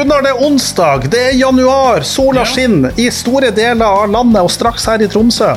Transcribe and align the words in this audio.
Gunnar, 0.00 0.22
det 0.22 0.30
er 0.30 0.42
onsdag, 0.46 1.02
det 1.12 1.18
er 1.20 1.34
januar, 1.36 2.00
sola 2.08 2.40
skinner 2.48 2.94
i 2.96 3.10
store 3.12 3.50
deler 3.52 3.84
av 3.84 4.06
landet 4.08 4.40
og 4.40 4.48
straks 4.48 4.86
her 4.88 5.02
i 5.04 5.08
Tromsø. 5.12 5.50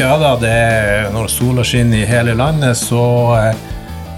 Ja 0.00 0.14
da, 0.16 0.30
det 0.40 0.48
er, 0.48 1.10
når 1.12 1.28
sola 1.28 1.60
skinner 1.60 2.00
i 2.00 2.06
hele 2.08 2.32
landet, 2.38 2.78
så 2.80 3.02
eh, 3.36 3.66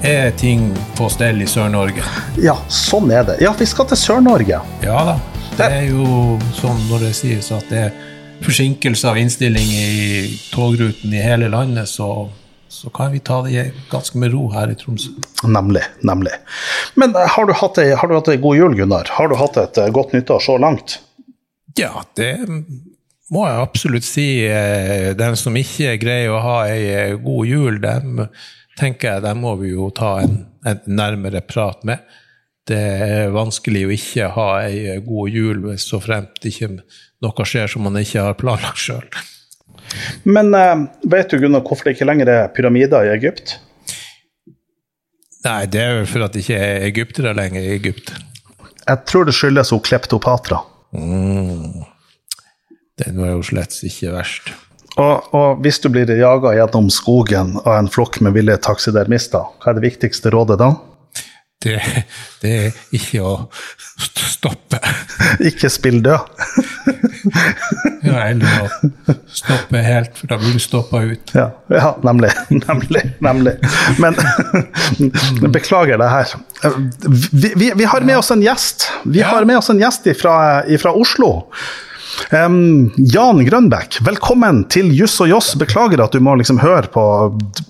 er 0.07 0.31
ting 0.39 0.69
på 0.95 1.09
stell 1.11 1.43
i 1.43 1.49
Sør-Norge. 1.51 2.07
Ja, 2.39 2.55
sånn 2.71 3.11
er 3.11 3.27
det. 3.27 3.41
Ja, 3.43 3.51
vi 3.59 3.67
skal 3.67 3.89
til 3.91 3.99
Sør-Norge. 3.99 4.61
Ja 4.87 5.03
da. 5.11 5.17
Det 5.59 5.67
er 5.81 5.89
jo 5.89 6.39
sånn 6.55 6.79
når 6.93 7.09
det 7.09 7.13
sies 7.19 7.51
at 7.59 7.67
det 7.75 7.83
er 7.89 7.99
forsinkelse 8.47 9.11
av 9.11 9.19
innstilling 9.19 9.75
i 9.75 9.91
togruten 10.55 11.19
i 11.19 11.27
hele 11.27 11.51
landet, 11.51 11.91
så 11.91 12.29
så 12.75 12.91
kan 12.91 13.13
vi 13.13 13.21
ta 13.21 13.43
det 13.43 13.71
ganske 13.91 14.19
med 14.19 14.33
ro 14.35 14.49
her 14.53 14.73
i 14.73 14.75
Tromsø. 14.79 15.13
Nemlig. 15.47 15.83
nemlig. 16.01 16.33
Men 16.95 17.15
eh, 17.17 17.29
har 17.37 17.47
du 17.47 17.55
hatt 17.57 17.79
ei, 17.79 17.93
har 17.95 18.11
du 18.11 18.17
hatt 18.17 18.31
ei 18.33 18.41
god 18.43 18.59
jul, 18.59 18.75
Gunnar? 18.79 19.11
Har 19.19 19.31
du 19.31 19.37
hatt 19.39 19.59
et 19.63 19.79
eh, 19.79 19.93
godt 19.95 20.13
nyttår 20.17 20.43
så 20.43 20.59
langt? 20.59 20.99
Ja, 21.79 22.03
det 22.19 22.37
må 23.33 23.47
jeg 23.47 23.63
absolutt 23.63 24.07
si. 24.07 24.27
Eh, 24.47 25.13
den 25.19 25.39
som 25.39 25.57
ikke 25.59 25.97
greier 26.03 26.35
å 26.35 26.43
ha 26.43 26.59
ei 26.73 27.15
god 27.23 27.51
jul, 27.51 27.81
dem 27.83 28.27
tenker 28.79 29.15
jeg 29.15 29.25
dem 29.25 29.45
må 29.45 29.55
vi 29.61 29.71
jo 29.75 29.89
ta 29.95 30.17
en, 30.25 30.41
en 30.67 30.83
nærmere 30.91 31.45
prat 31.47 31.87
med. 31.87 32.03
Det 32.67 32.81
er 32.81 33.35
vanskelig 33.35 33.85
å 33.87 33.95
ikke 33.95 34.33
ha 34.35 34.49
ei 34.65 34.99
god 35.05 35.31
jul 35.31 35.67
så 35.79 36.01
fremt 36.03 36.43
ikke 36.49 36.73
noe 37.25 37.47
skjer 37.47 37.71
som 37.71 37.85
man 37.87 38.01
ikke 38.01 38.25
har 38.25 38.39
planlagt 38.41 38.81
sjøl. 38.81 39.07
Men 40.25 40.53
uh, 40.55 40.87
vet 41.11 41.31
du 41.31 41.39
Gunnar, 41.39 41.65
hvorfor 41.65 41.89
det 41.89 41.97
ikke 41.97 42.09
lenger 42.09 42.31
er 42.33 42.53
pyramider 42.55 43.09
i 43.09 43.15
Egypt? 43.15 43.57
Nei, 45.45 45.65
det 45.69 45.81
er 45.83 45.99
jo 45.99 46.05
for 46.09 46.25
at 46.25 46.35
det 46.35 46.45
ikke 46.45 46.61
er 46.61 46.87
egyptere 46.89 47.35
lenger 47.37 47.61
i 47.61 47.75
Egypt. 47.77 48.15
Jeg 48.85 49.05
tror 49.09 49.27
det 49.29 49.35
skyldes 49.37 49.73
hun 49.75 49.83
Kleptopatra. 49.85 50.63
Mm. 50.97 51.85
Den 53.01 53.19
var 53.21 53.35
jo 53.35 53.43
slett 53.45 53.77
ikke 53.85 54.15
verst. 54.15 54.53
Og, 54.95 55.35
og 55.35 55.63
hvis 55.65 55.81
du 55.83 55.89
blir 55.91 56.11
jaga 56.15 56.53
gjennom 56.55 56.89
skogen 56.93 57.57
av 57.65 57.81
en 57.81 57.91
flokk 57.91 58.21
med 58.23 58.37
ville 58.37 58.55
taksidermister, 58.63 59.49
hva 59.59 59.73
er 59.73 59.79
det 59.79 59.89
viktigste 59.89 60.31
rådet 60.33 60.61
da? 60.61 60.71
Det, 61.65 61.81
det 62.43 62.53
er 62.53 62.79
ikke 62.95 63.25
å 63.25 63.35
stoppe. 64.05 64.79
ikke 65.51 65.73
spill 65.73 66.03
død. 66.05 66.45
ja, 68.03 68.19
eller 68.29 68.65
å 68.65 69.15
stoppe 69.31 69.83
helt, 69.85 70.13
for 70.19 70.31
da 70.31 70.39
blir 70.41 70.57
du 70.57 70.63
stoppa 70.63 71.03
ut. 71.07 71.33
Ja, 71.37 71.49
ja, 71.73 71.95
nemlig. 72.05 72.31
Nemlig. 72.69 73.03
nemlig. 73.25 73.55
Men 74.03 74.19
beklager 75.57 75.99
det 76.01 76.11
her. 76.13 76.37
Vi, 77.33 77.53
vi, 77.57 77.73
vi, 77.77 77.89
har 77.89 78.07
med 78.07 78.19
oss 78.19 78.31
en 78.35 78.45
gjest. 78.45 78.91
Vi 79.05 79.21
ja. 79.21 79.33
har 79.33 79.45
med 79.49 79.59
oss 79.59 79.71
en 79.73 79.81
gjest 79.83 80.09
fra 80.21 80.95
Oslo. 80.95 81.35
Um, 82.31 82.93
Jan 82.97 83.43
Grønbekk, 83.45 83.99
velkommen 84.07 84.65
til 84.71 84.93
Juss 84.95 85.17
og 85.23 85.33
Joss. 85.33 85.55
Beklager 85.59 86.05
at 86.05 86.15
du 86.15 86.23
må 86.23 86.37
liksom 86.39 86.61
høre 86.63 86.87
på 86.93 87.05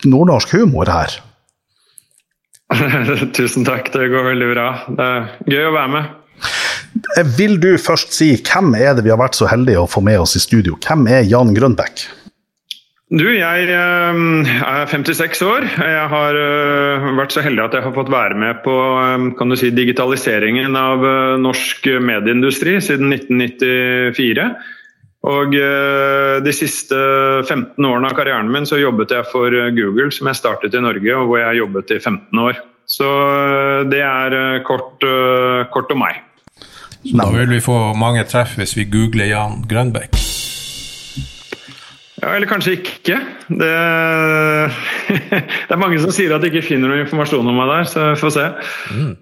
nordnorsk 0.05 0.53
humor 0.59 0.91
her. 0.91 1.17
Tusen 3.37 3.65
takk, 3.67 3.91
det 3.95 4.11
går 4.13 4.29
veldig 4.33 4.51
bra. 4.53 4.69
Det 4.89 5.09
er 5.17 5.33
gøy 5.51 5.71
å 5.71 5.75
være 5.75 5.93
med. 5.97 6.13
Eh, 7.19 7.31
vil 7.39 7.57
du 7.63 7.75
først 7.81 8.15
si 8.17 8.35
hvem 8.39 8.75
er 8.79 8.95
det 8.97 9.07
vi 9.07 9.13
har 9.15 9.21
vært 9.21 9.39
så 9.39 9.49
heldige 9.51 9.83
å 9.83 9.91
få 9.91 10.03
med 10.05 10.21
oss 10.23 10.37
i 10.39 10.43
studio? 10.43 10.79
Hvem 10.85 11.09
er 11.11 11.27
Jan 11.31 11.55
Grønbekk? 11.57 12.07
Du, 13.15 13.27
jeg 13.37 13.67
eh, 13.71 14.55
er 14.67 14.87
56 14.91 15.43
år. 15.47 15.67
Jeg 15.71 16.07
har 16.15 16.39
eh, 16.39 17.11
vært 17.19 17.35
så 17.35 17.45
heldig 17.45 17.67
at 17.67 17.77
jeg 17.79 17.87
har 17.87 17.97
fått 17.97 18.13
være 18.13 18.39
med 18.39 18.63
på 18.65 18.79
kan 19.39 19.53
du 19.53 19.59
si, 19.59 19.71
digitaliseringen 19.75 20.79
av 20.79 21.05
norsk 21.43 21.93
medieindustri 22.03 22.81
siden 22.83 23.15
1994. 23.15 24.49
Og 25.25 25.57
eh, 25.57 26.37
De 26.45 26.53
siste 26.53 26.99
15 27.47 27.81
årene 27.81 28.11
av 28.11 28.17
karrieren 28.19 28.51
min 28.53 28.69
så 28.69 28.81
jobbet 28.81 29.15
jeg 29.15 29.29
for 29.31 29.55
eh, 29.55 29.73
Google, 29.77 30.11
som 30.13 30.29
jeg 30.29 30.41
startet 30.41 30.77
i 30.77 30.85
Norge, 30.85 31.17
og 31.17 31.31
hvor 31.31 31.41
jeg 31.41 31.63
jobbet 31.63 31.95
i 31.97 32.01
15 32.01 32.45
år. 32.45 32.61
Så 32.95 33.09
eh, 33.09 33.83
det 33.91 34.03
er 34.05 34.63
kort, 34.67 35.03
kort 35.75 35.93
om 35.95 36.05
meg. 36.05 36.23
Så 37.05 37.19
Da 37.21 37.29
vil 37.35 37.51
vi 37.53 37.61
få 37.61 37.77
mange 38.01 38.25
treff 38.29 38.57
hvis 38.57 38.77
vi 38.79 38.89
googler 38.89 39.29
Jan 39.29 39.65
Grønbekk. 39.69 40.17
Ja, 42.25 42.31
eller 42.33 42.49
kanskje 42.49 42.79
ikke. 42.79 43.19
Det, 43.49 43.75
det, 45.11 45.75
er 45.75 45.81
mange 45.81 46.01
som 46.01 46.15
sier 46.15 46.33
at 46.33 46.45
de 46.45 46.49
ikke 46.49 46.65
finner 46.65 46.89
noe 46.89 47.03
informasjon 47.05 47.45
om 47.51 47.59
meg 47.61 47.69
der, 47.69 47.91
så 47.91 48.07
vi 48.15 48.21
får 48.23 48.35
se. 48.39 48.49
Mm. 48.95 49.13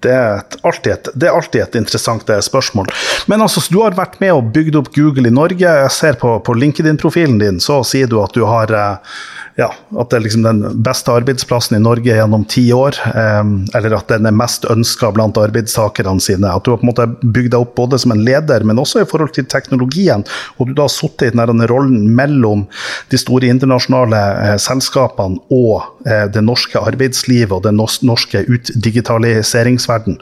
Det 0.00 0.12
er, 0.16 0.44
alltid 0.64 0.92
et, 0.94 1.08
det 1.12 1.28
er 1.28 1.34
alltid 1.36 1.60
et 1.60 1.74
interessant 1.76 2.30
eh, 2.32 2.40
spørsmål. 2.40 2.88
Men 3.28 3.42
altså, 3.44 3.60
du 3.68 3.82
har 3.82 3.98
vært 3.98 4.16
med 4.22 4.32
og 4.32 4.48
bygd 4.54 4.78
opp 4.80 4.88
Google 4.94 5.28
i 5.28 5.34
Norge. 5.34 5.60
Jeg 5.60 5.92
ser 5.92 6.16
på, 6.22 6.38
på 6.46 6.54
LinkedIn-profilen 6.56 7.36
din, 7.42 7.60
så 7.60 7.82
sier 7.84 8.08
du 8.08 8.16
at 8.22 8.32
du 8.36 8.46
har 8.48 8.72
eh, 8.72 9.18
ja, 9.60 9.68
at 10.00 10.10
det 10.10 10.16
er 10.16 10.22
liksom 10.24 10.44
den 10.46 10.60
beste 10.84 11.12
arbeidsplassen 11.12 11.76
i 11.76 11.82
Norge 11.82 12.14
gjennom 12.16 12.46
ti 12.48 12.62
år. 12.72 12.96
Eh, 13.10 13.50
eller 13.76 13.96
at 13.98 14.08
den 14.12 14.28
er 14.28 14.36
mest 14.36 14.64
ønska 14.72 15.10
blant 15.16 15.38
arbeidstakerne 15.40 16.22
sine. 16.22 16.48
At 16.48 16.64
du 16.64 16.72
har 16.72 16.80
på 16.80 16.86
en 16.86 16.90
måte 16.92 17.06
bygd 17.20 17.52
deg 17.52 17.60
opp 17.60 17.74
både 17.76 17.98
som 18.00 18.14
en 18.14 18.22
leder, 18.24 18.64
men 18.64 18.80
også 18.80 19.02
i 19.02 19.08
forhold 19.10 19.34
til 19.36 19.48
teknologien. 19.50 20.24
Og 20.58 20.70
du 20.70 20.74
da 20.76 20.86
har 20.86 20.94
sittet 20.94 21.34
i 21.34 21.36
den 21.36 21.64
rollen 21.70 22.08
mellom 22.16 22.64
de 23.12 23.20
store 23.20 23.50
internasjonale 23.52 24.22
eh, 24.46 24.56
selskapene 24.62 25.42
og 25.52 26.06
eh, 26.08 26.24
det 26.32 26.44
norske 26.46 26.80
arbeidslivet 26.80 27.52
og 27.58 27.66
den 27.68 27.80
norske 27.80 28.44
utdigitaliseringsverden. 28.46 30.16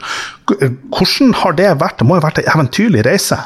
Hvordan 0.49 1.33
har 1.43 1.55
det 1.55 1.71
vært? 1.79 2.01
Det 2.01 2.09
må 2.09 2.17
jo 2.17 2.23
ha 2.23 2.29
vært 2.31 2.43
en 2.43 2.51
eventyrlig 2.57 3.05
reise? 3.07 3.39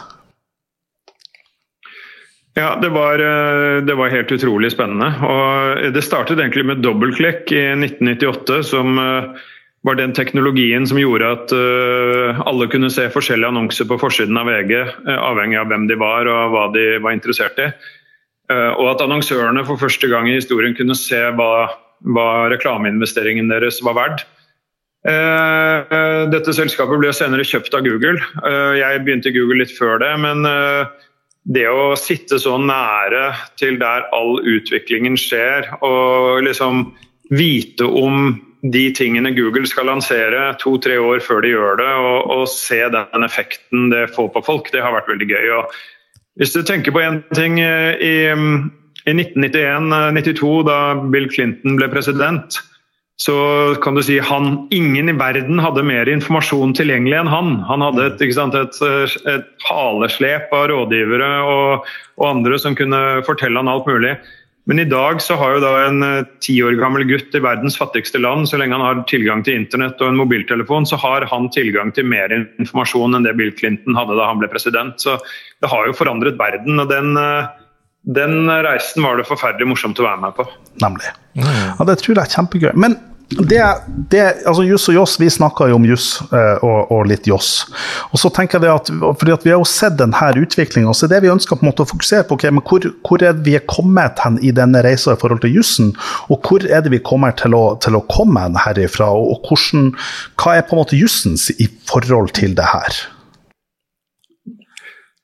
Ja, 2.53 2.79
det 2.81 2.89
var, 2.89 3.19
eh, 3.19 3.81
det 3.81 3.95
var, 3.95 4.09
helt 4.09 4.31
utrolig 4.31 4.71
spennende. 4.71 5.09
Og 5.25 5.93
det 5.93 6.03
startet 6.05 6.37
egentlig 6.37 6.65
med 6.69 6.83
dobbeltklikk 6.85 7.49
i 7.51 7.63
1998, 7.73 8.59
som 8.67 8.99
eh, 9.01 9.41
var 9.83 9.97
den 9.97 10.13
teknologien 10.13 10.85
som 10.87 10.99
gjorde 11.01 11.31
at 11.33 11.53
eh, 11.57 12.43
alle 12.45 12.67
kunne 12.69 12.91
se 12.93 13.07
forskjellige 13.09 13.49
annonser 13.49 13.89
på 13.89 13.97
forsiden 14.01 14.37
av 14.37 14.51
VG, 14.51 14.75
avhengig 15.17 15.57
av 15.59 15.71
hvem 15.71 15.87
de 15.89 15.97
var 15.97 16.29
og 16.29 16.53
hva 16.53 16.67
de 16.75 16.85
var 17.01 17.17
interessert 17.17 17.57
i. 17.59 17.71
Og 18.53 18.85
at 18.91 19.01
annonsørene 19.01 19.63
for 19.65 19.79
første 19.79 20.05
gang 20.11 20.27
i 20.27 20.35
historien 20.35 20.75
kunne 20.77 20.93
se 20.99 21.17
hva, 21.33 21.71
hva 22.13 22.27
reklameinvesteringen 22.51 23.47
deres 23.49 23.79
var 23.81 23.95
verdt. 23.97 24.25
Dette 26.29 26.53
selskapet 26.53 26.99
ble 27.01 27.13
senere 27.15 27.47
kjøpt 27.47 27.73
av 27.73 27.87
Google. 27.87 28.19
Jeg 28.77 29.01
begynte 29.07 29.31
i 29.31 29.37
Google 29.39 29.63
litt 29.63 29.73
før 29.73 29.95
det, 30.03 30.11
men 30.21 30.43
det 31.43 31.65
å 31.67 31.93
sitte 31.99 32.39
så 32.39 32.55
nære 32.61 33.33
til 33.59 33.77
der 33.81 34.07
all 34.15 34.39
utviklingen 34.39 35.17
skjer, 35.19 35.67
og 35.83 36.43
liksom 36.47 36.85
vite 37.33 37.87
om 37.87 38.35
de 38.63 38.85
tingene 38.95 39.33
Google 39.35 39.67
skal 39.67 39.89
lansere 39.91 40.53
to-tre 40.61 40.95
år 41.01 41.19
før 41.23 41.43
de 41.43 41.51
gjør 41.51 41.79
det, 41.81 41.89
og, 41.99 42.19
og, 42.31 42.43
se 42.47 42.79
den 42.93 43.27
effekten 43.27 43.89
det 43.91 44.07
får 44.15 44.29
på 44.35 44.43
folk, 44.45 44.71
det 44.71 44.83
har 44.85 44.95
vært 44.95 45.11
veldig 45.11 45.27
gøy. 45.33 45.49
Og 45.57 45.73
hvis 46.39 46.55
du 46.55 46.61
tenker 46.63 46.95
på 46.95 47.03
én 47.03 47.19
ting 47.35 47.59
eh, 47.59 47.99
i, 47.99 48.15
i 49.03 49.15
1991-92, 49.17 50.53
da 50.69 50.77
Bill 51.11 51.27
Clinton 51.33 51.75
ble 51.79 51.91
president, 51.91 52.61
så 53.21 53.75
kan 53.83 53.95
du 53.95 54.01
si 54.03 54.17
han 54.19 54.67
Ingen 54.73 55.09
i 55.09 55.17
verden 55.17 55.61
hadde 55.61 55.85
mer 55.85 56.09
informasjon 56.09 56.73
tilgjengelig 56.77 57.19
enn 57.21 57.31
han. 57.31 57.57
Han 57.69 57.83
hadde 57.85 58.07
et, 58.09 58.23
sant, 58.33 58.55
et, 58.57 58.79
et 59.29 59.67
haleslep 59.69 60.53
av 60.55 60.69
rådgivere 60.71 61.33
og, 61.45 61.91
og, 62.17 62.25
andre 62.27 62.57
som 62.59 62.77
kunne 62.77 63.21
fortelle 63.27 63.61
han 63.61 63.69
alt 63.69 63.89
mulig. 63.89 64.15
Men 64.65 64.79
i 64.79 64.87
dag 64.87 65.19
så 65.21 65.35
har 65.35 65.57
jo 65.57 65.63
da 65.63 65.71
en 65.83 66.03
eh, 66.07 66.27
ti 66.41 66.55
år 66.63 66.77
gammel 66.79 67.03
gutt 67.09 67.35
i 67.35 67.41
verdens 67.43 67.75
fattigste 67.75 68.21
land, 68.23 68.47
så 68.47 68.57
lenge 68.57 68.77
han 68.77 68.85
har 68.85 69.01
tilgang 69.11 69.41
til 69.43 69.59
internett 69.59 69.99
og 69.99 70.07
en 70.13 70.21
mobiltelefon, 70.21 70.87
så 70.87 70.95
har 71.01 71.25
han 71.27 71.49
tilgang 71.51 71.91
til 71.91 72.07
mer 72.07 72.31
informasjon 72.31 73.17
enn 73.17 73.27
det 73.27 73.35
Bill 73.35 73.51
Clinton 73.59 73.99
hadde 73.99 74.15
da 74.15 74.29
han 74.29 74.39
ble 74.39 74.47
president. 74.53 74.95
Så 75.03 75.17
det 75.59 75.71
har 75.71 75.89
jo 75.89 75.97
forandret 75.99 76.39
verden. 76.39 76.79
og 76.79 76.87
den 76.89 77.19
uh, 77.19 77.51
den 78.03 78.49
reisen 78.65 79.03
var 79.03 79.17
det 79.17 79.27
forferdelig 79.29 79.69
morsomt 79.69 79.99
å 80.01 80.05
være 80.09 80.21
med 80.25 80.35
på. 80.35 80.45
Nemlig. 80.83 81.15
Ja, 81.39 81.87
Det 81.87 81.97
tror 82.01 82.17
jeg 82.17 82.23
er 82.25 82.35
kjempegøy. 82.35 82.71
Men 82.75 82.97
det, 83.33 83.61
det, 84.11 84.21
altså 84.45 84.63
Juss 84.67 84.85
og 84.91 84.97
Joss, 84.97 85.15
vi 85.17 85.29
snakker 85.31 85.71
jo 85.71 85.77
om 85.79 85.85
juss 85.87 86.07
eh, 86.35 86.59
og, 86.61 86.91
og, 86.91 87.05
litt 87.09 87.25
joss. 87.27 87.63
Og 88.11 88.19
så 88.21 88.29
tenker 88.33 88.61
jeg 88.61 88.69
at, 88.69 88.91
fordi 88.91 89.33
at 89.33 89.45
Vi 89.45 89.53
har 89.53 89.61
jo 89.61 89.69
sett 89.69 89.95
denne 89.97 90.27
utviklinga, 90.43 90.93
så 90.93 91.09
det 91.09 91.23
vi 91.23 91.31
ønsker 91.31 91.57
på 91.57 91.65
en 91.65 91.71
måte 91.71 91.85
å 91.85 91.89
fokusere 91.89 92.27
på, 92.27 92.37
okay, 92.37 92.53
men 92.53 92.65
hvor, 92.67 92.85
hvor 93.07 93.23
er 93.23 93.33
det 93.33 93.47
vi 93.47 93.55
er 93.57 93.65
kommet 93.69 94.21
hen 94.21 94.37
i 94.43 94.51
denne 94.53 94.83
reisa 94.85 95.15
i 95.15 95.19
forhold 95.19 95.41
til 95.45 95.55
jussen, 95.55 95.93
og 96.29 96.45
hvor 96.45 96.67
er 96.67 96.83
det 96.85 96.93
vi 96.93 97.01
kommer 97.01 97.33
til 97.39 97.57
å, 97.57 97.63
til 97.81 97.97
å 97.97 98.03
komme 98.11 98.43
hen 98.43 98.59
herifra, 98.67 99.09
og, 99.15 99.33
og 99.33 99.49
hvordan, 99.49 99.91
hva 100.37 100.57
er 100.59 100.67
på 100.67 100.77
en 100.77 100.83
måte 100.83 100.99
jussens 100.99 101.49
i 101.57 101.71
forhold 101.89 102.35
til 102.37 102.53
det 102.59 102.69
her? 102.69 103.03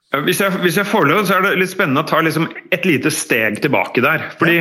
Hvis 0.09 0.39
jeg, 0.41 0.57
hvis 0.63 0.79
jeg 0.79 0.89
får 0.89 1.05
lov, 1.05 1.25
så 1.27 1.37
er 1.37 1.45
det 1.45 1.59
litt 1.59 1.69
spennende 1.69 2.01
å 2.01 2.09
ta 2.09 2.21
liksom 2.25 2.47
et 2.73 2.85
lite 2.87 3.11
steg 3.13 3.59
tilbake 3.61 4.01
der. 4.01 4.23
Fordi 4.39 4.57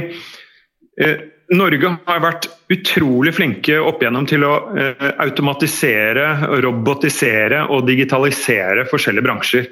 eh, 1.00 1.22
Norge 1.56 1.94
har 2.04 2.20
vært 2.20 2.50
utrolig 2.74 3.32
flinke 3.38 3.78
opp 3.80 4.02
igjennom 4.02 4.26
til 4.28 4.44
å 4.44 4.54
eh, 4.76 5.06
automatisere, 5.24 6.26
robotisere 6.60 7.62
og 7.72 7.86
digitalisere 7.88 8.84
forskjellige 8.90 9.24
bransjer. 9.24 9.70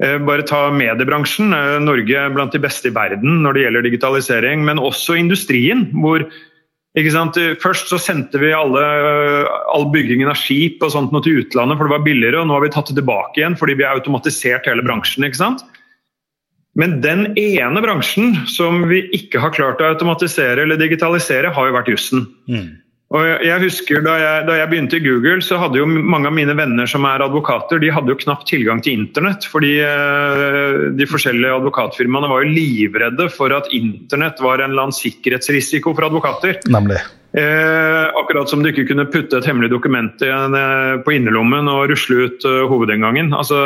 Eh, 0.00 0.16
bare 0.22 0.46
ta 0.46 0.68
mediebransjen. 0.70 1.50
Eh, 1.52 1.80
Norge 1.82 2.14
er 2.14 2.30
blant 2.32 2.54
de 2.54 2.62
beste 2.62 2.88
i 2.88 2.94
verden 2.94 3.42
når 3.42 3.56
det 3.56 3.64
gjelder 3.66 3.86
digitalisering. 3.88 4.62
Men 4.64 4.78
også 4.78 5.18
industrien. 5.18 5.88
hvor 5.92 6.28
Først 6.96 7.86
så 7.86 7.98
sendte 8.02 8.40
vi 8.42 8.50
alle, 8.50 8.82
all 9.70 9.86
byggingen 9.94 10.30
av 10.32 10.38
skip 10.40 10.82
og 10.82 10.90
sånt 10.90 11.12
til 11.22 11.44
utlandet 11.44 11.78
for 11.78 11.86
det 11.86 11.94
var 11.94 12.02
billigere, 12.06 12.40
og 12.40 12.48
nå 12.48 12.56
har 12.56 12.64
vi 12.64 12.72
tatt 12.74 12.90
det 12.90 12.98
tilbake 12.98 13.38
igjen 13.38 13.54
fordi 13.56 13.76
vi 13.78 13.86
har 13.86 13.94
automatisert 13.94 14.66
hele 14.66 14.82
bransjen. 14.82 15.24
ikke 15.24 15.38
sant? 15.38 15.62
Men 16.74 17.00
den 17.02 17.32
ene 17.38 17.82
bransjen 17.82 18.46
som 18.50 18.88
vi 18.90 19.04
ikke 19.14 19.42
har 19.42 19.54
klart 19.54 19.80
å 19.82 19.90
automatisere 19.90 20.62
eller 20.62 20.78
digitalisere, 20.78 21.50
har 21.54 21.66
jo 21.66 21.76
vært 21.78 21.90
jussen. 21.90 22.26
Mm. 22.50 22.78
Og 23.10 23.42
jeg 23.42 23.58
husker 23.64 24.04
da 24.06 24.12
jeg, 24.20 24.42
da 24.46 24.56
jeg, 24.60 24.70
begynte 24.70 24.98
i 25.00 25.02
Google, 25.02 25.40
så 25.42 25.58
hadde 25.58 25.80
jo 25.80 25.86
mange 25.88 26.30
av 26.30 26.34
mine 26.36 26.54
venner 26.54 26.86
som 26.90 27.02
er 27.10 27.24
advokater, 27.24 27.80
de 27.82 27.90
hadde 27.90 28.12
jo 28.12 28.20
knapt 28.20 28.46
tilgang 28.46 28.82
til 28.86 29.00
internett. 29.00 29.48
Fordi 29.50 29.72
eh, 29.82 30.76
de 30.94 31.08
forskjellige 31.10 31.56
advokatfirmaene 31.58 32.30
var 32.30 32.44
jo 32.44 32.52
livredde 32.54 33.26
for 33.34 33.56
at 33.56 33.72
internett 33.74 34.38
var 34.44 34.62
en 34.62 34.70
eller 34.70 34.86
annen 34.86 34.94
sikkerhetsrisiko 34.94 35.96
for 35.96 36.06
advokater. 36.06 36.62
Nemlig. 36.70 37.02
Eh, 37.34 38.06
akkurat 38.22 38.50
som 38.50 38.62
du 38.62 38.70
ikke 38.70 38.86
kunne 38.92 39.08
putte 39.10 39.42
et 39.42 39.50
hemmelig 39.50 39.72
dokument 39.74 40.22
en, 40.26 40.54
eh, 40.54 40.94
på 41.02 41.18
innerlommen 41.18 41.70
og 41.70 41.88
rusle 41.90 42.30
ut 42.30 42.46
uh, 42.46 42.64
hovedinngangen. 42.70 43.34
Altså, 43.34 43.58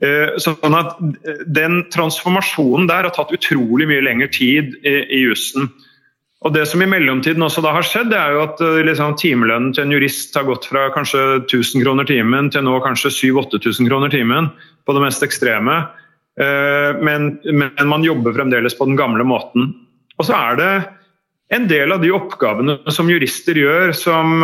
Eh, 0.00 0.38
sånn 0.40 0.76
at 0.78 0.96
eh, 1.28 1.42
Den 1.44 1.82
transformasjonen 1.92 2.88
der 2.88 3.04
har 3.04 3.12
tatt 3.12 3.34
utrolig 3.36 3.88
mye 3.90 4.04
lengre 4.04 4.30
tid 4.32 4.78
i, 4.80 4.94
i 5.04 5.24
jussen. 5.26 5.68
Og 6.40 6.54
Det 6.54 6.62
som 6.68 6.80
i 6.80 6.88
mellomtiden 6.88 7.44
også 7.44 7.60
da 7.60 7.74
har 7.76 7.84
skjedd, 7.84 8.12
det 8.12 8.16
er 8.16 8.36
jo 8.36 8.44
at 8.46 8.60
eh, 8.64 8.80
liksom, 8.88 9.16
timelønnen 9.20 9.74
til 9.76 9.84
en 9.84 9.92
jurist 9.92 10.36
har 10.38 10.46
gått 10.48 10.68
fra 10.70 10.86
kanskje 10.94 11.42
1000 11.42 11.84
kroner 11.84 12.08
timen 12.08 12.48
til 12.52 12.64
nå 12.64 12.78
kanskje 12.84 13.12
7000-8000 13.12 13.90
kroner 13.90 14.12
timen, 14.12 14.48
på 14.88 14.96
det 14.96 15.04
mest 15.04 15.26
ekstreme. 15.26 15.82
Men, 16.40 17.24
men, 17.44 17.74
man 17.90 18.04
jobber 18.06 18.32
fremdeles 18.32 18.72
på 18.78 18.86
den 18.88 18.96
gamle 18.96 19.26
måten. 19.28 19.74
Og 20.16 20.24
så 20.24 20.38
er 20.38 20.56
det 20.56 20.70
en 21.52 21.66
del 21.68 21.92
av 21.92 22.00
de 22.00 22.14
oppgavene 22.16 22.78
som 22.94 23.10
jurister 23.12 23.58
gjør, 23.60 23.92
som 23.92 24.40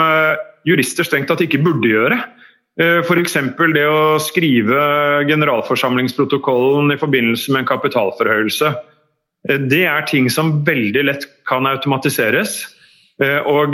jurister 0.66 1.06
strengt 1.06 1.31
tatt 1.31 1.44
ikke 1.46 1.62
burde 1.64 1.88
gjøre. 1.88 2.19
Eh, 2.81 3.00
F.eks. 3.00 3.38
det 3.72 3.87
å 3.88 4.19
skrive 4.20 4.81
generalforsamlingsprotokollen 5.31 6.93
i 6.93 7.00
forbindelse 7.00 7.54
med 7.54 7.62
en 7.62 7.70
kapitalforhøyelse. 7.70 8.72
Eh, 9.48 9.60
det 9.70 9.84
er 9.88 10.08
ting 10.08 10.31
som 10.32 10.60
veldig 10.66 11.06
lett 11.08 11.28
kan 11.48 11.69
automatiseres. 11.69 12.64
Eh, 13.22 13.40
og, 13.48 13.72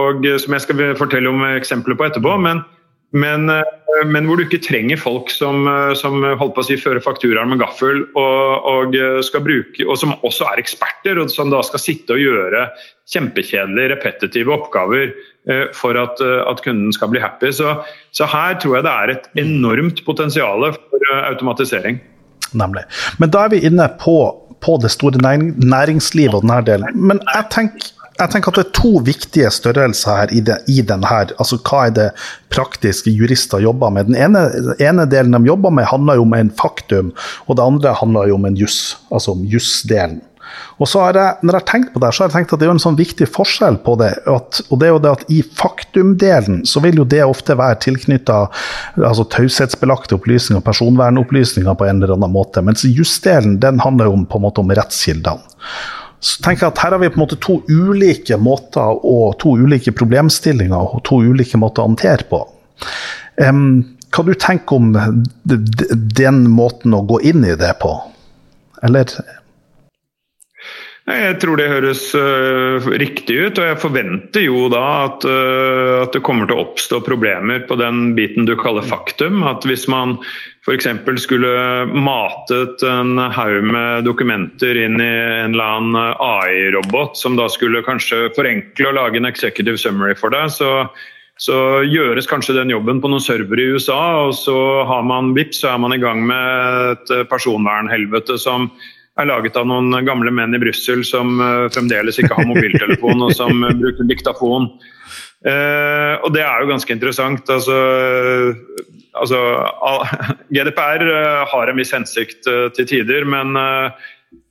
og 0.00 0.24
som 0.40 0.56
jeg 0.56 0.64
skal 0.64 0.96
fortelle 0.96 1.28
om 1.28 1.44
eksempler 1.50 1.98
på 1.98 2.08
etterpå. 2.08 2.38
Men, 2.40 2.62
men, 3.16 3.50
men, 4.08 4.26
hvor 4.26 4.40
du 4.40 4.46
ikke 4.46 4.64
trenger 4.64 4.98
folk 5.00 5.30
som, 5.32 5.68
som 5.96 6.24
holdt 6.24 6.56
på 6.56 6.64
å 6.64 6.66
si, 6.66 6.78
fører 6.80 7.04
fakturaen 7.04 7.52
med 7.52 7.60
gaffel, 7.60 8.02
og, 8.18 8.66
og, 8.66 8.96
skal 9.24 9.44
bruke, 9.44 9.86
og 9.86 10.00
som 10.00 10.16
også 10.26 10.48
er 10.50 10.64
eksperter, 10.64 11.20
og 11.20 11.30
som 11.32 11.52
da 11.52 11.62
skal 11.64 11.84
sitte 11.84 12.16
og 12.16 12.24
gjøre 12.24 12.66
kjempekjedelige, 13.12 13.92
repetitive 13.94 14.56
oppgaver 14.56 15.14
Eh, 15.50 15.68
for 15.78 15.94
at, 15.94 16.20
eh, 16.20 16.42
at, 16.50 16.60
kunden 16.64 16.92
skal 16.92 17.12
bli 17.12 17.20
happy. 17.22 17.52
Så, 17.54 17.76
så, 18.10 18.26
her 18.26 18.56
tror 18.58 18.76
jeg 18.76 18.86
det 18.86 18.94
er 18.94 19.12
et 19.12 19.28
enormt 19.38 20.02
potensial 20.06 20.66
for 20.74 21.04
eh, 21.12 21.20
automatisering. 21.28 22.00
Nemlig. 22.58 22.82
Men 23.22 23.30
da 23.30 23.44
er 23.46 23.52
vi 23.54 23.60
inne 23.68 23.86
på, 24.00 24.16
på 24.64 24.78
det 24.82 24.92
store 24.94 25.20
næringslivet 25.20 26.38
og 26.38 26.46
denne 26.46 26.62
delen. 26.66 26.96
Men 26.96 27.20
jeg 27.32 27.48
tenker, 27.52 27.92
jeg 28.16 28.32
tenker 28.32 28.52
at 28.52 28.58
det 28.58 28.64
er 28.64 28.76
to 28.78 28.92
viktige 29.04 29.50
størrelser 29.52 30.20
her 30.22 30.32
i, 30.32 30.40
det, 30.44 30.56
i 30.72 30.80
denne. 30.86 31.18
Altså 31.36 31.58
hva 31.60 31.82
er 31.86 31.96
det 31.96 32.06
praktiske 32.52 33.12
jurister 33.12 33.60
jobber 33.64 33.92
med? 33.92 34.08
Den 34.08 34.16
ene, 34.16 34.46
ene 34.80 35.04
delen 35.10 35.36
de 35.36 35.50
jobber 35.50 35.74
med, 35.74 35.88
handler 35.90 36.20
jo 36.20 36.24
om 36.24 36.38
en 36.38 36.52
faktum, 36.56 37.12
og 37.46 37.58
det 37.58 37.66
andre 37.66 37.92
handler 38.00 38.32
jo 38.32 38.38
om 38.40 38.48
en 38.48 38.56
juss, 38.56 38.96
altså 39.10 39.36
om 39.36 39.44
jussdelen. 39.44 40.22
Og 40.76 40.88
så 40.90 41.02
har 41.04 41.16
jeg, 41.16 41.40
når 41.42 41.56
jeg 41.56 41.62
har 41.62 41.68
tenkt 41.70 41.92
på 41.94 42.02
det, 42.02 42.10
så 42.12 42.22
har 42.22 42.30
jeg 42.30 42.36
tenkt 42.36 42.54
at 42.54 42.60
det 42.60 42.68
er 42.68 42.74
en 42.74 42.82
sånn 42.82 42.98
viktig 42.98 43.28
forskjell 43.32 43.78
på 43.86 43.96
det. 44.00 44.12
At, 44.30 44.60
og 44.68 44.80
det 44.80 44.88
er 44.88 44.94
jo 44.94 45.02
det 45.04 45.12
at 45.16 45.26
i 45.32 45.40
faktumdelen 45.60 46.62
så 46.68 46.82
vil 46.84 47.00
jo 47.00 47.08
det 47.08 47.22
ofte 47.24 47.56
være 47.58 47.80
tilknytta 47.86 48.38
altså, 49.00 49.26
taushetsbelagte 49.36 50.18
opplysninger, 50.18 50.64
personvernopplysninger 50.66 51.78
på 51.78 51.88
en 51.88 52.02
eller 52.02 52.16
annen 52.16 52.34
måte. 52.34 52.64
Mens 52.64 52.84
jusdelen 52.88 53.60
den 53.62 53.80
handler 53.84 54.10
jo 54.10 54.18
om, 54.20 54.26
på 54.28 54.40
en 54.40 54.46
måte 54.48 54.64
om 54.64 54.74
rettskildene. 54.76 55.56
Så 56.26 56.40
tenker 56.42 56.66
jeg 56.66 56.72
at 56.72 56.80
Her 56.80 56.94
har 56.96 57.02
vi 57.02 57.10
på 57.12 57.20
en 57.20 57.24
måte 57.26 57.38
to 57.44 57.58
ulike 57.68 58.38
måter 58.40 59.04
og 59.04 59.36
to 59.42 59.52
ulike 59.60 59.92
problemstillinger 59.94 60.96
og 60.96 61.04
to 61.06 61.20
ulike 61.22 61.60
måter 61.60 61.84
å 61.84 61.90
håndtere 61.90 62.26
på. 62.30 62.40
Um, 63.36 63.84
hva 64.14 64.24
du 64.24 64.32
tenker 64.40 64.78
om 64.78 64.94
den 65.44 66.46
måten 66.48 66.94
å 66.96 67.04
gå 67.04 67.20
inn 67.28 67.44
i 67.44 67.56
det 67.58 67.74
på? 67.82 67.92
Eller 68.86 69.12
jeg 71.06 71.36
tror 71.38 71.54
det 71.60 71.68
høres 71.70 72.00
uh, 72.18 72.82
riktig 72.98 73.36
ut, 73.38 73.58
og 73.60 73.68
jeg 73.68 73.78
forventer 73.78 74.42
jo 74.42 74.64
da 74.72 74.82
at, 75.04 75.22
uh, 75.22 76.02
at, 76.02 76.16
det 76.16 76.22
kommer 76.26 76.48
til 76.48 76.56
å 76.56 76.64
oppstå 76.64 76.98
problemer 77.06 77.62
på 77.68 77.76
den 77.78 78.16
biten 78.16 78.48
du 78.48 78.56
kaller 78.58 78.82
faktum. 78.82 79.44
At 79.46 79.62
hvis 79.68 79.86
man 79.92 80.16
f.eks. 80.66 80.88
skulle 81.22 81.52
matet 81.94 82.82
en 82.82 83.20
haug 83.22 83.68
med 83.70 84.08
dokumenter 84.08 84.80
inn 84.82 84.98
i 84.98 85.12
en 85.44 85.54
eller 85.54 85.76
annen 85.76 86.00
AI-robot, 86.26 87.14
som 87.14 87.38
da 87.38 87.46
skulle 87.54 87.84
kanskje 87.86 88.32
forenkle 88.34 88.90
og 88.90 88.98
lage 88.98 89.22
en 89.22 89.30
executive 89.30 89.78
summary 89.78 90.18
for 90.18 90.34
deg, 90.34 90.50
så, 90.50 90.88
så 91.38 91.84
gjøres 91.86 92.26
kanskje 92.26 92.58
den 92.58 92.74
jobben 92.74 92.98
på 92.98 93.12
noen 93.12 93.22
servere 93.22 93.62
i 93.62 93.78
USA, 93.78 94.26
og 94.26 94.34
så 94.34 94.58
har 94.90 95.06
man 95.06 95.36
vips, 95.38 95.62
så 95.62 95.76
er 95.76 95.86
man 95.86 95.94
i 95.94 96.02
gang 96.02 96.26
med 96.26 96.96
et 96.96 97.16
personvernhelvete 97.30 98.42
som 98.42 98.72
er 99.16 99.28
laget 99.30 99.56
av 99.56 99.68
noen 99.68 99.94
gamle 100.06 100.32
menn 100.34 100.54
i 100.56 100.60
Brussel 100.60 101.04
som 101.06 101.40
uh, 101.40 101.68
fremdeles 101.72 102.18
ikke 102.20 102.36
har 102.36 102.48
mobiltelefon 102.48 103.24
og 103.24 103.32
som 103.36 103.64
uh, 103.64 103.72
bruker 103.76 104.08
diktafon. 104.08 104.68
Uh, 105.46 106.16
og 106.24 106.32
det 106.34 106.42
er 106.44 106.62
jo 106.62 106.70
ganske 106.72 106.92
interessant. 106.92 107.48
Altså, 107.52 107.76
altså 109.16 109.40
GDPR 110.52 111.06
har 111.52 111.72
en 111.72 111.80
viss 111.80 111.94
hensikt 111.96 112.48
til 112.76 112.88
tider, 112.88 113.28
men, 113.28 113.56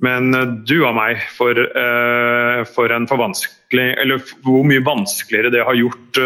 men 0.05 0.31
du 0.65 0.77
av 0.87 0.95
meg 0.97 1.21
for, 1.35 1.59
for 2.71 2.95
for 3.09 3.25
hvor 4.45 4.65
mye 4.65 4.85
vanskeligere 4.85 5.53
det 5.53 5.65
har 5.67 5.77
gjort 5.77 6.21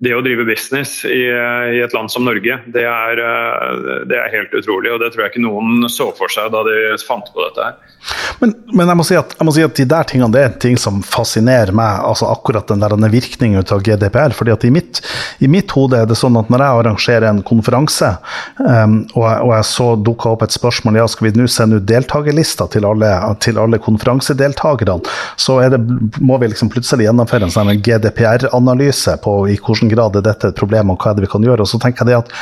det 0.00 0.14
å 0.16 0.22
drive 0.24 0.46
business 0.48 1.02
i, 1.04 1.26
i, 1.28 1.80
et 1.84 1.92
land 1.92 2.08
som 2.08 2.24
Norge, 2.24 2.54
det 2.72 2.84
er, 2.88 3.20
eh, 3.20 3.80
det 4.08 4.16
er, 4.16 4.30
helt 4.32 4.54
utrolig. 4.56 4.94
Og 4.94 5.02
det 5.02 5.10
tror 5.12 5.26
jeg 5.26 5.34
ikke 5.34 5.42
noen 5.44 5.84
så 5.92 6.06
for 6.16 6.32
seg 6.32 6.48
da 6.54 6.62
de 6.64 6.76
fant 7.04 7.28
på 7.28 7.42
dette 7.44 7.66
her. 7.66 7.96
Men, 8.40 8.54
men 8.72 8.88
jeg, 8.88 8.96
må 8.96 9.04
si 9.04 9.18
at, 9.20 9.34
jeg, 9.36 9.44
må 9.44 9.52
si 9.52 9.64
at, 9.66 9.74
de 9.76 9.84
der 9.90 10.08
tingene 10.08 10.32
det 10.32 10.44
er 10.46 10.54
ting 10.64 10.78
som 10.80 11.02
fascinerer 11.04 11.74
meg, 11.76 12.00
altså 12.08 12.30
akkurat 12.32 12.70
den 12.72 12.80
der 12.80 12.96
virkningen 13.12 13.60
av 13.60 13.82
GDPR. 13.84 14.32
fordi 14.36 14.54
at 14.54 14.64
i 14.64 14.70
mitt, 14.72 15.02
i 15.44 15.50
mitt, 15.52 15.68
hode 15.76 16.00
er 16.00 16.08
det 16.08 16.16
sånn 16.16 16.38
at 16.40 16.48
når 16.48 16.64
jeg 16.64 16.80
arrangerer 16.80 17.28
en 17.28 17.42
konferanse, 17.44 18.08
um, 18.56 18.96
og, 19.12 19.20
jeg, 19.26 19.36
og, 19.44 19.52
jeg, 19.52 19.68
så 19.68 19.90
dukka 20.00 20.32
opp 20.32 20.46
et 20.46 20.56
spørsmål 20.56 20.96
ja, 21.02 21.06
skal 21.12 21.28
vi 21.28 21.34
nå 21.36 21.50
sende 21.52 21.76
ut 21.76 21.88
deltakerlister 21.88 22.72
til 22.72 22.88
alle, 22.88 23.12
alle 23.20 23.82
konferansedeltakerne, 23.84 24.96
så 25.36 25.60
det, 25.68 25.82
må 26.24 26.40
vi 26.40 26.50
liksom 26.54 26.72
plutselig 26.72 27.10
gjennomføre 27.10 27.50
en 27.50 27.52
sånn 27.52 27.74
GDPR-analyse 27.84 29.18
på 29.20 29.36
i 29.52 29.60
hvordan 29.60 29.89
grad 29.90 30.16
er 30.18 30.24
dette 30.24 30.50
et 30.50 30.58
problem, 30.58 30.92
og 30.92 31.00
hva 31.00 31.12
er 31.12 31.18
det 31.18 31.26
vi 31.26 31.32
kan 31.32 31.44
gjøre. 31.44 31.66
Og 31.66 31.70
så 31.70 31.80
tenker 31.82 32.06
jeg 32.06 32.12
det 32.12 32.20
at 32.20 32.32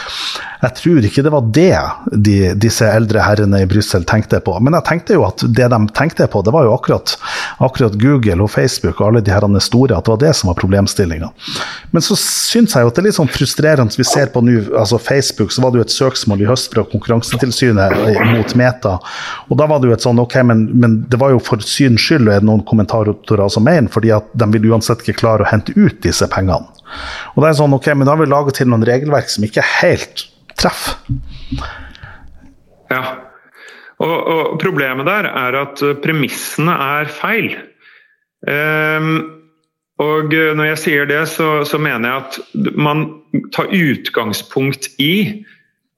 jeg 0.58 0.74
tror 0.74 1.06
ikke 1.06 1.22
det 1.22 1.30
var 1.30 1.50
det 1.54 1.74
de, 2.26 2.36
disse 2.58 2.86
eldre 2.86 3.22
herrene 3.22 3.60
i 3.62 3.68
Brussel 3.70 4.02
tenkte 4.08 4.40
på. 4.42 4.56
Men 4.64 4.74
jeg 4.78 4.86
tenkte 4.88 5.14
jo 5.14 5.24
at 5.28 5.44
det 5.44 5.68
de 5.70 5.78
tenkte 5.94 6.26
på, 6.30 6.42
det 6.42 6.54
var 6.54 6.66
jo 6.66 6.72
akkurat, 6.74 7.14
akkurat 7.62 7.94
Google 8.00 8.42
og 8.42 8.50
Facebook 8.50 8.98
og 8.98 9.06
alle 9.08 9.22
de 9.22 9.32
herrene 9.34 9.62
store, 9.62 9.94
at 9.94 10.06
det 10.06 10.14
var 10.16 10.22
det 10.24 10.32
som 10.34 10.50
var 10.50 10.58
problemstillinga. 10.58 11.30
Men 11.94 12.04
så 12.04 12.18
syns 12.18 12.74
jeg 12.74 12.82
jo 12.82 12.90
at 12.90 12.98
det 12.98 13.04
er 13.04 13.08
litt 13.08 13.18
sånn 13.20 13.30
frustrerende. 13.30 13.98
Vi 13.98 14.06
ser 14.06 14.32
på 14.34 14.42
nå, 14.42 14.56
altså 14.78 14.98
Facebook, 15.02 15.54
så 15.54 15.62
var 15.62 15.72
det 15.72 15.82
jo 15.82 15.86
et 15.86 15.94
søksmål 15.94 16.42
i 16.42 16.48
høst 16.50 16.74
fra 16.74 16.84
Konkurransetilsynet 16.90 17.94
mot 18.32 18.56
Meta. 18.58 18.96
Og 19.48 19.60
da 19.60 19.68
var 19.70 19.78
det 19.78 19.92
jo 19.92 19.94
et 19.94 20.06
sånn 20.06 20.18
OK, 20.22 20.40
men, 20.48 20.66
men 20.74 20.98
det 21.10 21.22
var 21.22 21.36
jo 21.36 21.42
for 21.42 21.62
syns 21.62 22.02
skyld, 22.02 22.26
er 22.26 22.42
det 22.42 22.48
noen 22.48 22.66
kommentatorer 22.66 23.46
som 23.52 23.66
mener, 23.66 23.90
fordi 23.94 24.10
at 24.16 24.26
de 24.34 24.50
vil 24.56 24.72
uansett 24.72 25.06
ikke 25.06 25.20
klare 25.22 25.46
å 25.46 25.50
hente 25.52 25.76
ut 25.78 26.02
disse 26.02 26.26
pengene. 26.34 26.66
Og 27.34 27.42
det 27.42 27.50
er 27.50 27.58
sånn, 27.60 27.76
ok, 27.76 27.88
men 27.94 28.08
Da 28.08 28.14
har 28.14 28.22
vi 28.22 28.28
laget 28.30 28.60
til 28.60 28.70
noen 28.70 28.86
regelverk 28.86 29.30
som 29.32 29.46
ikke 29.46 29.64
helt 29.80 30.26
treffer. 30.58 30.98
Ja, 32.88 33.02
og, 33.98 34.16
og, 34.16 34.44
Problemet 34.62 35.08
der 35.08 35.28
er 35.30 35.58
at 35.64 35.82
premissene 36.04 36.72
er 36.72 37.10
feil. 37.12 37.50
Um, 38.46 39.38
og 39.98 40.30
når 40.30 40.68
jeg 40.70 40.80
sier 40.84 41.08
det, 41.10 41.24
så, 41.32 41.64
så, 41.66 41.78
mener 41.82 42.06
jeg 42.06 42.22
at 42.22 42.74
man 42.78 43.08
tar 43.54 43.72
utgangspunkt 43.74 44.86
i 45.02 45.42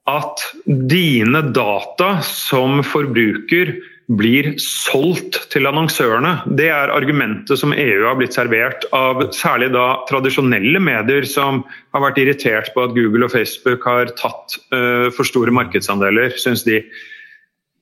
at 0.09 0.41
dine 0.65 1.43
data 1.53 2.15
som 2.25 2.81
forbruker 2.87 3.75
blir 4.19 4.55
solgt 4.59 5.37
til 5.53 5.69
annonsørene. 5.71 6.33
Det 6.59 6.67
er 6.73 6.91
argumentet 6.91 7.61
som 7.61 7.75
EU 7.75 8.07
har 8.09 8.17
blitt 8.19 8.35
servert 8.35 8.87
av 8.97 9.23
særlig 9.37 9.71
da 9.77 10.01
tradisjonelle 10.09 10.83
medier 10.83 11.27
som 11.29 11.63
har 11.95 12.05
vært 12.09 12.19
irritert 12.23 12.73
på 12.75 12.89
at 12.89 12.97
Google 12.97 13.29
og 13.29 13.35
Facebook 13.35 13.87
har 13.87 14.11
tatt 14.19 14.59
uh, 14.75 15.07
for 15.15 15.29
store 15.29 15.55
markedsandeler, 15.55 16.35
syns 16.43 16.67
de. 16.67 16.83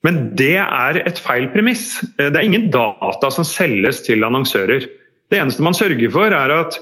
Men 0.07 0.21
det 0.39 0.59
er 0.61 1.01
et 1.09 1.19
feil 1.23 1.49
premiss. 1.55 1.99
Det 2.21 2.31
er 2.31 2.45
ingen 2.45 2.69
data 2.75 3.33
som 3.35 3.47
selges 3.47 4.05
til 4.07 4.27
annonsører. 4.27 4.85
Det 5.29 5.41
eneste 5.41 5.65
man 5.65 5.77
sørger 5.77 6.13
for, 6.13 6.33
er 6.33 6.55
at 6.55 6.79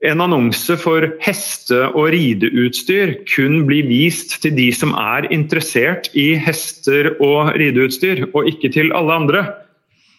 en 0.00 0.20
annonse 0.24 0.76
for 0.80 1.04
heste- 1.20 1.90
og 1.92 2.10
rideutstyr 2.14 3.18
kun 3.28 3.64
blir 3.68 3.88
vist 3.88 4.38
til 4.42 4.54
de 4.56 4.70
som 4.72 4.94
er 4.96 5.28
interessert 5.32 6.08
i 6.16 6.32
hester 6.40 7.12
og 7.20 7.52
rideutstyr, 7.60 8.24
og 8.32 8.48
ikke 8.48 8.72
til 8.72 8.94
alle 8.96 9.12
andre. 9.12 9.44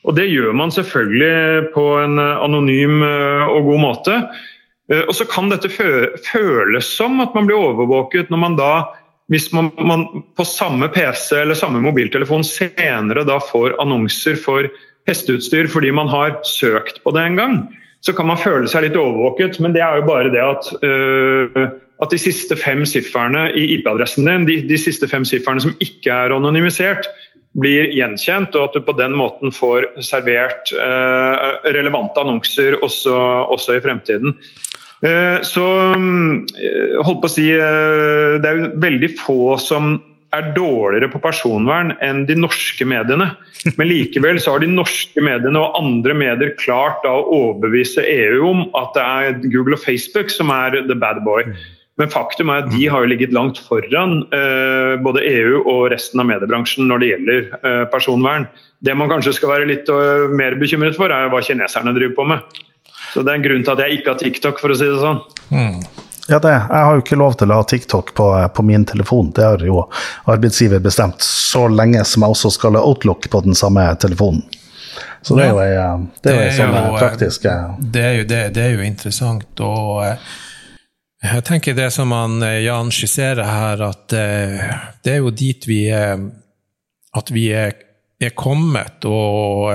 Og 0.05 0.15
Det 0.15 0.29
gjør 0.29 0.53
man 0.53 0.71
selvfølgelig 0.71 1.73
på 1.73 1.85
en 2.01 2.19
anonym 2.19 3.03
eh, 3.03 3.45
og 3.49 3.65
god 3.69 3.79
måte. 3.79 4.15
Eh, 4.89 5.03
og 5.07 5.13
så 5.15 5.25
kan 5.25 5.49
dette 5.49 5.69
føles 5.69 6.85
som 6.85 7.21
at 7.21 7.33
man 7.35 7.49
blir 7.49 7.57
overvåket 7.57 8.29
når 8.29 8.37
man 8.37 8.57
da, 8.57 8.85
hvis 9.29 9.51
man, 9.53 9.71
man 9.77 10.05
på 10.37 10.45
samme 10.45 10.89
PC 10.89 11.41
eller 11.41 11.55
samme 11.55 11.81
mobiltelefon 11.81 12.43
senere 12.43 13.23
da 13.25 13.39
får 13.39 13.77
annonser 13.81 14.35
for 14.35 14.67
hesteutstyr 15.07 15.69
fordi 15.71 15.91
man 15.95 16.09
har 16.11 16.41
søkt 16.45 16.99
på 17.03 17.13
det 17.15 17.29
en 17.29 17.39
gang 17.39 17.61
så 18.01 18.13
kan 18.17 18.29
man 18.29 18.39
føle 18.41 18.69
seg 18.69 18.87
litt 18.87 18.97
overvåket. 18.99 19.59
Men 19.61 19.75
det 19.75 19.83
er 19.85 19.99
jo 19.99 20.07
bare 20.09 20.33
det 20.33 20.41
at, 20.41 20.69
uh, 20.83 21.67
at 22.01 22.13
de 22.13 22.21
siste 22.21 22.57
fem 22.59 22.83
sifferne 22.89 23.47
i 23.57 23.67
IP-adressen 23.77 24.29
din, 24.29 24.47
de, 24.49 24.61
de, 24.69 24.79
siste 24.81 25.09
fem 25.09 25.27
sifferne 25.27 25.63
som 25.63 25.75
ikke 25.83 26.13
er 26.25 26.35
anonymisert, 26.35 27.09
blir 27.61 27.89
gjenkjent, 27.91 28.55
og 28.55 28.69
at 28.69 28.75
du 28.77 28.85
på 28.87 28.95
den 28.95 29.13
måten 29.19 29.51
får 29.51 29.89
servert 30.07 30.71
uh, 30.79 31.59
relevante 31.75 32.23
annonser 32.23 32.79
også, 32.79 33.15
også 33.51 33.75
i 33.75 33.83
fremtiden. 33.83 34.37
Uh, 35.01 35.41
så 35.45 35.65
holdt 35.97 37.21
på 37.23 37.27
å 37.27 37.31
si 37.33 37.47
Det 37.49 38.45
er 38.45 38.59
jo 38.59 38.67
veldig 38.83 39.09
få 39.17 39.57
som 39.61 39.95
er 40.35 40.51
dårligere 40.55 41.09
på 41.11 41.21
personvern 41.23 41.93
enn 42.03 42.23
de 42.29 42.37
norske 42.39 42.85
mediene. 42.87 43.31
Men 43.77 43.89
likevel 43.89 44.39
så 44.41 44.55
har 44.55 44.63
de 44.63 44.71
norske 44.71 45.23
mediene 45.23 45.59
og 45.59 45.77
andre 45.79 46.15
medier 46.17 46.55
klart 46.61 47.05
å 47.07 47.17
overbevise 47.27 48.05
EU 48.07 48.41
om 48.47 48.65
at 48.79 48.95
det 48.95 49.05
er 49.05 49.37
Google 49.51 49.77
og 49.77 49.83
Facebook 49.83 50.31
som 50.33 50.53
er 50.55 50.81
the 50.87 50.97
bad 50.97 51.21
boy. 51.27 51.45
Men 51.99 52.09
faktum 52.09 52.49
er 52.49 52.63
at 52.63 52.71
de 52.71 52.85
har 52.89 53.03
jo 53.03 53.11
ligget 53.11 53.33
langt 53.35 53.59
foran 53.61 54.21
eh, 54.33 54.95
både 55.03 55.21
EU 55.27 55.59
og 55.59 55.91
resten 55.93 56.23
av 56.23 56.29
mediebransjen 56.31 56.87
når 56.89 57.03
det 57.03 57.09
gjelder 57.11 57.41
eh, 57.59 57.83
personvern. 57.91 58.47
Det 58.81 58.95
man 58.97 59.11
kanskje 59.11 59.35
skal 59.37 59.51
være 59.51 59.67
litt 59.69 59.89
uh, 59.93 60.31
mer 60.33 60.55
bekymret 60.57 60.95
for, 60.97 61.13
er 61.13 61.29
hva 61.29 61.43
kineserne 61.45 61.93
driver 61.93 62.15
på 62.17 62.23
med. 62.31 62.61
Så 63.11 63.21
Det 63.21 63.29
er 63.29 63.37
en 63.37 63.43
grunn 63.45 63.67
til 63.67 63.75
at 63.75 63.83
jeg 63.83 63.99
ikke 63.99 64.15
har 64.15 64.21
TikTok, 64.23 64.61
for 64.63 64.73
å 64.73 64.77
si 64.79 64.87
det 64.89 64.97
sånn. 65.03 65.19
Mm. 65.51 65.83
Ja, 66.27 66.39
det. 66.39 66.51
Jeg 66.51 66.85
har 66.85 66.93
jo 66.93 67.01
ikke 67.01 67.17
lov 67.19 67.33
til 67.39 67.51
å 67.51 67.57
ha 67.59 67.65
TikTok 67.67 68.13
på, 68.15 68.27
på, 68.55 68.63
min 68.63 68.85
telefon. 68.85 69.31
Det 69.35 69.45
har 69.45 69.63
jo 69.65 69.83
arbeidsgiver 70.29 70.79
bestemt, 70.83 71.23
så 71.25 71.65
lenge 71.67 72.03
som 72.05 72.25
jeg 72.25 72.35
også 72.35 72.51
skal 72.57 72.77
ha 72.77 72.83
Outlook 72.85 73.29
på 73.31 73.41
den 73.45 73.57
samme 73.57 73.87
telefonen. 74.01 74.43
Så 75.21 75.35
det 75.37 75.45
er 75.45 75.51
jo, 75.51 75.59
ei, 75.61 75.73
det 76.25 76.31
jo, 76.33 76.45
sånn 76.57 76.77
eh, 76.77 76.87
praktisk 76.97 77.43
det 77.45 78.01
er, 78.01 78.15
jo, 78.17 78.23
det, 78.25 78.39
det 78.55 78.63
er 78.63 78.71
jo 78.73 78.85
interessant. 78.85 79.61
og 79.61 80.01
eh, 80.07 80.31
jeg 81.21 81.43
tenker 81.45 81.77
det 81.77 81.91
som 81.93 82.13
han, 82.15 82.39
eh, 82.45 82.63
Jan 82.65 82.89
skisserer 82.93 83.45
her, 83.45 83.83
at 83.85 84.07
det 84.09 85.13
er 85.13 85.21
jo 85.21 85.29
dit 85.29 85.67
vi 85.69 85.83
er 85.93 86.17
At 87.13 87.29
vi 87.29 87.49
er, 87.51 87.75
er 88.23 88.33
kommet. 88.39 89.05
og 89.05 89.69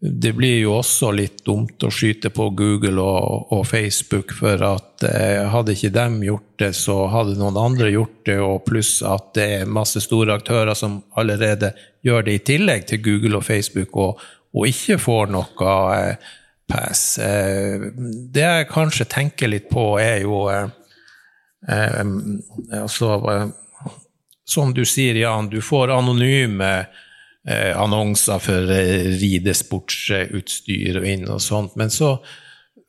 det 0.00 0.32
blir 0.36 0.58
jo 0.60 0.74
også 0.76 1.08
litt 1.16 1.38
dumt 1.46 1.80
å 1.86 1.88
skyte 1.92 2.28
på 2.34 2.50
Google 2.56 3.00
og, 3.00 3.52
og 3.56 3.62
Facebook, 3.66 4.34
for 4.36 4.60
at 4.66 5.04
eh, 5.08 5.46
hadde 5.48 5.72
ikke 5.72 5.92
dem 5.94 6.18
gjort 6.24 6.50
det, 6.60 6.72
så 6.76 6.98
hadde 7.12 7.38
noen 7.40 7.56
andre 7.56 7.88
gjort 7.94 8.18
det, 8.28 8.36
og 8.44 8.66
pluss 8.68 8.98
at 9.06 9.30
det 9.38 9.46
er 9.60 9.70
masse 9.72 10.02
store 10.04 10.36
aktører 10.36 10.76
som 10.76 10.98
allerede 11.16 11.72
gjør 12.04 12.26
det 12.28 12.34
i 12.36 12.42
tillegg 12.52 12.84
til 12.90 13.00
Google 13.06 13.40
og 13.40 13.46
Facebook, 13.48 13.96
og, 13.96 14.20
og 14.52 14.68
ikke 14.68 14.98
får 15.00 15.32
noe 15.32 15.72
eh, 15.96 16.28
pass. 16.68 17.06
Eh, 17.22 17.88
det 17.96 18.44
jeg 18.44 18.68
kanskje 18.74 19.08
tenker 19.16 19.48
litt 19.48 19.70
på, 19.72 19.94
er 20.02 20.20
jo 20.26 20.44
eh, 20.52 20.68
eh, 21.72 22.04
altså, 22.82 23.16
eh, 23.32 23.46
Som 24.46 24.76
du 24.76 24.84
sier, 24.84 25.16
Jan, 25.18 25.48
du 25.50 25.58
får 25.64 25.90
anonyme 25.96 26.68
eh, 26.84 27.02
annonser 27.46 28.40
for 28.42 28.70
eh, 28.74 29.06
ridesportsutstyr 29.20 31.00
og 31.00 31.06
inn 31.06 31.28
og 31.30 31.42
sånt. 31.42 31.76
Men 31.78 31.92
så 31.94 32.16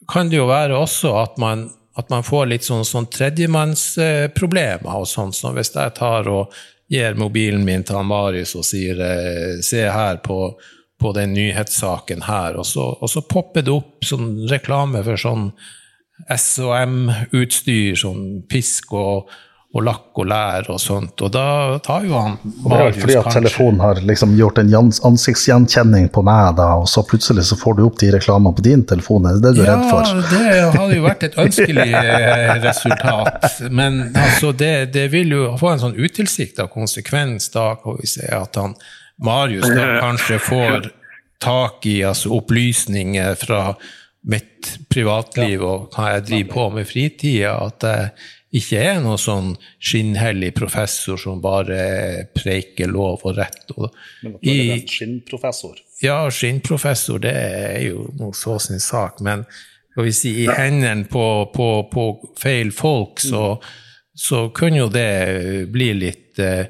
kan 0.09 0.31
det 0.31 0.39
jo 0.39 0.47
være 0.49 0.77
også 0.77 1.13
at 1.19 1.37
man, 1.41 1.67
at 1.99 2.09
man 2.09 2.25
får 2.25 2.49
litt 2.49 2.65
sånn, 2.65 2.85
sånn 2.87 3.09
tredjemannsproblemer 3.13 4.97
og 4.97 5.07
sånt. 5.09 5.37
Så 5.37 5.53
hvis 5.53 5.73
jeg 5.75 5.95
tar 5.97 6.29
og 6.31 6.55
gir 6.89 7.17
mobilen 7.19 7.65
min 7.67 7.83
til 7.85 8.01
Marius 8.07 8.55
og 8.57 8.65
sier 8.65 9.01
eh, 9.03 9.57
se 9.65 9.83
her 9.91 10.21
på, 10.25 10.39
på 10.97 11.13
den 11.13 11.35
nyhetssaken 11.37 12.25
her, 12.25 12.57
og 12.57 12.65
så, 12.65 12.93
og 12.97 13.11
så 13.11 13.21
popper 13.29 13.67
det 13.67 13.75
opp 13.75 14.07
sånn 14.07 14.47
reklame 14.49 15.03
for 15.05 15.21
sånn 15.21 15.51
SOM-utstyr, 16.33 17.93
sånn 17.99 18.23
pisk 18.49 18.95
og 18.97 19.29
og 19.75 19.83
lakk 19.83 20.19
og 20.21 20.27
lær 20.31 20.69
og 20.71 20.79
sånt. 20.79 21.19
Og 21.25 21.31
da 21.33 21.77
tar 21.83 22.05
jo 22.07 22.15
han 22.15 22.37
Marius 22.63 23.01
Fordi 23.01 23.17
at 23.19 23.27
telefonen 23.35 23.81
har 23.83 23.99
liksom 24.09 24.35
gjort 24.39 24.61
en 24.61 24.71
ansiktsgjenkjenning 24.79 26.07
på 26.15 26.23
meg, 26.25 26.55
da, 26.59 26.69
og 26.79 26.87
så 26.89 27.03
plutselig 27.05 27.49
så 27.49 27.57
får 27.59 27.77
du 27.77 27.83
opp 27.85 27.97
de 27.99 28.13
reklamene 28.15 28.55
på 28.55 28.63
din 28.65 28.85
telefon. 28.87 29.27
Er 29.27 29.37
det 29.37 29.49
det 29.49 29.57
du 29.57 29.63
er 29.65 29.73
redd 29.73 29.89
for? 29.91 30.07
Ja, 30.07 30.23
det 30.31 30.79
hadde 30.79 30.95
jo 30.95 31.03
vært 31.05 31.27
et 31.27 31.37
ønskelig 31.45 31.87
eh, 31.99 32.53
resultat. 32.63 33.59
Men 33.69 33.99
altså, 34.15 34.53
det, 34.55 34.73
det, 34.95 35.09
vil 35.13 35.35
jo 35.35 35.51
få 35.59 35.73
en 35.73 35.83
sånn 35.83 35.99
utilsikta 35.99 36.69
konsekvens 36.71 37.51
da, 37.53 37.73
kan 37.83 37.99
vi 37.99 38.09
se, 38.09 38.25
at 38.31 38.57
han 38.61 38.77
Marius 39.23 39.67
da 39.67 39.97
kanskje 39.99 40.41
får 40.47 40.91
tak 41.43 41.85
i 41.89 41.99
altså, 42.07 42.31
opplysninger 42.39 43.35
fra 43.43 43.61
mitt 44.27 44.73
privatliv 44.91 45.61
og 45.63 45.93
hva 45.93 46.15
jeg 46.15 46.25
driver 46.27 46.53
på 46.53 46.65
med 46.75 46.89
fritida. 46.89 47.53
at 47.67 47.85
jeg 47.85 48.09
ikke 48.55 48.79
er 48.79 48.99
noen 49.03 49.19
sånn 49.19 49.49
skinnhellig 49.83 50.53
professor 50.55 51.19
som 51.19 51.41
bare 51.43 52.27
preiker 52.35 52.87
lov 52.87 53.25
og 53.27 53.35
rett. 53.35 53.65
Og 53.75 53.89
men 54.23 54.37
at 54.37 54.51
er 54.53 54.85
skinnprofessor? 54.87 55.81
Ja, 56.03 56.21
skinnprofessor, 56.31 57.19
det 57.25 57.33
er 57.33 57.81
jo 57.89 58.05
noe 58.19 58.35
så 58.37 58.55
sin 58.63 58.79
sak. 58.83 59.19
Men 59.25 59.43
skal 59.91 60.07
vi 60.07 60.13
si, 60.15 60.31
i 60.45 60.47
hendene 60.47 61.09
på, 61.11 61.25
på, 61.53 61.67
på, 61.91 62.05
feil 62.39 62.71
folk, 62.71 63.19
så, 63.19 63.57
så 64.15 64.45
kunne 64.55 64.85
jo 64.85 64.91
det 64.93 65.67
bli 65.73 65.89
litt 65.97 66.39
eh, 66.39 66.69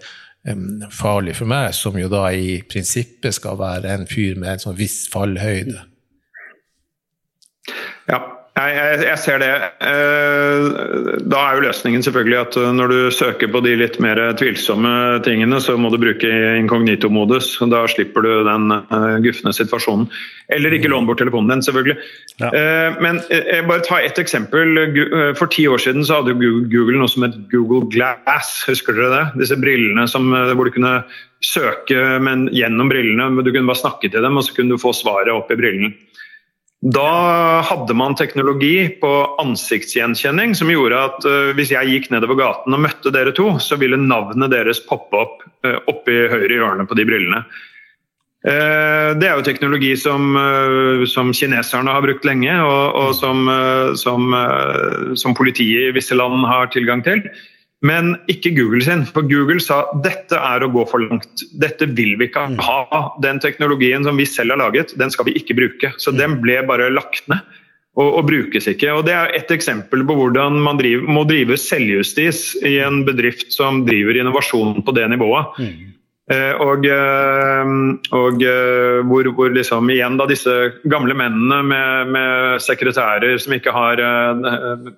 farlig 0.95 1.35
for 1.37 1.51
meg, 1.51 1.75
som 1.77 1.99
jo 1.99 2.09
da 2.09 2.29
i 2.33 2.61
prinsippet 2.65 3.35
skal 3.37 3.59
være 3.59 3.93
en 3.93 4.09
fyr 4.09 4.39
med 4.39 4.55
en 4.55 4.65
sånn 4.65 4.79
viss 4.79 5.03
fallhøyde. 5.13 5.83
Ja, 8.07 8.21
jeg, 8.57 8.73
jeg, 8.73 9.01
jeg, 9.05 9.17
ser 9.21 9.41
det. 9.41 9.49
Eh, 9.85 10.67
da 11.29 11.41
er 11.43 11.57
jo 11.57 11.65
løsningen 11.67 12.01
selvfølgelig 12.05 12.37
at 12.39 12.57
eh, 12.57 12.71
når 12.73 12.93
du 12.93 12.97
søker 13.13 13.51
på 13.53 13.61
de 13.61 13.75
litt 13.77 13.99
mer 14.01 14.19
tvilsomme 14.39 14.93
tingene, 15.27 15.59
så 15.61 15.75
må 15.77 15.91
du 15.93 15.99
bruke 16.01 16.31
inkognito-modus. 16.57 17.51
Da 17.69 17.83
slipper 17.91 18.25
du 18.25 18.31
den 18.47 18.73
uh, 18.73 19.17
gufne 19.21 19.53
situasjonen. 19.53 20.07
Eller 20.53 20.73
ikke 20.73 20.89
låne 20.89 21.05
bort 21.09 21.21
telefonen 21.21 21.53
din, 21.53 21.63
selvfølgelig. 21.67 21.97
Ja. 22.39 22.49
Men 23.03 23.17
jeg 23.27 23.65
bare 23.67 23.83
tar 23.83 24.05
ett 24.07 24.19
eksempel. 24.21 24.79
For 25.35 25.51
ti 25.51 25.65
år 25.67 25.81
siden 25.83 26.05
så 26.07 26.21
hadde 26.21 26.37
Google 26.39 27.01
noe 27.01 27.11
som 27.11 27.25
het 27.27 27.35
Google 27.51 27.89
Glass. 27.91 28.61
Husker 28.69 28.95
dere 28.95 29.09
det? 29.11 29.41
Disse 29.41 29.57
brillene 29.59 30.07
som, 30.07 30.31
hvor 30.31 30.69
du 30.69 30.71
kunne 30.77 31.01
søke 31.43 31.99
men 32.23 32.47
gjennom 32.55 32.87
brillene. 32.89 33.27
Du 33.43 33.51
kunne 33.51 33.67
bare 33.67 33.81
snakke 33.83 34.07
til 34.07 34.23
dem, 34.23 34.39
og 34.39 34.47
så 34.47 34.55
kunne 34.55 34.77
du 34.77 34.81
få 34.81 34.95
svaret 34.95 35.33
opp 35.35 35.51
i 35.51 35.59
brillen. 35.59 35.91
Da 36.81 37.61
hadde 37.65 37.93
man 37.97 38.15
teknologi 38.15 38.89
på 39.01 39.09
ansiktsgjenkjenning 39.41 40.53
som 40.55 40.69
gjorde 40.69 40.99
at 41.07 41.25
uh, 41.25 41.53
hvis 41.57 41.71
jeg 41.73 41.89
gikk 41.89 42.11
nedover 42.13 42.37
gaten 42.37 42.75
og 42.77 42.83
møtte 42.83 43.13
dere 43.13 43.33
to, 43.33 43.55
så 43.57 43.79
ville 43.81 43.97
navnet 43.97 44.53
deres 44.53 44.83
poppe 44.85 45.17
opp 45.17 45.41
uh, 45.65 45.79
oppi 45.89 46.19
høyre 46.29 46.59
hjørne 46.59 46.85
på 46.85 46.99
de 46.99 47.07
brillene. 47.09 47.41
Uh, 48.45 49.17
det 49.17 49.25
er 49.25 49.33
jo 49.39 49.47
teknologi 49.47 49.95
som, 49.97 50.37
som, 51.09 51.33
kineserne 51.33 51.97
har 51.97 52.05
brukt 52.05 52.29
lenge, 52.29 52.53
og, 52.61 52.85
og 53.01 53.15
som, 53.17 53.49
som, 53.97 54.37
som 55.17 55.35
politiet 55.35 55.89
i 55.89 55.95
visse 55.97 56.15
land 56.15 56.45
har 56.45 56.69
tilgang 56.75 57.01
til. 57.01 57.25
Men 57.85 58.15
ikke 58.31 58.55
Google 58.55 58.81
sin. 58.81 59.03
For 59.05 59.25
Google 59.29 59.61
sa 59.61 59.83
dette 60.05 60.37
er 60.39 60.65
å 60.65 60.71
gå 60.73 60.85
for 60.89 61.03
langt. 61.03 61.43
Dette 61.61 61.85
vil 61.85 62.15
vi 62.17 62.29
ikke 62.29 62.47
mm. 62.55 62.57
ha. 62.65 63.01
Den 63.23 63.41
teknologien 63.43 64.07
som 64.07 64.17
vi 64.17 64.25
selv 64.29 64.55
har 64.55 64.63
laget, 64.63 64.95
den 64.97 65.13
skal 65.13 65.29
vi 65.29 65.37
ikke 65.37 65.57
bruke. 65.57 65.93
Så 66.01 66.13
den 66.15 66.39
ble 66.41 66.57
bare 66.67 66.89
lagt 66.93 67.29
ned 67.29 67.43
og, 67.97 68.07
og 68.07 68.23
brukes 68.29 68.69
ikke. 68.69 68.93
Og 68.97 69.05
Det 69.05 69.13
er 69.17 69.35
et 69.37 69.53
eksempel 69.53 70.05
på 70.07 70.17
hvordan 70.17 70.57
man 70.63 70.81
driver, 70.81 71.05
må 71.19 71.25
drive 71.29 71.59
selvjustis 71.61 72.49
i 72.65 72.77
en 72.85 73.03
bedrift 73.07 73.53
som 73.53 73.83
driver 73.85 74.17
innovasjon 74.17 74.81
på 74.85 74.97
det 74.97 75.05
nivået. 75.13 75.61
Eh, 76.27 76.57
og, 76.59 76.83
eh, 76.83 77.69
og 78.11 78.41
eh, 78.43 78.97
hvor, 79.07 79.29
hvor, 79.37 79.53
liksom 79.55 79.87
igjen 79.93 80.17
da 80.19 80.25
disse 80.27 80.51
gamle 80.91 81.15
mennene 81.15 81.61
med, 81.63 82.11
med 82.11 82.59
sekretærer 82.65 83.37
som 83.39 83.55
ikke 83.55 83.71
har, 83.71 84.01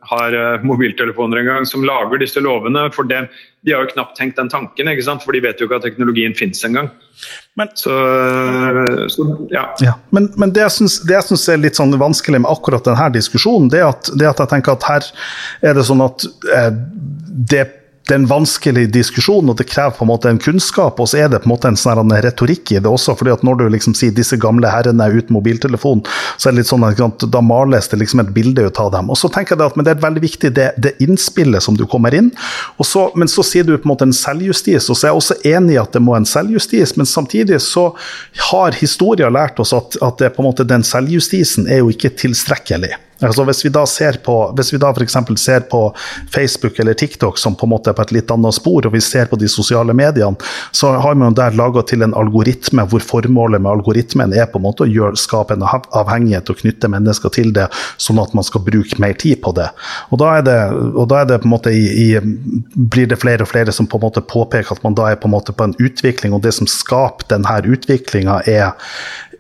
har 0.10 0.38
mobiltelefoner 0.66 1.44
engang, 1.44 1.70
som 1.70 1.86
lager 1.86 2.24
disse 2.24 2.42
lovene. 2.42 2.88
For 2.96 3.06
dem, 3.06 3.30
de 3.62 3.76
har 3.76 3.86
jo 3.86 3.94
knapt 3.94 4.18
tenkt 4.18 4.42
den 4.42 4.50
tanken, 4.50 4.90
ikke 4.90 5.06
sant? 5.06 5.22
for 5.22 5.38
de 5.38 5.44
vet 5.46 5.62
jo 5.62 5.70
ikke 5.70 5.78
at 5.78 5.86
teknologien 5.86 6.34
finnes 6.34 6.66
engang. 6.66 6.90
Men, 7.60 7.70
så, 7.78 7.94
så, 9.14 9.30
ja. 9.54 9.68
ja. 9.86 10.00
Men, 10.16 10.32
men, 10.40 10.56
det 10.56 10.66
jeg 10.66 10.80
syns 10.80 11.46
er 11.46 11.62
litt 11.62 11.78
sånn 11.78 11.94
vanskelig 12.00 12.42
med 12.42 12.50
akkurat 12.50 12.90
denne 12.90 13.12
diskusjonen, 13.14 13.70
det 13.70 13.84
er 13.84 13.92
at, 13.92 14.10
det 14.18 14.32
at 14.32 14.42
jeg 14.42 14.56
tenker 14.56 14.80
at 14.80 14.90
her 14.90 15.12
er 15.62 15.78
det 15.78 15.86
sånn 15.86 16.02
at 16.08 16.26
eh, 16.56 16.72
det 17.54 17.68
det 18.10 18.16
er 18.16 18.22
en 18.24 18.30
vanskelig 18.30 18.88
diskusjon, 18.90 19.52
og 19.52 19.58
det 19.60 19.68
krever 19.70 19.94
på 19.94 20.02
en 20.02 20.10
måte 20.10 20.30
en 20.32 20.40
kunnskap. 20.42 20.98
Og 20.98 21.12
så 21.12 21.20
er 21.22 21.28
det 21.30 21.44
på 21.44 21.46
en 21.46 21.52
måte 21.52 21.70
en 21.70 21.78
sånn 21.78 22.14
retorikk 22.26 22.72
i 22.74 22.80
det 22.82 22.90
også. 22.90 23.14
fordi 23.20 23.36
at 23.36 23.44
når 23.46 23.60
du 23.60 23.66
liksom 23.70 23.94
sier 23.98 24.16
disse 24.16 24.38
gamle 24.42 24.72
herrene 24.72 25.06
er 25.06 25.20
uten 25.20 25.36
mobiltelefon, 25.38 26.02
så 26.38 26.50
er 26.50 26.56
det 26.56 26.64
litt 26.64 26.72
sånn 26.72 26.88
at 26.88 27.26
da 27.30 27.42
males 27.46 27.92
det 27.92 28.00
liksom 28.02 28.24
et 28.24 28.32
bilde 28.34 28.66
ut 28.66 28.80
av 28.82 28.90
dem. 28.96 29.12
Og 29.14 29.20
så 29.20 29.30
tenker 29.30 29.54
jeg 29.54 29.66
at, 29.66 29.78
men 29.78 29.86
Det 29.86 29.94
er 29.94 30.02
veldig 30.02 30.24
viktig 30.24 30.52
det, 30.58 30.72
det 30.78 30.96
innspillet 31.06 31.62
som 31.62 31.78
du 31.78 31.86
kommer 31.86 32.16
inn. 32.18 32.32
Så, 32.82 33.12
men 33.16 33.30
så 33.30 33.46
sier 33.46 33.68
du 33.68 33.76
på 33.78 33.86
en 33.86 33.94
måte 33.94 34.08
en 34.10 34.16
selvjustis, 34.16 34.90
og 34.90 34.98
så 34.98 35.08
er 35.08 35.12
jeg 35.12 35.22
også 35.22 35.38
enig 35.54 35.76
i 35.76 35.82
at 35.82 35.94
det 35.94 36.02
må 36.02 36.16
en 36.18 36.26
selvjustis. 36.26 36.96
Men 36.98 37.10
samtidig 37.10 37.62
så 37.62 37.92
har 38.50 38.78
historien 38.82 39.34
lært 39.34 39.62
oss 39.62 39.76
at, 39.78 40.00
at 40.02 40.18
det 40.18 40.34
på 40.34 40.42
en 40.42 40.50
måte 40.50 40.66
den 40.66 40.86
selvjustisen 40.86 41.70
er 41.70 41.84
jo 41.84 41.94
ikke 41.94 42.16
tilstrekkelig. 42.18 42.96
Altså 43.20 43.44
hvis 43.48 43.64
vi 43.66 43.72
da 43.74 43.84
ser 43.90 44.20
på, 44.24 44.36
hvis 44.56 44.72
vi 44.74 44.80
da 44.80 44.92
f.eks. 44.96 45.18
ser 45.42 45.66
på 45.72 45.82
Facebook 46.32 46.80
eller 46.80 46.94
TikTok 46.94 47.38
som 47.38 47.56
på 47.56 47.68
en 47.68 47.74
måte 47.74 47.92
er 47.92 47.98
på 47.98 48.06
et 48.06 48.14
litt 48.16 48.32
annet 48.32 48.56
spor, 48.56 48.86
og 48.86 48.96
vi 48.96 49.02
ser 49.04 49.28
på 49.32 49.40
de 49.40 49.50
sosiale 49.52 49.94
mediene, 49.94 50.40
så 50.72 50.94
har 51.04 51.18
man 51.20 51.36
der 51.36 51.58
laga 51.58 51.84
til 51.88 52.06
en 52.06 52.16
algoritme 52.18 52.86
hvor 52.90 53.04
formålet 53.04 53.62
med 53.62 53.72
algoritmen 53.74 54.34
er 54.34 54.48
på 54.52 54.62
en 54.62 54.68
måte 54.70 54.86
å 54.86 54.90
gjøre, 54.90 55.20
skape 55.20 55.58
en 55.58 55.68
avhengighet 55.68 56.52
og 56.52 56.62
knytte 56.64 56.92
mennesker 56.92 57.34
til 57.36 57.52
det, 57.56 57.68
sånn 58.00 58.22
at 58.24 58.36
man 58.38 58.48
skal 58.48 58.64
bruke 58.66 59.00
mer 59.04 59.18
tid 59.20 59.42
på 59.44 59.54
det. 59.58 59.68
Og 60.14 60.22
da 60.24 60.38
er 60.40 60.48
det, 60.48 60.60
da 61.12 61.22
er 61.22 61.30
det 61.30 61.42
på 61.44 61.50
en 61.50 61.56
måte 61.58 61.76
i, 61.76 61.86
i, 62.08 62.10
blir 62.76 63.10
det 63.12 63.20
flere 63.20 63.44
og 63.44 63.52
flere 63.52 63.76
som 63.76 63.90
på 63.90 64.00
en 64.00 64.08
måte 64.08 64.24
påpeker 64.24 64.78
at 64.78 64.86
man 64.86 64.96
da 64.96 65.12
er 65.12 65.20
på 65.20 65.28
en 65.28 65.36
måte 65.36 65.56
på 65.56 65.68
en 65.68 65.76
utvikling, 65.80 66.36
og 66.36 66.46
det 66.46 66.56
som 66.56 66.70
skaper 66.70 67.28
denne 67.34 67.60
utviklinga, 67.68 68.42
er 68.48 68.72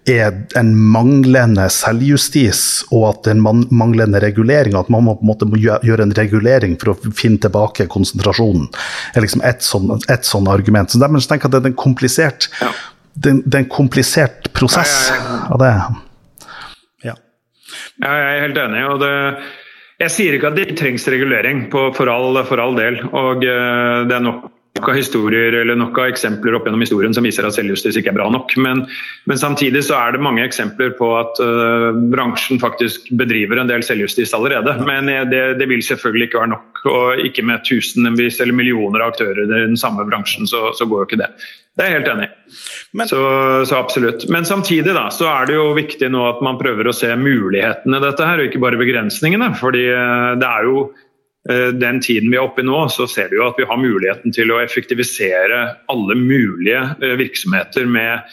er 0.08 0.34
en 0.60 0.72
manglende 0.77 1.65
selvjustis 1.74 2.62
og 2.96 3.06
at 3.10 3.24
det 3.25 3.34
er 3.34 3.39
en 3.39 3.65
manglende 3.75 4.22
regulering. 4.24 4.77
At 4.79 4.91
man 4.94 5.06
må 5.06 5.15
på 5.20 5.25
en 5.25 5.32
måte 5.32 5.50
gjøre 5.60 6.06
en 6.06 6.15
regulering 6.18 6.77
for 6.82 6.94
å 6.94 7.13
finne 7.15 7.41
tilbake 7.44 7.89
konsentrasjonen. 7.91 8.70
er 9.15 9.25
liksom 9.25 9.44
ett 9.46 9.65
sånn, 9.65 9.91
et 10.10 10.27
sånn 10.27 10.50
argument. 10.51 10.91
Så 10.91 11.01
Dermed 11.01 11.25
tenker 11.25 11.50
jeg 11.50 11.53
at 11.53 11.58
det 11.58 11.70
er 11.70 11.74
en 11.74 11.79
komplisert, 11.84 12.50
ja. 12.62 12.72
det, 13.15 13.36
det, 13.46 13.56
er 13.56 13.63
en 13.63 13.74
komplisert 13.74 14.51
prosess 14.53 15.12
av 15.50 15.60
det. 15.62 15.74
Ja. 15.74 17.12
ja. 17.12 17.18
jeg 18.06 18.29
er 18.29 18.46
helt 18.48 18.63
enig. 18.68 18.86
og 18.89 19.01
det 19.03 19.15
jeg 20.00 20.13
sier 20.15 20.36
ikke 20.38 20.53
at 20.53 20.56
det 20.56 20.77
trengs 20.79 21.03
regulering, 21.12 21.65
på, 21.72 21.89
for, 21.91 22.08
all, 22.08 22.38
for, 22.48 22.62
all, 22.63 22.77
del. 22.77 23.01
og 23.10 23.44
uh, 23.44 24.08
Det 24.08 24.15
er 24.15 24.24
nok 24.24 24.46
nok 24.79 24.89
av 24.89 24.95
historier 24.95 25.53
eller 25.62 25.77
nok 25.77 25.98
av 26.00 26.09
eksempler 26.13 26.55
opp 26.55 26.67
gjennom 26.67 26.83
historien 26.83 27.13
som 27.15 27.25
viser 27.27 27.45
at 27.45 27.55
selvjustis 27.55 28.00
ikke 28.00 28.13
er 28.13 28.17
bra 28.17 28.29
nok. 28.31 28.55
Men, 28.63 28.86
men, 29.29 29.39
samtidig 29.39 29.83
så 29.88 29.98
er 30.00 30.15
det 30.15 30.24
mange 30.24 30.45
eksempler 30.45 30.95
på 30.98 31.12
at 31.19 31.39
uh, 31.43 31.91
bransjen 32.13 32.62
faktisk 32.62 33.12
bedriver 33.19 33.59
en 33.59 33.69
del 33.69 33.83
selvjustis 33.86 34.33
allerede. 34.38 34.77
Men 34.88 35.12
det, 35.29 35.43
det, 35.59 35.69
vil 35.69 35.83
selvfølgelig 35.86 36.29
ikke 36.29 36.43
være 36.43 36.53
nok. 36.55 36.83
Og 36.89 37.25
ikke 37.27 37.43
med 37.45 37.65
tusenvis 37.67 38.39
eller 38.39 38.55
millioner 38.55 39.03
av 39.03 39.13
aktører 39.13 39.43
i 39.43 39.50
den 39.51 39.79
samme 39.79 40.05
bransjen, 40.07 40.48
så, 40.48 40.69
så 40.77 40.88
går 40.88 41.03
jo 41.03 41.09
ikke 41.09 41.24
det. 41.25 41.33
Det 41.75 41.86
er 41.86 41.91
jeg 41.91 42.00
helt 42.00 42.09
enig 42.12 42.29
i. 42.29 42.31
Så, 43.07 43.19
så, 43.69 43.75
absolutt. 43.77 44.25
Men 44.31 44.48
samtidig 44.48 44.95
da, 44.95 45.05
så 45.13 45.27
er 45.31 45.48
det 45.48 45.59
jo 45.59 45.69
viktig 45.77 46.09
nå 46.12 46.24
at 46.27 46.41
man 46.43 46.57
prøver 46.59 46.89
å 46.89 46.96
se 46.96 47.11
mulighetene 47.20 48.00
i 48.00 48.03
dette 48.03 48.25
her, 48.25 48.42
og 48.42 48.50
ikke 48.50 48.63
bare 48.63 48.79
begrensningene. 48.79 49.53
fordi 49.59 49.85
eh, 49.94 50.33
det 50.39 50.50
er 50.50 50.68
jo 50.68 50.89
Eh, 50.89 51.08
den 51.47 52.01
tiden 52.03 52.31
vi 52.31 52.37
er 52.37 52.43
oppe 52.43 52.61
i 52.61 52.67
nå, 52.67 52.81
så 52.91 53.07
ser 53.07 53.29
vi 53.31 53.39
jo 53.39 53.47
at 53.47 53.57
vi 53.57 53.67
har 53.69 53.79
muligheten 53.79 54.33
til 54.35 54.51
å 54.51 54.59
effektivisere 54.59 55.61
alle 55.91 56.17
mulige 56.19 56.81
eh, 56.99 57.15
virksomheter 57.19 57.87
med 57.89 58.27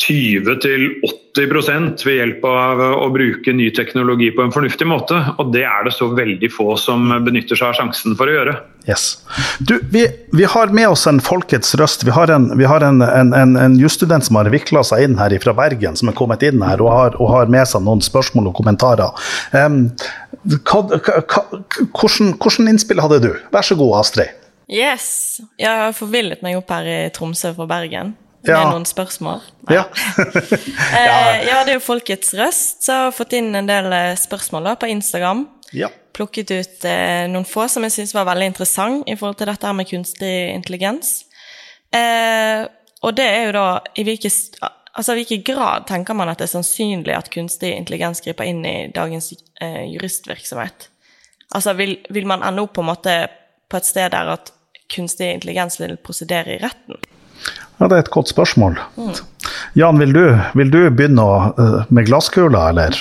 20-80 0.00 2.06
ved 2.06 2.14
hjelp 2.16 2.44
av 2.48 2.80
å 2.80 3.08
bruke 3.12 3.52
ny 3.52 3.68
teknologi 3.76 4.30
på 4.32 4.42
en 4.42 4.52
fornuftig 4.54 4.86
måte. 4.88 5.18
Og 5.38 5.52
det 5.52 5.64
er 5.68 5.84
det 5.84 5.92
så 5.92 6.08
veldig 6.16 6.48
få 6.52 6.76
som 6.80 7.10
benytter 7.26 7.56
seg 7.58 7.68
av 7.68 7.74
sjansen 7.78 8.16
for 8.18 8.30
å 8.30 8.36
gjøre. 8.38 8.54
Yes. 8.88 9.04
Du, 9.60 9.74
vi, 9.92 10.06
vi 10.32 10.44
har 10.48 10.72
med 10.74 10.88
oss 10.94 11.06
en 11.10 11.20
folkets 11.20 11.74
røst. 11.78 12.06
Vi 12.08 12.14
har 12.16 12.32
en, 12.32 12.58
vi 12.58 12.64
har 12.68 12.80
en, 12.86 13.02
en, 13.04 13.34
en, 13.36 13.56
en 13.60 13.76
jusstudent 13.80 14.24
som 14.24 14.36
har 14.40 14.48
vikla 14.52 14.82
seg 14.86 15.04
inn 15.04 15.18
her 15.20 15.36
fra 15.44 15.54
Bergen, 15.58 15.96
som 16.00 16.10
er 16.10 16.16
kommet 16.16 16.42
inn 16.48 16.64
her 16.64 16.80
og 16.80 16.90
har, 16.94 17.20
og 17.20 17.32
har 17.34 17.52
med 17.52 17.68
seg 17.68 17.84
noen 17.84 18.00
spørsmål 18.04 18.50
og 18.50 18.56
kommentarer. 18.56 19.10
Um, 19.52 19.82
hva, 20.64 20.80
hva, 20.96 21.44
hvordan, 21.92 22.32
hvordan 22.40 22.72
innspill 22.72 23.04
hadde 23.04 23.20
du? 23.26 23.32
Vær 23.52 23.68
så 23.68 23.76
god, 23.76 23.98
Astrid. 24.00 24.32
Yes. 24.70 25.40
Jeg 25.60 25.84
har 25.84 25.92
forvillet 25.98 26.40
meg 26.46 26.56
opp 26.56 26.72
her 26.72 26.88
i 26.88 26.98
Tromsø 27.12 27.52
fra 27.56 27.68
Bergen 27.68 28.16
med 28.42 28.54
ja. 28.54 28.64
noen 28.72 28.86
spørsmål. 28.88 29.42
Ja. 29.70 29.86
Eh, 30.90 31.46
ja. 31.46 31.60
det 31.64 31.74
er 31.74 31.76
jo 31.76 31.82
Folkets 31.84 32.32
Røst 32.34 32.84
som 32.86 33.06
har 33.06 33.14
fått 33.14 33.34
inn 33.38 33.54
en 33.56 33.68
del 33.68 33.92
eh, 33.94 34.16
spørsmål 34.18 34.70
da, 34.70 34.74
på 34.80 34.88
Instagram. 34.90 35.44
Ja. 35.76 35.90
Plukket 36.16 36.50
ut 36.50 36.84
eh, 36.88 37.28
noen 37.30 37.46
få 37.46 37.68
som 37.70 37.86
jeg 37.86 37.94
syns 37.94 38.14
var 38.16 38.26
veldig 38.28 38.50
interessant 38.50 39.08
i 39.08 39.16
forhold 39.18 39.38
til 39.38 39.50
dette 39.52 39.68
her 39.68 39.76
med 39.76 39.88
kunstig 39.88 40.34
intelligens. 40.54 41.12
Eh, 41.94 42.66
og 43.06 43.16
det 43.16 43.26
er 43.26 43.48
jo 43.48 43.56
da 43.56 43.66
i 43.98 44.04
hvilken 44.06 44.34
altså, 44.92 45.16
hvilke 45.16 45.40
grad 45.46 45.86
tenker 45.88 46.16
man 46.16 46.30
at 46.30 46.40
det 46.40 46.48
er 46.48 46.54
sannsynlig 46.56 47.14
at 47.16 47.30
kunstig 47.32 47.72
intelligens 47.76 48.22
griper 48.24 48.48
inn 48.50 48.64
i 48.66 48.76
dagens 48.94 49.32
eh, 49.62 49.84
juristvirksomhet? 49.92 50.90
Altså, 51.54 51.74
vil, 51.78 51.98
vil 52.10 52.28
man 52.30 52.44
ende 52.46 52.64
opp 52.64 52.74
på 52.76 52.84
en 52.84 52.90
måte 52.90 53.14
på 53.70 53.78
et 53.78 53.88
sted 53.88 54.12
der 54.14 54.34
at 54.34 54.52
kunstig 54.90 55.32
intelligens 55.36 55.78
vil 55.80 55.96
prosedere 56.02 56.56
i 56.56 56.62
retten? 56.62 56.98
Ja, 57.80 57.88
Det 57.88 57.96
er 57.96 58.02
et 58.04 58.12
godt 58.12 58.28
spørsmål. 58.28 58.78
Mm. 58.96 59.12
Jan, 59.78 60.00
vil 60.02 60.12
du, 60.12 60.24
vil 60.54 60.72
du 60.72 60.80
begynne 60.90 61.28
eh, 61.56 61.78
med 61.88 62.08
glasskula, 62.10 62.68
eller? 62.74 62.98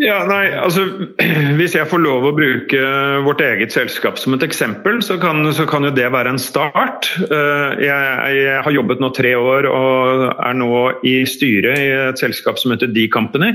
Ja, 0.00 0.22
nei, 0.24 0.46
altså 0.56 0.86
Hvis 1.58 1.74
jeg 1.76 1.88
får 1.90 2.00
lov 2.00 2.24
å 2.24 2.32
bruke 2.36 2.80
vårt 3.26 3.42
eget 3.44 3.74
selskap 3.74 4.18
som 4.20 4.34
et 4.36 4.44
eksempel, 4.46 5.02
så 5.04 5.18
kan, 5.20 5.44
så 5.56 5.66
kan 5.68 5.84
jo 5.84 5.92
det 5.94 6.08
være 6.14 6.32
en 6.34 6.40
start. 6.40 7.10
Eh, 7.26 7.84
jeg, 7.84 8.14
jeg, 8.40 8.62
har 8.64 8.76
jobbet 8.76 9.02
nå 9.04 9.12
tre 9.16 9.34
år 9.36 9.68
og 9.68 10.24
er 10.32 10.56
nå 10.56 10.72
i 11.06 11.20
styret 11.28 11.78
i 11.78 11.90
et 12.08 12.22
selskap 12.22 12.58
som 12.60 12.72
heter 12.72 12.90
D-Company. 12.94 13.52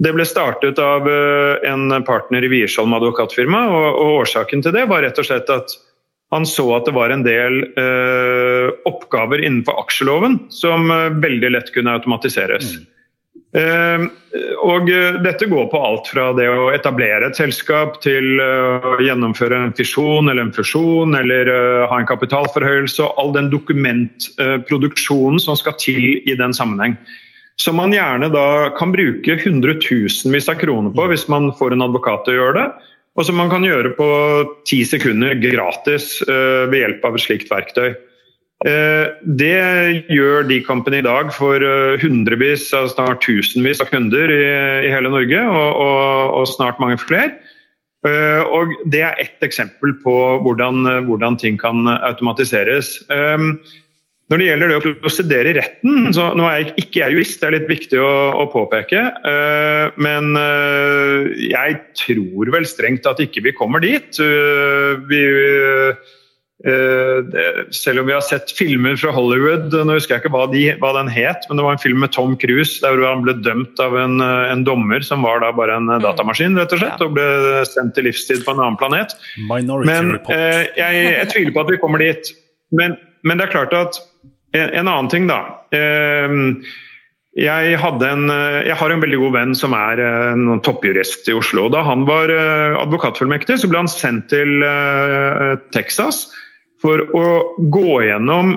Det 0.00 0.12
ble 0.16 0.24
startet 0.28 0.78
av 0.80 1.08
eh, 1.08 1.70
en 1.72 1.88
partner 2.06 2.44
i 2.44 2.52
Wiersholm 2.52 2.94
advokatfirma, 3.00 3.66
og, 3.72 3.88
og 4.04 4.20
årsaken 4.22 4.64
til 4.64 4.76
det 4.76 4.84
var 4.90 5.04
rett 5.06 5.18
og 5.20 5.28
slett 5.28 5.48
at 5.52 5.74
han 6.30 6.46
så 6.46 6.68
at 6.76 6.86
det 6.86 6.94
var 6.94 7.10
en 7.10 7.24
del 7.26 7.64
eh, 7.74 8.70
oppgaver 8.86 9.42
innenfor 9.42 9.80
aksjeloven 9.82 10.38
som 10.54 10.90
eh, 10.90 11.10
veldig 11.22 11.50
lett 11.56 11.72
kunne 11.74 11.96
automatiseres. 11.98 12.76
Mm. 12.78 12.86
Eh, 13.50 14.04
og 14.62 14.90
eh, 14.94 15.16
dette 15.24 15.48
går 15.50 15.66
på 15.72 15.78
alt 15.82 16.06
fra 16.12 16.28
det 16.38 16.46
å 16.46 16.68
etablere 16.70 17.26
et 17.26 17.38
selskap 17.38 17.98
til 18.04 18.38
eh, 18.38 18.86
å 18.86 19.00
gjennomføre 19.02 19.58
en 19.58 19.74
fisjon 19.74 20.30
eller 20.30 20.46
en 20.46 20.54
fusjon 20.54 21.18
eller 21.18 21.50
eh, 21.50 21.88
ha 21.90 21.98
en 21.98 22.06
kapitalforhøyelse 22.06 23.02
og 23.08 23.18
all 23.18 23.34
den 23.34 23.50
dokumentproduksjonen 23.50 25.42
som 25.42 25.58
skal 25.58 25.74
til 25.82 26.20
i 26.22 26.38
den 26.38 26.54
sammenheng. 26.54 26.94
Som 27.60 27.76
man 27.76 27.92
gjerne 27.92 28.30
da 28.32 28.70
kan 28.78 28.94
bruke 28.94 29.34
hundretusenvis 29.42 30.48
av 30.48 30.62
kroner 30.62 30.94
på 30.94 31.10
hvis 31.10 31.26
man 31.28 31.50
får 31.58 31.74
en 31.74 31.84
advokat 31.90 32.22
til 32.24 32.38
å 32.38 32.40
gjøre 32.44 32.62
det 32.62 32.68
og 33.18 33.26
som 33.26 33.38
man 33.40 33.50
kan 33.50 33.66
gjøre 33.66 33.92
på 33.96 34.08
ti 34.68 34.82
sekunder 34.86 35.34
gratis 35.42 36.20
uh, 36.28 36.70
ved 36.70 36.80
hjelp 36.84 37.04
av 37.06 37.18
et 37.18 37.24
slikt 37.24 37.50
verktøy. 37.50 37.92
Uh, 38.60 39.10
det 39.24 40.06
gjør 40.12 40.44
de 40.48 40.60
Company 40.66 41.00
i 41.00 41.06
dag 41.06 41.32
for 41.34 41.64
uh, 41.64 41.96
hundrevis, 42.02 42.68
snart 42.70 43.22
tusenvis 43.24 43.82
av 43.82 43.90
kunder 43.90 44.30
i, 44.34 44.42
hele 44.92 45.12
Norge, 45.12 45.46
og, 45.48 46.44
snart 46.50 46.80
mange 46.82 47.00
flere. 47.00 47.32
og 48.48 48.72
Det 48.88 49.02
er 49.04 49.18
ett 49.20 49.42
eksempel 49.44 49.92
på 50.00 50.14
hvordan, 50.40 50.86
hvordan 51.04 51.36
ting 51.36 51.58
kan 51.60 51.84
automatiseres. 51.88 52.94
Når 54.30 54.38
det 54.38 54.46
gjelder 54.46 54.70
det 54.70 54.76
å 54.78 54.90
prosedere 55.02 55.50
i 55.50 55.56
retten, 55.56 56.12
så 56.14 56.28
nå 56.38 56.44
er 56.46 56.60
jeg 56.60 56.84
ikke 56.84 57.00
jeg 57.00 57.16
jurist, 57.16 57.40
det 57.40 57.48
er 57.48 57.54
litt 57.56 57.66
viktig 57.66 57.98
å, 57.98 58.10
å 58.38 58.44
påpeke. 58.52 59.02
Uh, 59.24 59.90
men 59.98 60.36
uh, 60.38 61.26
jeg 61.34 61.80
tror 61.98 62.52
vel 62.54 62.68
strengt 62.68 63.08
at 63.10 63.18
ikke 63.24 63.42
vi 63.48 63.56
kommer 63.58 63.82
dit. 63.82 64.20
Uh, 64.22 65.02
vi, 65.10 65.24
det, 66.60 67.44
selv 67.72 68.02
om 68.02 68.06
vi 68.06 68.12
har 68.12 68.22
sett 68.22 68.52
filmer 68.54 68.94
fra 69.00 69.10
Hollywood, 69.16 69.72
nå 69.72 69.96
husker 69.96 70.14
jeg 70.14 70.22
ikke 70.22 70.32
hva, 70.34 70.44
de, 70.52 70.62
hva, 70.78 70.92
den 70.94 71.10
het, 71.10 71.48
men 71.48 71.58
det 71.58 71.64
var 71.64 71.74
en 71.74 71.82
film 71.82 72.02
med 72.04 72.12
Tom 72.14 72.36
Cruise 72.38 72.84
der 72.84 73.00
han 73.00 73.24
ble 73.24 73.34
dømt 73.40 73.80
av 73.82 73.96
en, 73.96 74.20
en 74.20 74.62
dommer 74.68 75.02
som 75.02 75.24
var 75.24 75.40
da 75.42 75.48
bare 75.56 75.78
en 75.80 75.88
mm. 75.88 76.04
datamaskin, 76.04 76.60
rett 76.60 76.76
og 76.76 76.82
slett, 76.84 77.02
og 77.02 77.16
ble 77.16 77.64
sendt 77.66 77.96
til 77.96 78.06
livstid 78.06 78.44
på 78.44 78.52
en 78.52 78.60
annen 78.60 78.78
planet. 78.78 79.16
Minority 79.48 79.88
men 79.88 80.12
jeg, 80.28 81.02
jeg 81.16 81.32
tviler 81.32 81.56
på 81.56 81.64
at 81.64 81.72
vi 81.72 81.80
kommer 81.80 82.04
dit. 82.04 82.32
Men, 82.76 82.94
men 83.26 83.40
det 83.40 83.48
er 83.48 83.56
klart 83.56 83.74
at 83.80 84.02
en, 84.56 84.68
en 84.82 84.88
annen 84.88 85.10
ting, 85.12 85.26
da. 85.30 85.40
Uh, 85.74 86.60
jeg, 87.38 87.76
en, 87.78 88.24
jeg, 88.66 88.74
har 88.74 88.90
en 88.90 89.02
veldig 89.04 89.18
god 89.20 89.34
venn 89.36 89.52
som 89.54 89.74
er 89.78 90.00
en 90.02 90.58
toppjurist 90.66 91.28
i 91.30 91.36
Oslo. 91.38 91.68
Da 91.70 91.84
han 91.86 92.02
var 92.08 92.32
advokatfullmektig, 92.82 93.60
så 93.62 93.70
ble 93.70 93.84
han 93.84 93.90
sendt 93.90 94.26
til 94.32 94.64
Texas 95.70 96.24
for 96.82 97.04
å 97.14 97.26
gå 97.70 98.00
gjennom 98.02 98.50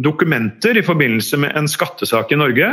dokumenter 0.00 0.80
i 0.80 0.86
forbindelse 0.86 1.42
med 1.44 1.60
en 1.60 1.68
skattesak 1.68 2.32
i 2.32 2.40
Norge 2.40 2.72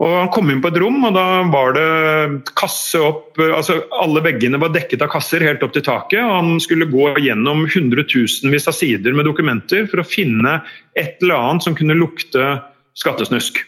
og 0.00 0.14
Han 0.16 0.30
kom 0.32 0.48
inn 0.48 0.62
på 0.64 0.70
et 0.70 0.78
rom, 0.80 0.96
og 1.04 1.12
da 1.12 1.24
var 1.52 1.74
det 1.76 2.52
kasse 2.56 3.00
opp 3.04 3.40
altså 3.40 3.82
Alle 4.00 4.22
veggene 4.24 4.60
var 4.62 4.72
dekket 4.72 5.04
av 5.04 5.12
kasser 5.12 5.44
helt 5.44 5.64
opp 5.66 5.74
til 5.76 5.84
taket. 5.84 6.22
og 6.22 6.36
Han 6.38 6.60
skulle 6.62 6.88
gå 6.88 7.12
gjennom 7.20 7.66
hundretusenvis 7.68 8.68
av 8.70 8.78
sider 8.78 9.16
med 9.16 9.28
dokumenter 9.28 9.84
for 9.90 10.00
å 10.00 10.08
finne 10.08 10.60
et 10.96 11.20
eller 11.20 11.36
annet 11.36 11.68
som 11.68 11.76
kunne 11.76 11.98
lukte 11.98 12.54
skattesnusk. 12.96 13.60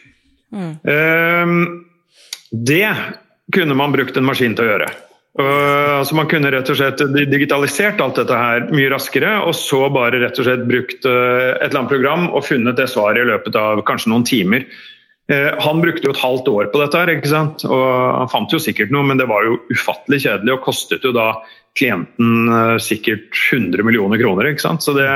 Mm. 0.53 0.73
Um, 0.85 1.85
det 2.51 2.89
kunne 3.53 3.77
man 3.77 3.93
brukt 3.93 4.17
en 4.17 4.25
maskin 4.25 4.57
til 4.57 4.65
å 4.65 4.71
gjøre. 4.73 4.89
Uh, 5.33 5.99
altså 5.99 6.17
Man 6.17 6.29
kunne 6.29 6.51
rett 6.53 6.69
og 6.69 6.77
slett 6.77 7.01
digitalisert 7.29 8.01
alt 8.01 8.19
dette 8.21 8.37
her 8.37 8.67
mye 8.73 8.89
raskere, 8.93 9.35
og 9.45 9.53
så 9.57 9.85
bare 9.93 10.21
rett 10.21 10.41
og 10.41 10.49
slett 10.49 10.65
brukt 10.69 11.05
uh, 11.09 11.53
et 11.59 11.69
eller 11.69 11.83
annet 11.83 11.93
program 11.93 12.27
og 12.31 12.45
funnet 12.45 12.77
det 12.77 12.89
svaret 12.89 13.21
i 13.21 13.29
løpet 13.29 13.57
av 13.57 13.85
kanskje 13.85 14.13
noen 14.13 14.25
timer. 14.29 14.65
Eh, 15.31 15.53
han 15.63 15.79
brukte 15.79 16.09
jo 16.09 16.11
et 16.11 16.19
halvt 16.19 16.49
år 16.51 16.69
på 16.73 16.81
dette, 16.81 16.99
her, 16.99 17.11
ikke 17.15 17.31
sant? 17.31 17.63
og 17.63 17.83
han 18.19 18.31
fant 18.31 18.51
jo 18.51 18.59
sikkert 18.59 18.91
noe, 18.91 19.05
men 19.07 19.21
det 19.21 19.29
var 19.29 19.45
jo 19.47 19.61
ufattelig 19.71 20.25
kjedelig 20.25 20.57
og 20.57 20.65
kostet 20.65 21.05
jo 21.07 21.13
da 21.15 21.29
klienten 21.79 22.51
eh, 22.51 22.75
sikkert 22.83 23.31
100 23.53 23.87
millioner 23.87 24.19
kroner. 24.19 24.51
ikke 24.51 24.65
sant? 24.65 24.83
Så, 24.83 24.95
det, 24.97 25.07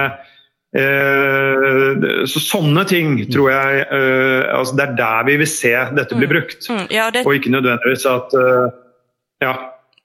eh, 0.79 2.07
så 2.29 2.43
sånne 2.43 2.85
ting 2.87 3.19
tror 3.33 3.51
jeg 3.51 3.83
eh, 3.83 4.47
altså 4.55 4.77
Det 4.79 4.85
er 4.85 4.97
der 5.01 5.27
vi 5.27 5.39
vil 5.43 5.51
se 5.51 5.73
dette 5.75 6.15
bli 6.15 6.29
mm. 6.29 6.33
brukt, 6.33 6.59
mm. 6.63 6.79
Mm, 6.79 6.87
ja, 6.95 7.09
det... 7.11 7.25
og 7.27 7.35
ikke 7.35 7.55
nødvendigvis 7.57 8.07
at 8.13 8.37
eh, 8.39 8.67
ja, 9.43 9.53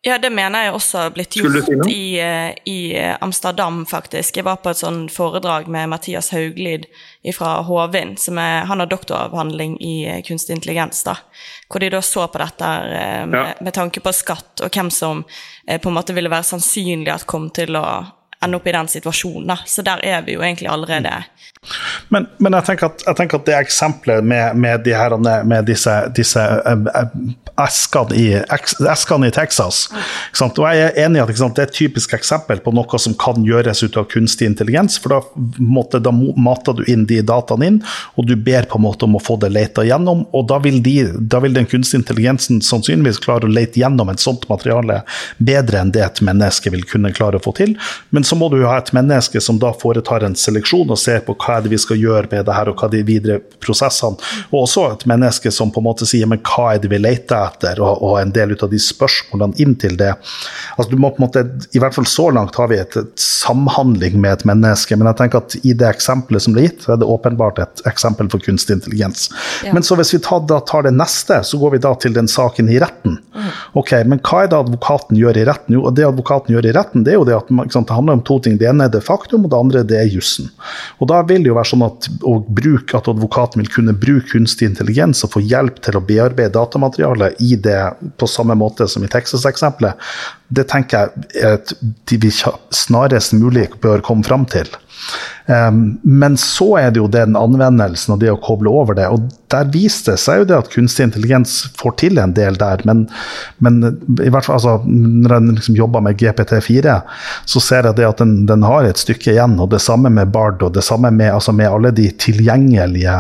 ja, 0.05 0.19
det 0.19 0.31
mener 0.31 0.65
jeg 0.65 0.73
også 0.75 0.99
har 0.99 1.11
blitt 1.15 1.37
gjort 1.39 1.61
si 1.63 1.93
i, 1.95 2.21
eh, 2.21 2.55
i, 2.67 2.79
eh, 2.99 3.17
Amsterdam, 3.21 3.85
faktisk. 3.87 4.37
Jeg 4.37 4.45
var 4.45 4.57
på 4.59 4.73
et 4.73 4.81
sånn 4.81 5.05
foredrag 5.07 5.69
med 5.71 5.93
Mathias 5.93 6.33
Hauglid 6.35 6.89
fra 7.37 7.61
Hovin, 7.63 8.17
som 8.19 8.41
er, 8.43 8.65
han 8.67 8.83
har 8.83 8.91
doktoravhandling 8.91 9.77
i 9.79 9.95
eh, 10.11 10.19
kunstig 10.27 10.57
intelligens, 10.57 11.05
da. 11.07 11.15
Hvor 11.71 11.85
de 11.85 11.93
da 11.95 12.03
så 12.03 12.27
på 12.27 12.43
dette 12.43 12.73
med, 13.31 13.39
ja. 13.39 13.55
med 13.63 13.79
tanke 13.79 14.03
på 14.03 14.11
skatt, 14.13 14.65
og 14.65 14.75
hvem 14.75 14.91
som 14.91 15.23
på 15.71 15.89
en 15.89 15.95
måte 15.95 16.19
ville 16.19 16.33
være 16.33 16.51
sannsynlig 16.51 17.15
at 17.15 17.29
kom 17.31 17.47
til 17.55 17.79
å 17.79 17.87
ende 18.45 18.59
opp 18.59 18.67
i 18.67 18.75
den 18.75 18.91
situasjonen. 18.91 19.53
Da. 19.53 19.59
Så 19.67 19.85
der 19.87 20.03
er 20.05 20.23
vi 20.27 20.37
jo 20.37 20.43
egentlig 20.43 20.71
allerede. 20.71 21.23
Men, 22.09 22.27
men 22.43 22.57
jeg, 22.59 22.67
tenker 22.67 22.89
at, 22.91 23.05
jeg, 23.07 23.17
tenker 23.21 23.39
at, 23.39 23.47
det 23.47 23.55
eksempelet 23.55 24.25
med, 24.27 24.57
med, 24.59 24.83
de 24.83 24.97
her, 24.99 25.15
med 25.47 25.69
disse, 25.69 25.95
disse 26.17 26.43
eskene 27.63 28.17
i, 28.19 28.27
eskene 28.91 29.29
i 29.29 29.35
Texas. 29.35 29.85
Og 30.43 30.59
jeg 30.67 30.89
er 30.89 30.99
enig 31.05 31.21
i 31.21 31.23
at 31.23 31.33
sant, 31.39 31.55
det 31.57 31.65
er 31.65 31.71
et 31.71 31.77
typisk 31.77 32.17
eksempel 32.17 32.61
på 32.65 32.73
noe 32.75 33.01
som 33.01 33.15
kan 33.21 33.47
gjøres 33.47 33.85
ut 33.85 33.99
av 34.01 34.09
kunstig 34.11 34.49
intelligens. 34.51 34.99
For 35.03 35.15
da, 35.15 35.21
måtte, 35.63 36.01
da 36.03 36.13
mater 36.13 36.77
du 36.81 36.83
inn 36.91 37.07
de 37.09 37.21
dataene 37.27 37.71
inn, 37.71 37.79
og 38.19 38.27
du 38.29 38.35
ber 38.35 38.67
på 38.69 38.81
en 38.81 38.87
måte 38.89 39.07
om 39.07 39.17
å 39.19 39.23
få 39.23 39.39
det 39.43 39.53
leta 39.55 39.87
gjennom. 39.87 40.27
Og 40.35 40.49
da 40.51 40.59
vil, 40.65 40.81
de, 40.85 40.97
da 41.15 41.41
vil 41.45 41.55
den 41.57 41.71
kunstige 41.71 42.03
intelligensen 42.03 42.59
sannsynligvis 42.65 43.23
klare 43.23 43.47
å 43.47 43.53
lete 43.53 43.81
gjennom 43.85 44.11
et 44.13 44.23
sånt 44.23 44.49
materiale 44.51 45.03
bedre 45.39 45.83
enn 45.83 45.95
det 45.95 46.05
et 46.09 46.25
menneske 46.27 46.75
vil 46.75 46.85
kunne 46.89 47.15
klare 47.15 47.39
å 47.39 47.45
få 47.45 47.55
til. 47.63 47.77
Men 48.11 48.27
så 48.33 48.37
må 48.37 48.49
du 48.49 48.63
ha 48.65 48.79
et 48.81 48.93
menneske 48.97 49.41
som 49.45 49.59
da 49.61 49.75
foretar 49.77 50.25
en 50.25 50.35
seleksjon 50.39 50.89
og 50.89 50.97
ser 50.97 51.21
på 51.27 51.35
hva 51.37 51.59
er 51.59 51.67
det 51.67 51.73
vi 51.75 51.81
skal 51.83 51.99
gjøre 52.01 52.31
med 52.31 52.47
det 52.49 52.55
her, 52.57 52.71
og 52.71 52.81
hva 52.81 52.89
de 52.89 53.03
videre 53.05 53.43
prosessene. 53.61 54.17
Og 54.49 54.63
også 54.63 54.87
et 54.95 55.05
menneske 55.11 55.51
som 55.53 55.69
på 55.69 55.83
en 55.83 55.87
måte 55.91 56.09
sier 56.09 56.31
men 56.31 56.41
hva 56.41 56.71
er 56.73 56.81
det 56.81 56.89
vi 56.89 57.01
leter 57.03 57.37
etter, 57.37 57.83
og, 57.85 58.01
og, 58.01 58.15
en 58.23 58.33
del 58.33 58.55
ut 58.55 58.65
av 58.65 58.71
de 58.73 58.81
spørsmålene 58.81 59.61
inn 59.61 59.75
til 59.77 59.99
det. 60.01 60.15
Altså 60.79 60.89
du 60.89 60.97
må 60.97 61.11
på 61.13 61.21
en 61.21 61.27
måte, 61.27 61.43
I 61.77 61.83
hvert 61.83 61.99
fall 61.99 62.09
så 62.09 62.31
langt 62.33 62.57
har 62.57 62.71
vi 62.73 62.79
et, 62.81 62.97
et 62.97 63.13
samhandling 63.21 64.17
med 64.23 64.39
et 64.39 64.47
menneske, 64.49 64.97
men 64.97 65.11
jeg 65.11 65.21
tenker 65.21 65.43
at 65.43 65.59
i 65.61 65.77
det 65.77 65.91
eksempelet 65.91 66.47
som 66.47 66.57
ble 66.57 66.65
gitt, 66.71 66.87
så 66.87 66.95
er 66.95 67.03
det 67.03 67.11
åpenbart 67.13 67.61
et 67.61 67.85
eksempel 67.93 68.33
for 68.33 68.41
kunstig 68.49 68.79
intelligens. 68.79 69.29
Ja. 69.67 69.75
Men 69.77 69.85
så 69.85 70.01
hvis 70.01 70.15
vi 70.17 70.23
tar, 70.25 70.41
da, 70.49 70.63
tar 70.73 70.89
det 70.89 70.95
neste, 70.97 71.43
så 71.45 71.61
går 71.61 71.77
vi 71.77 71.83
da 71.85 71.93
til 72.01 72.17
den 72.17 72.33
saken 72.33 72.73
i 72.73 72.81
retten. 72.81 73.21
Mm. 73.37 73.53
Ok, 73.83 73.93
Men 74.09 74.25
hva 74.25 74.47
er 74.47 74.53
det 74.55 74.63
advokaten 74.63 75.21
gjør 75.21 75.45
i 75.45 75.47
retten? 75.53 75.77
Jo, 75.77 75.85
det 75.93 76.09
advokaten 76.09 76.57
gjør 76.57 76.73
i 76.73 76.75
retten, 76.81 77.05
det 77.05 77.13
er 77.13 77.21
jo 77.21 77.29
det 77.29 77.37
at 77.37 77.53
sant, 77.75 77.89
det 77.89 77.97
handler 77.97 78.21
om 78.21 78.22
to 78.27 78.39
ting. 78.43 78.59
Det 78.61 78.69
ene 78.71 78.87
er 78.89 78.93
det 78.93 79.03
faktum, 79.07 79.47
og 79.47 79.53
det 79.53 79.59
andre 79.59 79.85
det 79.87 79.99
er 80.01 80.11
jussen. 80.13 80.51
Og 81.01 81.11
da 81.11 81.21
vil 81.29 81.45
det 81.45 81.53
jo 81.53 81.59
være 81.59 81.73
sånn 81.73 81.87
at, 81.87 82.09
bruke, 82.23 82.99
at 82.99 83.11
advokaten 83.13 83.63
vil 83.63 83.73
kunne 83.73 83.97
bruke 83.97 84.31
kunstig 84.33 84.71
intelligens 84.71 85.25
og 85.27 85.35
få 85.35 85.43
hjelp 85.45 85.83
til 85.85 85.99
å 85.99 86.05
bearbeide 86.07 86.55
datamaterialet 86.57 87.41
i 87.45 87.57
det 87.61 87.81
på 88.19 88.29
samme 88.31 88.57
måte 88.59 88.89
som 88.91 89.05
i 89.05 89.11
Texas-eksempelet, 89.13 89.99
det 90.53 90.69
tenker 90.71 91.09
jeg 91.33 91.45
at 91.49 91.75
vi 92.13 92.31
snarest 92.33 93.37
mulig 93.39 93.69
bør 93.83 94.05
komme 94.05 94.27
fram 94.27 94.45
til. 94.53 94.69
Um, 95.47 95.99
men 96.03 96.37
så 96.39 96.77
er 96.79 96.93
det 96.95 97.01
jo 97.01 97.09
den 97.11 97.35
anvendelsen 97.35 98.15
og 98.15 98.21
det 98.23 98.31
å 98.31 98.39
koble 98.41 98.71
over 98.71 98.95
det. 98.95 99.09
Og 99.11 99.25
der 99.51 99.71
viste 99.75 100.15
det 100.15 100.23
seg 100.23 100.43
jo 100.43 100.47
det 100.49 100.59
at 100.61 100.71
kunstig 100.73 101.09
intelligens 101.09 101.57
får 101.81 101.97
til 102.05 102.21
en 102.23 102.35
del 102.37 102.57
der. 102.61 102.85
Men, 102.89 103.05
men 103.65 103.81
i 104.23 104.31
hvert 104.31 104.47
fall, 104.47 104.61
altså, 104.61 104.77
når 104.87 105.37
en 105.39 105.51
liksom 105.57 105.79
jobber 105.79 106.05
med 106.07 106.21
GPT4, 106.23 106.95
så 107.51 107.65
ser 107.65 107.91
jeg 107.91 107.99
det 107.99 108.07
at 108.09 108.23
den, 108.23 108.37
den, 108.51 108.63
har 108.69 108.87
et 108.87 109.03
stykke 109.03 109.35
igjen. 109.35 109.59
Og 109.63 109.73
det 109.75 109.83
samme 109.83 110.13
med 110.15 110.31
Bard, 110.35 110.63
og 110.63 110.77
det 110.77 110.87
samme 110.87 111.11
med, 111.11 111.33
altså 111.35 111.55
med 111.57 111.71
alle 111.73 111.93
de 111.97 112.07
tilgjengelige, 112.23 113.19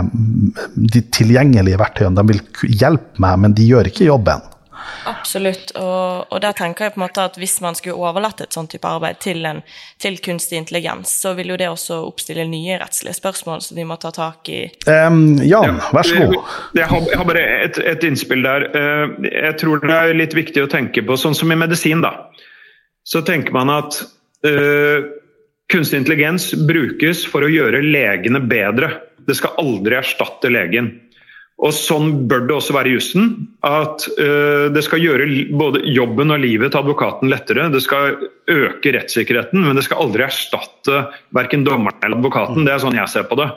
de 0.95 1.05
tilgjengelige 1.19 1.83
verktøyene. 1.83 2.17
De 2.21 2.37
vil 2.37 2.79
hjelpe 2.85 3.25
meg, 3.25 3.43
men 3.43 3.59
de 3.59 3.67
gjør 3.73 3.91
ikke 3.91 4.09
jobben. 4.13 4.52
Absolutt, 5.09 5.73
og, 5.79 6.29
og, 6.31 6.39
der 6.43 6.55
tenker 6.57 6.87
jeg 6.87 6.95
på 6.95 7.01
en 7.01 7.05
måte 7.05 7.25
at 7.27 7.39
hvis 7.41 7.57
man 7.65 7.77
skulle 7.79 7.99
overlatt 7.99 8.43
et 8.45 8.55
sånt 8.55 8.71
type 8.73 8.87
arbeid 8.87 9.19
til, 9.23 9.43
en, 9.49 9.63
til 10.03 10.19
kunstig 10.23 10.61
intelligens, 10.61 11.11
så 11.23 11.35
vil 11.39 11.53
jo 11.53 11.59
det 11.59 11.69
også 11.73 11.99
oppstille 12.07 12.45
nye 12.49 12.79
rettslige 12.81 13.17
spørsmål 13.19 13.65
som 13.67 13.81
vi 13.81 13.87
må 13.89 13.99
ta 14.03 14.13
tak 14.15 14.51
i. 14.53 14.61
Um, 14.87 15.41
Jan, 15.43 15.81
vær 15.95 16.07
så 16.07 16.21
god. 16.21 16.39
Jeg 16.79 16.89
har, 16.93 17.09
jeg 17.11 17.21
har 17.21 17.29
bare 17.29 17.45
et, 17.67 17.83
et, 17.95 18.07
innspill 18.07 18.47
der. 18.47 18.69
Eh, 18.79 19.17
jeg 19.31 19.59
tror 19.63 19.83
det 19.83 19.99
er 19.99 20.17
litt 20.19 20.37
viktig 20.39 20.65
å 20.65 20.71
tenke 20.71 21.05
på, 21.07 21.19
sånn 21.19 21.37
som 21.39 21.53
i 21.53 21.59
medisin, 21.59 22.05
da. 22.05 22.15
Så 23.03 23.25
tenker 23.27 23.55
man 23.55 23.73
at 23.75 23.99
uh, 24.47 25.03
kunstig 25.73 26.03
intelligens 26.03 26.53
brukes 26.69 27.25
for 27.27 27.43
å 27.43 27.51
gjøre 27.51 27.83
legene 27.83 28.43
bedre. 28.47 28.93
Det 29.27 29.35
skal 29.39 29.59
aldri 29.63 29.99
erstatte 29.99 30.51
legen. 30.53 30.93
Og 31.63 31.71
Sånn 31.77 32.25
bør 32.31 32.47
det 32.49 32.55
også 32.57 32.75
være 32.75 32.91
i 32.91 32.97
jussen. 32.97 33.29
At 33.67 34.07
uh, 34.19 34.67
det 34.75 34.83
skal 34.87 35.03
gjøre 35.03 35.29
både 35.59 35.85
jobben 35.95 36.35
og 36.35 36.43
livet 36.43 36.75
til 36.75 36.83
advokaten 36.83 37.31
lettere. 37.31 37.69
Det 37.73 37.83
skal 37.85 38.19
øke 38.51 38.95
rettssikkerheten, 38.97 39.63
men 39.63 39.79
det 39.79 39.87
skal 39.87 40.03
aldri 40.03 40.27
erstatte 40.27 41.05
verken 41.37 41.67
dommeren 41.67 42.03
eller 42.03 42.19
advokaten. 42.19 42.67
Det 42.67 42.75
er 42.75 42.83
sånn 42.83 42.99
jeg 42.99 43.13
ser 43.13 43.29
på 43.31 43.39
det. 43.39 43.49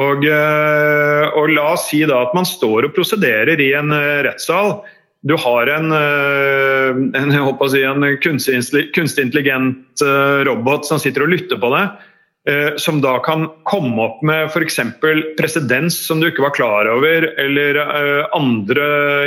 Og, 0.00 0.24
uh, 0.24 1.24
og 1.36 1.52
La 1.52 1.70
oss 1.74 1.90
si 1.90 2.02
da 2.08 2.24
at 2.24 2.36
man 2.36 2.48
står 2.48 2.88
og 2.88 2.96
prosederer 2.96 3.60
i 3.60 3.72
en 3.76 3.92
uh, 3.92 4.24
rettssal. 4.26 4.78
Du 5.26 5.34
har 5.42 5.66
en, 5.72 5.90
en, 5.90 7.32
si, 7.72 7.80
en 7.82 8.04
kunstig, 8.22 8.82
kunstig 8.94 9.24
intelligent 9.24 10.04
robot 10.46 10.86
som 10.86 11.00
sitter 11.02 11.24
og 11.24 11.32
lytter 11.32 11.58
på 11.58 11.70
deg. 11.72 11.96
Eh, 12.48 12.76
som 12.76 13.00
da 13.00 13.18
kan 13.18 13.48
komme 13.62 14.02
opp 14.02 14.20
med 14.22 14.44
f.eks. 14.46 14.78
presedens 15.38 15.96
som 16.06 16.20
du 16.22 16.28
ikke 16.28 16.44
var 16.44 16.52
klar 16.54 16.86
over, 16.86 17.24
eller 17.42 17.78
eh, 17.82 18.26
andre 18.38 18.84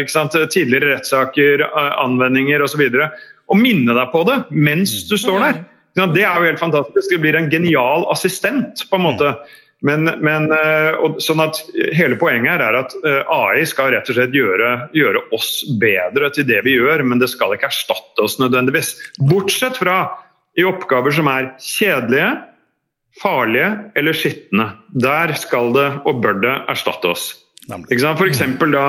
sant, 0.07 0.37
tidligere 0.53 0.93
rettssaker, 0.93 1.65
eh, 1.65 1.89
anvendinger 1.99 2.63
osv. 2.63 2.85
Og, 2.87 3.57
minne 3.59 3.91
deg 3.97 4.13
på 4.13 4.21
det 4.29 4.37
mens 4.55 4.93
du 5.09 5.17
står 5.19 5.43
der. 5.43 5.59
Det 5.99 6.23
er 6.23 6.37
jo 6.37 6.47
helt 6.47 6.61
fantastisk. 6.61 7.09
Det 7.11 7.19
blir 7.19 7.35
en 7.35 7.49
genial 7.51 8.07
assistent, 8.13 8.85
på 8.87 8.95
en 8.95 9.07
måte. 9.09 9.33
Men, 9.83 10.07
men 10.23 10.47
sånn 11.23 11.39
at 11.39 11.61
Hele 11.95 12.17
poenget 12.19 12.51
her 12.51 12.63
er 12.65 12.77
at 12.81 12.95
AI 13.31 13.63
skal 13.67 13.93
rett 13.93 14.09
og 14.11 14.17
slett 14.17 14.35
gjøre, 14.35 14.73
gjøre 14.95 15.21
oss 15.35 15.53
bedre 15.79 16.27
til 16.35 16.47
det 16.47 16.59
vi 16.67 16.75
gjør, 16.75 17.03
men 17.07 17.19
det 17.19 17.31
skal 17.31 17.55
ikke 17.55 17.67
erstatte 17.71 18.23
oss 18.23 18.37
nødvendigvis. 18.39 18.93
Bortsett 19.31 19.79
fra 19.79 20.01
i 20.59 20.67
oppgaver 20.67 21.15
som 21.15 21.31
er 21.31 21.51
kjedelige, 21.63 22.31
farlige 23.21 23.71
eller 23.99 24.15
skitne. 24.17 24.71
Der 24.89 25.33
skal 25.39 25.73
det 25.75 25.89
og 26.07 26.21
bør 26.23 26.39
det 26.43 26.55
erstatte 26.71 27.11
oss. 27.13 27.31
For 27.69 28.27
eksempel 28.27 28.73
da 28.73 28.85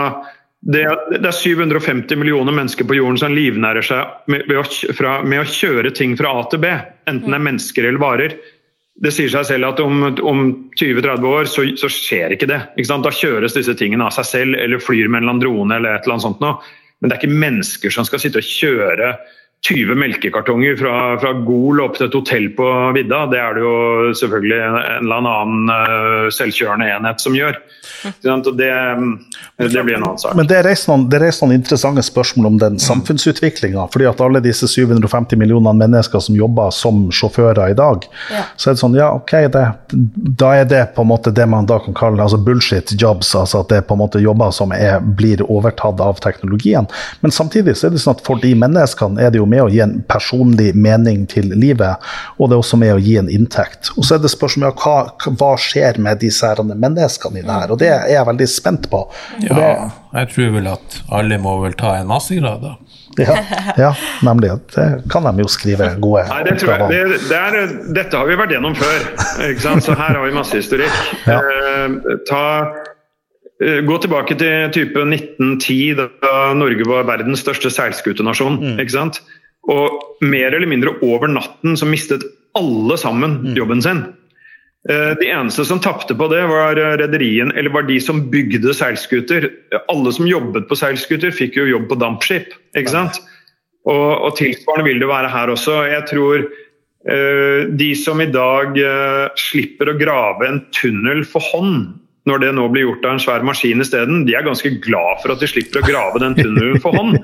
det, 0.60 0.84
det, 1.16 1.24
er 1.24 1.32
750 1.32 2.18
millioner 2.20 2.52
mennesker 2.52 2.84
på 2.84 2.96
jorden 2.98 3.16
som 3.20 3.32
livnærer 3.32 3.84
seg 3.84 4.28
med, 4.28 4.44
med, 4.48 4.58
å, 4.60 4.94
fra, 4.96 5.20
med, 5.24 5.40
å, 5.40 5.48
kjøre 5.48 5.92
ting 5.96 6.16
fra 6.20 6.34
A 6.36 6.42
til 6.52 6.60
B, 6.60 6.72
enten 7.08 7.32
det 7.32 7.38
er 7.38 7.46
mennesker 7.46 7.88
eller 7.88 8.02
varer. 8.02 8.34
Det 9.00 9.12
sier 9.16 9.32
seg 9.32 9.46
selv 9.48 9.70
at 9.70 9.80
om, 9.80 10.02
om 10.20 10.42
20-30 10.76 11.24
år 11.30 11.48
så, 11.48 11.64
så, 11.80 11.88
skjer 11.88 12.36
ikke 12.36 12.50
det. 12.50 12.60
Ikke 12.76 13.00
da 13.00 13.14
kjøres 13.16 13.56
disse 13.56 13.72
tingene 13.80 14.04
av 14.04 14.12
seg 14.18 14.28
selv 14.28 14.60
eller 14.60 14.82
flyr 14.84 15.08
med 15.08 15.22
en 15.22 15.24
eller 15.24 15.32
annen 15.32 15.44
drone 15.46 15.80
eller 15.80 15.96
et 15.96 16.04
eller 16.04 16.18
annet 16.18 16.26
sånt 16.28 16.44
noe. 16.44 16.60
Men 17.00 17.08
det 17.08 17.16
er 17.16 17.22
ikke 17.22 17.40
mennesker 17.46 17.96
som 17.96 18.04
skal 18.04 18.20
sitte 18.20 18.42
og 18.42 18.50
kjøre 18.50 19.14
20 19.68 19.94
melkekartonger 19.94 20.76
fra, 20.76 21.18
fra 21.20 21.32
Gol 21.44 21.82
opp 21.84 21.98
til 21.98 22.06
et 22.06 22.14
hotell 22.16 22.46
på 22.56 22.66
vidda, 22.96 23.26
det 23.28 23.40
er 23.42 23.58
det 23.58 23.64
jo 23.64 23.72
selvfølgelig 24.16 24.56
en, 24.56 24.78
eller 25.02 25.28
annen 25.28 25.68
uh, 25.68 26.28
selvkjørende 26.32 26.86
enhet 26.88 27.20
som 27.20 27.36
gjør. 27.36 27.58
Det, 28.00 28.32
det, 29.60 29.82
blir 29.84 29.98
en 29.98 30.06
annen 30.06 30.18
sak. 30.18 30.32
Men 30.38 30.48
det 30.48 30.62
reiser 30.64 30.88
noen, 30.94 31.04
det 31.12 31.20
reiser 31.20 31.44
noen 31.44 31.58
interessante 31.58 32.04
spørsmål 32.06 32.48
om 32.48 32.56
den 32.62 32.78
samfunnsutviklinga. 32.80 33.84
fordi 33.92 34.06
at 34.08 34.22
alle 34.24 34.40
disse 34.40 34.68
750 34.68 35.36
millionene 35.36 35.76
mennesker 35.76 36.24
som 36.24 36.38
jobber 36.38 36.72
som 36.72 37.10
sjåfører 37.12 37.74
i 37.74 37.76
dag, 37.76 38.08
ja. 38.32 38.46
så 38.56 38.70
er 38.70 38.78
det 38.78 38.82
sånn 38.84 38.96
ja, 38.96 39.10
ok, 39.12 39.36
det, 39.52 39.66
da 40.40 40.54
er 40.56 40.64
det 40.72 40.82
på 40.96 41.04
en 41.04 41.12
måte 41.12 41.34
det 41.36 41.44
man 41.52 41.68
da 41.68 41.82
kan 41.84 41.98
kalle 42.00 42.24
altså 42.24 42.40
bullshit 42.40 42.94
jobs. 42.96 43.34
altså 43.36 43.60
At 43.60 43.68
det 43.74 43.82
er 43.82 43.86
på 43.88 43.98
en 43.98 44.02
måte 44.06 44.24
jobber 44.24 44.56
som 44.56 44.72
er, 44.72 44.96
blir 45.04 45.44
overtatt 45.44 46.00
av 46.00 46.24
teknologien. 46.24 46.88
Men 47.20 47.36
samtidig 47.36 47.76
så 47.76 47.90
er 47.90 47.96
det 47.98 48.00
sånn 48.00 48.16
at 48.16 48.24
for 48.24 48.40
de 48.40 48.54
menneskene 48.56 49.20
er 49.20 49.34
det 49.34 49.42
jo 49.42 49.49
med 49.50 49.64
å 49.64 49.70
gi 49.72 49.82
en 49.84 49.96
personlig 50.08 50.70
mening 50.78 51.26
til 51.30 51.50
livet, 51.54 52.10
og 52.38 52.50
det 52.50 52.56
er 52.56 52.62
også 52.64 52.78
med 52.80 52.94
å 52.94 53.00
gi 53.02 53.16
en 53.20 53.30
inntekt. 53.32 53.92
Og 53.96 54.06
så 54.06 54.16
er 54.16 54.24
det 54.24 54.32
spørsmålet 54.32 54.70
ja, 54.70 54.84
hva, 54.84 55.32
hva 55.40 55.50
skjer 55.60 56.00
med 56.02 56.22
disse 56.22 56.52
menneskene 56.70 57.42
i 57.42 57.44
det 57.46 57.56
her, 57.56 57.74
og 57.74 57.80
det 57.82 57.90
er 57.94 58.06
jeg 58.14 58.28
veldig 58.30 58.48
spent 58.50 58.90
på. 58.92 59.02
ja, 59.46 59.90
jeg 60.14 60.32
tror 60.34 60.54
vel 60.56 60.70
at 60.72 61.00
alle 61.20 61.38
må 61.42 61.58
vel 61.64 61.76
ta 61.78 61.96
en 61.98 62.10
mastergrad, 62.10 62.64
da. 62.64 62.76
Ja, 63.18 63.34
ja, 63.76 63.88
nemlig. 64.22 64.52
Det 64.70 64.84
kan 65.10 65.26
de 65.26 65.42
jo 65.42 65.48
skrive 65.50 65.88
gode 66.00 66.22
Nei, 66.30 66.44
det 66.46 66.52
tror 66.62 66.76
jeg. 66.76 66.86
Det, 67.10 67.18
det 67.26 67.40
er, 67.40 67.74
dette 67.96 68.20
har 68.20 68.30
vi 68.30 68.38
vært 68.38 68.54
gjennom 68.54 68.76
før, 68.78 69.02
ikke 69.48 69.64
sant? 69.64 69.84
så 69.84 69.98
her 69.98 70.14
har 70.14 70.22
vi 70.24 70.36
masse 70.36 70.56
historikk. 70.56 70.94
Ja. 71.26 71.40
Eh, 71.42 72.14
ta 72.30 72.44
Eh, 73.60 73.80
gå 73.84 73.98
tilbake 74.00 74.34
til 74.40 74.70
type 74.72 75.02
1910, 75.04 75.92
da 76.00 76.36
Norge 76.56 76.86
var 76.88 77.04
verdens 77.10 77.42
største 77.44 77.68
seilskutenasjon. 77.72 78.56
Mm. 78.62 78.78
ikke 78.80 78.94
sant? 78.94 79.20
Og 79.70 80.24
mer 80.26 80.54
eller 80.54 80.70
mindre 80.70 80.96
over 81.06 81.30
natten 81.30 81.76
så 81.78 81.88
mistet 81.88 82.24
alle 82.58 82.96
sammen 82.98 83.38
mm. 83.44 83.52
jobben 83.58 83.82
sin. 83.84 84.02
Eh, 84.88 85.12
de 85.20 85.28
eneste 85.28 85.64
som 85.68 85.80
tapte 85.82 86.16
på 86.16 86.28
det, 86.32 86.40
var 86.48 86.78
rederien, 87.00 87.52
eller 87.52 87.70
var 87.74 87.86
de 87.88 88.00
som 88.02 88.24
bygde 88.32 88.74
seilskuter. 88.74 89.50
Alle 89.92 90.14
som 90.16 90.28
jobbet 90.28 90.66
på 90.70 90.78
seilskuter, 90.78 91.34
fikk 91.36 91.60
jo 91.60 91.68
jobb 91.68 91.90
på 91.90 92.00
dampskip. 92.00 92.56
ikke 92.74 92.94
sant? 92.94 93.20
Og, 93.88 94.08
og 94.26 94.34
tilsvarende 94.38 94.88
vil 94.88 95.00
det 95.02 95.08
være 95.10 95.30
her 95.32 95.52
også. 95.52 95.76
Jeg 95.88 96.06
tror 96.10 96.44
uh, 96.44 97.60
de 97.80 97.90
som 97.96 98.20
i 98.20 98.28
dag 98.32 98.76
uh, 98.76 99.30
slipper 99.40 99.92
å 99.92 99.98
grave 100.00 100.48
en 100.48 100.62
tunnel 100.76 101.24
for 101.28 101.44
hånd, 101.52 101.94
når 102.28 102.42
det 102.42 102.50
nå 102.56 102.66
blir 102.72 102.84
gjort 102.84 103.06
av 103.06 103.14
en 103.16 103.22
svær 103.22 103.44
maskin 103.46 103.80
isteden, 103.80 104.24
de 104.28 104.34
er 104.36 104.44
ganske 104.44 104.72
glad 104.84 105.22
for 105.22 105.32
at 105.32 105.40
de 105.40 105.48
slipper 105.48 105.80
å 105.80 105.86
grave 105.86 106.20
den 106.22 106.36
tunnelen 106.36 106.80
for 106.82 106.96
hånd. 106.96 107.16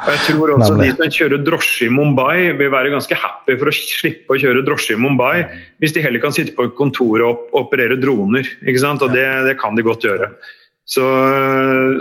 Og 0.00 0.08
jeg 0.14 0.20
tror 0.26 0.52
også 0.54 0.76
De 0.80 0.88
som 0.96 1.12
kjører 1.16 1.42
drosje 1.44 1.86
i 1.86 1.92
Mumbai, 1.92 2.50
vil 2.58 2.72
være 2.72 2.92
ganske 2.94 3.18
happy 3.20 3.56
for 3.60 3.70
å 3.70 3.74
slippe 3.76 4.34
å 4.34 4.40
kjøre 4.40 4.64
drosje 4.66 4.96
i 4.96 5.00
Mumbai, 5.00 5.44
hvis 5.82 5.94
de 5.94 6.04
heller 6.04 6.22
kan 6.22 6.34
sitte 6.34 6.56
på 6.56 6.66
et 6.66 6.76
kontor 6.78 7.22
og 7.26 7.58
operere 7.60 7.98
droner. 8.00 8.48
ikke 8.64 8.82
sant? 8.82 9.04
Og 9.06 9.12
det, 9.14 9.26
det 9.46 9.58
kan 9.60 9.76
de 9.78 9.86
godt 9.86 10.08
gjøre. 10.08 10.32
Så, 10.90 11.04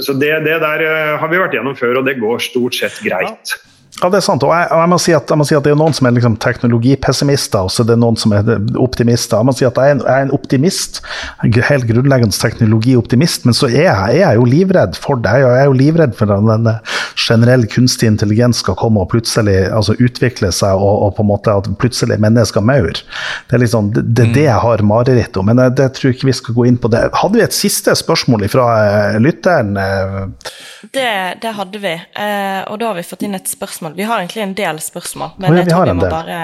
så 0.02 0.16
det, 0.18 0.32
det, 0.48 0.56
der 0.64 0.82
eh, 0.82 1.18
har 1.22 1.30
vi 1.30 1.42
vært 1.42 1.54
gjennom 1.54 1.76
før, 1.78 2.00
og 2.00 2.08
det 2.08 2.18
går 2.22 2.42
stort 2.42 2.78
sett 2.78 2.98
greit. 3.06 3.54
Ja, 3.54 3.79
det 4.08 4.22
er 4.22 4.24
sant. 4.24 4.44
Og 4.48 4.54
jeg, 4.56 4.68
og 4.72 4.80
jeg, 4.80 4.90
må, 4.94 4.98
si 5.04 5.14
at, 5.16 5.32
jeg 5.32 5.40
må, 5.42 5.48
si 5.48 5.56
at, 5.58 5.66
det 5.66 5.74
er 5.74 5.80
noen 5.80 5.96
som 5.98 6.08
er 6.08 6.16
liksom 6.16 6.38
teknologipessimister, 6.40 7.68
og 7.68 7.74
så 7.74 7.84
det 7.84 7.98
er 7.98 8.02
noen 8.02 8.20
som 8.20 8.36
er 8.36 8.48
optimister. 8.80 9.42
Jeg 9.42 9.50
må 9.50 9.56
si 9.58 9.68
at 9.68 9.76
jeg 9.76 9.92
er 9.92 9.98
en, 9.98 10.04
jeg 10.06 10.16
er 10.16 10.28
en 10.28 10.36
optimist, 10.36 11.02
helt 11.44 11.88
grunnleggende 11.90 12.40
teknologioptimist, 12.40 13.48
men 13.50 13.58
så 13.58 13.68
er 13.68 13.90
jeg, 13.90 14.22
er 14.24 14.40
jo 14.40 14.48
livredd 14.48 14.96
for 15.00 15.20
det. 15.20 15.36
Jeg 15.44 15.64
er 15.64 15.68
jo 15.68 15.76
livredd 15.76 16.16
for 16.16 16.32
at 16.32 16.48
den 16.48 16.72
generelle 17.20 17.68
kunstig 17.70 18.08
intelligens 18.08 18.62
skal 18.64 18.78
komme 18.80 19.04
og 19.04 19.12
plutselig 19.12 19.58
altså, 19.68 19.98
utvikle 20.00 20.52
seg, 20.56 20.80
og, 20.80 21.04
og, 21.10 21.14
på 21.18 21.26
en 21.26 21.32
måte 21.34 21.56
at 21.60 21.68
plutselig 21.82 22.20
mennesker 22.22 22.64
maur. 22.64 23.04
Det 23.50 23.58
er 23.58 23.64
liksom, 23.66 23.92
det, 23.96 24.06
det, 24.16 24.30
det 24.38 24.46
jeg 24.48 24.64
har 24.64 24.86
mareritt 24.86 25.40
om, 25.40 25.50
men 25.50 25.62
jeg, 25.66 25.76
det 25.80 25.90
tror 25.98 26.10
jeg 26.10 26.20
ikke 26.20 26.32
vi 26.32 26.38
skal 26.40 26.58
gå 26.58 26.68
inn 26.70 26.80
på 26.80 26.92
det. 26.94 27.04
Hadde 27.20 27.40
vi 27.40 27.46
et 27.46 27.58
siste 27.58 27.96
spørsmål 28.00 28.48
fra 28.52 28.68
uh, 28.70 29.20
lytteren? 29.22 29.76
Uh, 29.76 30.54
det, 30.96 31.10
det, 31.44 31.54
hadde 31.58 31.84
vi, 31.84 31.96
uh, 31.98 32.62
og 32.70 32.80
da 32.82 32.92
har 32.92 33.00
vi 33.00 33.08
fått 33.08 33.26
inn 33.28 33.38
et 33.38 33.52
spørsmål 33.52 33.89
spørsmål. 33.90 33.98
Vi 33.98 34.08
har 34.10 34.20
egentlig 34.20 34.44
en 34.44 34.54
del 34.58 34.80
spørsmål, 34.80 35.32
men 35.38 35.52
ja, 35.52 35.64
jeg 35.64 35.72
tror 35.72 35.86
vi 35.86 35.96
må 35.98 36.10
bare 36.10 36.38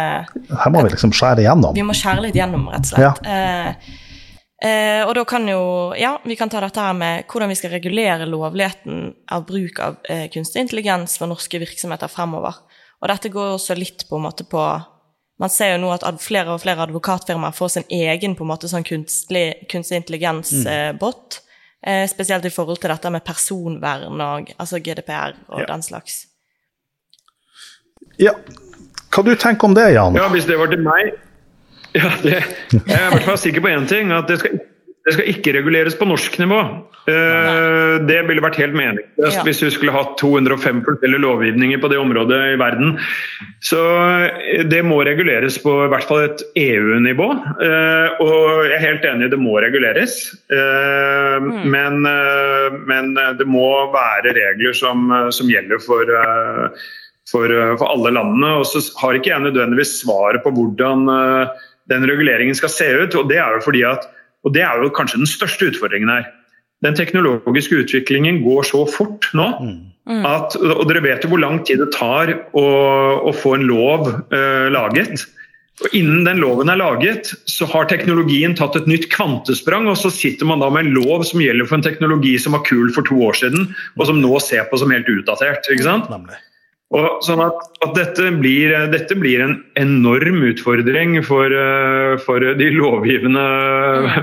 Her 0.64 0.74
må 0.74 0.82
vi 0.86 0.94
liksom 0.94 1.14
skjære 1.16 1.44
igjennom. 1.44 1.76
Vi 1.76 1.86
må 1.86 1.96
skjære 1.96 2.26
litt 2.26 2.36
gjennom, 2.36 2.68
rett 2.74 2.86
og 2.86 2.92
slett. 2.92 3.22
Ja. 3.26 3.36
Eh, 3.36 4.70
eh, 4.70 5.02
og 5.06 5.14
da 5.18 5.26
kan 5.30 5.48
jo 5.50 5.62
Ja, 6.00 6.18
vi 6.24 6.36
kan 6.40 6.50
ta 6.50 6.64
dette 6.64 6.82
her 6.82 6.98
med 6.98 7.26
hvordan 7.32 7.54
vi 7.54 7.60
skal 7.60 7.76
regulere 7.76 8.26
lovligheten 8.26 9.14
av 9.32 9.46
bruk 9.46 9.80
av 9.80 10.02
eh, 10.10 10.28
kunstig 10.34 10.66
intelligens 10.66 11.18
for 11.22 11.32
norske 11.32 11.60
virksomheter 11.62 12.12
fremover. 12.12 12.62
Og 13.02 13.10
dette 13.12 13.30
går 13.30 13.56
også 13.56 13.78
litt 13.78 14.08
på 14.10 14.18
en 14.18 14.28
måte 14.28 14.48
på 14.50 14.66
man 15.36 15.52
ser 15.52 15.74
jo 15.74 15.82
nå 15.84 15.90
at 15.92 16.06
flere 16.24 16.54
og 16.54 16.62
flere 16.64 16.86
advokatfirmaer 16.86 17.52
får 17.52 17.74
sin 17.74 17.90
egen 17.92 18.38
på 18.40 18.46
en 18.46 18.54
måte 18.54 18.70
sånn 18.72 18.86
kunstig, 18.88 19.68
kunstig 19.68 20.00
intelligens-bot. 20.00 21.42
Mm. 21.42 21.46
Eh, 21.86 22.08
spesielt 22.10 22.46
i 22.46 22.50
forhold 22.50 22.80
til 22.82 22.90
dette 22.90 23.10
med 23.14 23.22
personvern 23.26 24.22
og 24.24 24.48
altså 24.58 24.80
GDPR 24.82 25.36
og 25.52 25.60
ja. 25.62 25.68
den 25.70 25.84
slags. 25.86 26.24
Ja, 28.22 28.36
hva 29.16 29.24
du 29.24 29.36
tenker 29.40 29.70
om 29.70 29.76
det, 29.76 29.90
Jan? 29.96 30.18
Ja, 30.20 30.28
Hvis 30.34 30.48
det 30.50 30.60
var 30.60 30.72
til 30.72 30.84
meg 30.84 31.14
ja, 31.96 32.12
det, 32.24 32.42
Jeg 32.74 32.96
er 32.96 33.08
i 33.08 33.12
hvert 33.14 33.30
fall 33.30 33.40
sikker 33.40 33.64
på 33.64 33.72
én 33.72 33.86
ting. 33.88 34.12
at 34.12 34.28
det 34.28 34.42
skal, 34.42 34.58
det 35.06 35.14
skal, 35.16 35.30
ikke 35.32 35.54
reguleres 35.56 35.96
på 35.96 36.08
norsk 36.10 36.36
nivå. 36.42 36.60
Uh, 37.06 38.02
det 38.10 38.18
ville 38.26 38.42
vært 38.42 38.58
helt 38.58 38.74
meningsløst 38.76 39.38
ja. 39.38 39.44
hvis 39.46 39.62
vi 39.62 39.70
skulle 39.72 39.94
hatt 39.94 40.16
205 40.18 40.80
forskjellige 40.88 41.22
lovgivninger 41.22 41.80
på 41.80 41.92
det 41.94 42.00
området 42.02 42.40
i 42.50 42.58
verden. 42.60 42.98
Så 43.64 43.80
eh, 44.26 44.66
det 44.66 44.82
må 44.84 44.98
reguleres 45.06 45.60
på 45.62 45.78
i 45.86 45.92
hvert 45.94 46.10
fall 46.10 46.26
et 46.26 46.44
EU-nivå. 46.66 47.30
Uh, 47.62 48.26
og 48.26 48.66
jeg 48.66 48.76
er 48.80 48.86
helt 48.88 49.08
enig, 49.14 49.32
det 49.32 49.40
må 49.40 49.56
reguleres. 49.64 50.18
Uh, 50.50 51.38
mm. 51.46 51.64
men, 51.78 52.02
men, 52.90 53.16
det 53.40 53.48
må 53.48 53.70
være 53.94 54.36
regler 54.36 54.76
som, 54.76 55.08
som 55.32 55.48
gjelder 55.54 55.80
for 55.86 56.12
for, 57.30 57.50
eh, 57.50 57.74
for, 57.80 57.90
alle 57.90 58.14
landene. 58.16 58.56
Og 58.60 58.68
så 58.70 58.84
har 59.02 59.18
ikke 59.18 59.34
jeg 59.34 59.46
nødvendigvis 59.48 60.00
svaret 60.04 60.44
på 60.46 60.54
hvordan 60.56 61.10
uh, 61.10 61.68
den 61.92 62.08
reguleringen 62.10 62.58
skal 62.58 62.74
se 62.74 62.90
ut. 63.04 63.18
Og 63.18 63.30
det 63.32 63.42
er 63.42 63.58
jo 63.58 63.66
fordi 63.66 63.86
at, 63.88 64.08
og 64.46 64.56
det 64.56 64.66
er 64.66 64.82
jo 64.82 64.94
kanskje 64.94 65.22
den 65.24 65.30
største 65.30 65.72
utfordringen 65.72 66.12
her. 66.12 66.30
Den 66.86 66.98
teknologiske 66.98 67.82
utviklingen 67.86 68.44
går 68.46 68.68
så 68.68 68.84
fort 68.90 69.30
nå. 69.34 69.48
Mm. 69.64 70.26
At, 70.28 70.54
og 70.60 70.84
dere 70.86 71.02
vet 71.02 71.24
jo 71.26 71.32
hvor 71.32 71.42
lang 71.42 71.64
tid 71.66 71.80
det 71.82 71.96
tar 71.96 72.30
å, 72.54 72.66
å 73.26 73.32
få 73.34 73.56
en 73.58 73.66
lov 73.66 74.12
uh, 74.14 74.68
laget. 74.74 75.26
Og 75.84 75.96
Innen 75.98 76.24
den 76.24 76.40
loven 76.40 76.70
er 76.72 76.80
laget, 76.80 77.34
så 77.52 77.66
har 77.68 77.90
teknologien 77.90 78.54
tatt 78.56 78.78
et 78.80 78.86
nytt 78.88 79.10
kvantesprang. 79.12 79.90
Og 79.92 79.98
så 80.00 80.12
sitter 80.14 80.48
man 80.48 80.62
da 80.64 80.70
med 80.72 80.86
en 80.86 80.96
lov 80.96 81.26
som 81.28 81.42
gjelder 81.44 81.68
for 81.68 81.80
en 81.80 81.88
teknologi 81.88 82.38
som 82.40 82.56
var 82.56 82.64
kul 82.70 82.94
for 82.96 83.08
to 83.10 83.18
år 83.26 83.36
siden, 83.42 83.74
og 83.98 84.08
som 84.08 84.22
nå 84.22 84.38
ser 84.44 84.70
på 84.70 84.80
som 84.80 84.94
helt 84.94 85.10
utdatert. 85.12 85.68
ikke 85.68 85.90
sant? 85.90 86.08
Nemlig. 86.14 86.38
Og 86.96 87.20
sånn 87.26 87.42
at, 87.44 87.60
at 87.84 87.94
dette, 87.98 88.30
blir, 88.40 88.72
dette, 88.94 89.18
blir, 89.20 89.44
en 89.44 89.58
enorm 89.80 90.46
utfordring 90.48 91.20
for, 91.28 91.52
eh, 91.52 92.16
for, 92.24 92.54
de 92.56 92.72
lovgivende 92.72 93.46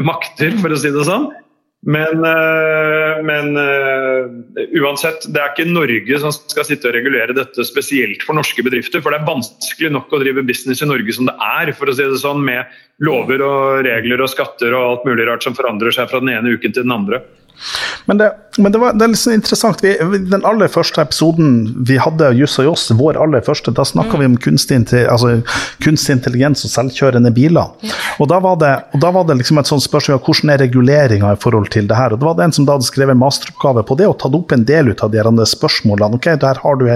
makter, 0.08 0.56
for 0.62 0.72
å 0.72 0.80
si 0.80 0.92
det 0.94 1.04
sånn. 1.08 1.28
Men, 1.82 2.22
eh, 2.22 3.20
men 3.26 3.56
uansett, 4.78 5.26
det 5.34 5.40
er 5.42 5.50
ikke 5.50 5.66
Norge 5.66 6.20
som 6.22 6.32
skal 6.32 6.64
sitte 6.68 6.88
og 6.88 6.94
regulere 6.94 7.34
dette 7.36 7.66
spesielt 7.66 8.22
for 8.24 8.38
norske 8.38 8.64
bedrifter. 8.64 9.02
For 9.02 9.12
det 9.12 9.20
er 9.20 9.28
vanskelig 9.28 9.90
nok 9.98 10.14
å 10.14 10.22
drive 10.22 10.46
business 10.46 10.80
i 10.80 10.88
Norge 10.88 11.18
som 11.18 11.28
det 11.28 11.36
er, 11.42 11.74
for 11.76 11.90
å 11.90 11.96
si 11.98 12.06
det 12.06 12.22
sånn, 12.22 12.40
med 12.46 12.70
lover 13.02 13.42
og 13.44 13.82
regler 13.84 14.22
og 14.22 14.30
skatter 14.32 14.72
og 14.78 14.86
alt 14.86 15.08
mulig 15.10 15.26
rart 15.28 15.44
som 15.44 15.58
forandrer 15.58 15.92
seg 15.92 16.08
fra 16.08 16.22
den 16.22 16.32
ene 16.36 16.54
uken 16.54 16.72
til 16.72 16.86
den 16.86 16.94
andre. 16.94 17.20
Men 18.06 18.18
det, 18.18 18.30
men 18.58 18.72
det, 18.72 18.80
var, 18.82 18.96
det 18.96 19.06
er 19.06 19.12
litt 19.12 19.20
sånn 19.20 19.36
interessant. 19.36 19.82
Vi, 19.84 19.92
den 20.30 20.44
aller 20.48 20.70
første 20.72 21.02
episoden 21.02 21.52
vi 21.88 21.98
hadde 22.02 22.32
Juss 22.36 22.58
og 22.60 22.68
Joss, 22.68 22.88
vår 22.98 23.18
aller 23.20 23.44
første, 23.44 23.72
da 23.74 23.84
snakka 23.88 24.16
mm. 24.16 24.20
vi 24.20 24.28
om 24.30 24.36
kunstig, 24.46 24.80
altså, 25.00 25.34
kunstig, 25.84 26.18
intelligens 26.18 26.64
og 26.66 26.72
selvkjørende 26.74 27.32
biler. 27.34 27.72
Og, 28.18 28.26
da 28.30 28.40
var 28.44 28.58
det, 28.60 28.72
og 28.92 29.02
da 29.04 29.12
var 29.14 29.26
det 29.28 29.38
liksom 29.40 29.60
et 29.62 29.70
sånt 29.70 29.84
spørsmål 29.84 30.20
hvordan 30.22 30.54
er 30.54 30.62
reguleringa 30.64 31.32
i 31.34 31.40
forhold 31.42 31.70
til 31.74 31.88
det 31.90 31.98
her. 31.98 32.14
Og 32.14 32.20
det 32.20 32.28
var 32.28 32.38
det 32.38 32.48
en 32.48 32.56
som 32.58 32.68
da 32.68 32.76
hadde 32.76 32.88
skrevet 32.88 33.18
masteroppgave 33.18 33.86
på 33.88 33.98
det, 34.00 34.10
og 34.10 34.18
tatt 34.22 34.36
opp 34.36 34.54
en 34.54 34.66
del 34.68 34.92
ut 34.92 35.04
av 35.04 35.14
de 35.14 35.48
spørsmålene. 35.52 36.20
Ok, 36.20 36.30
Der 36.42 36.60
har 36.62 36.80
du 36.80 36.86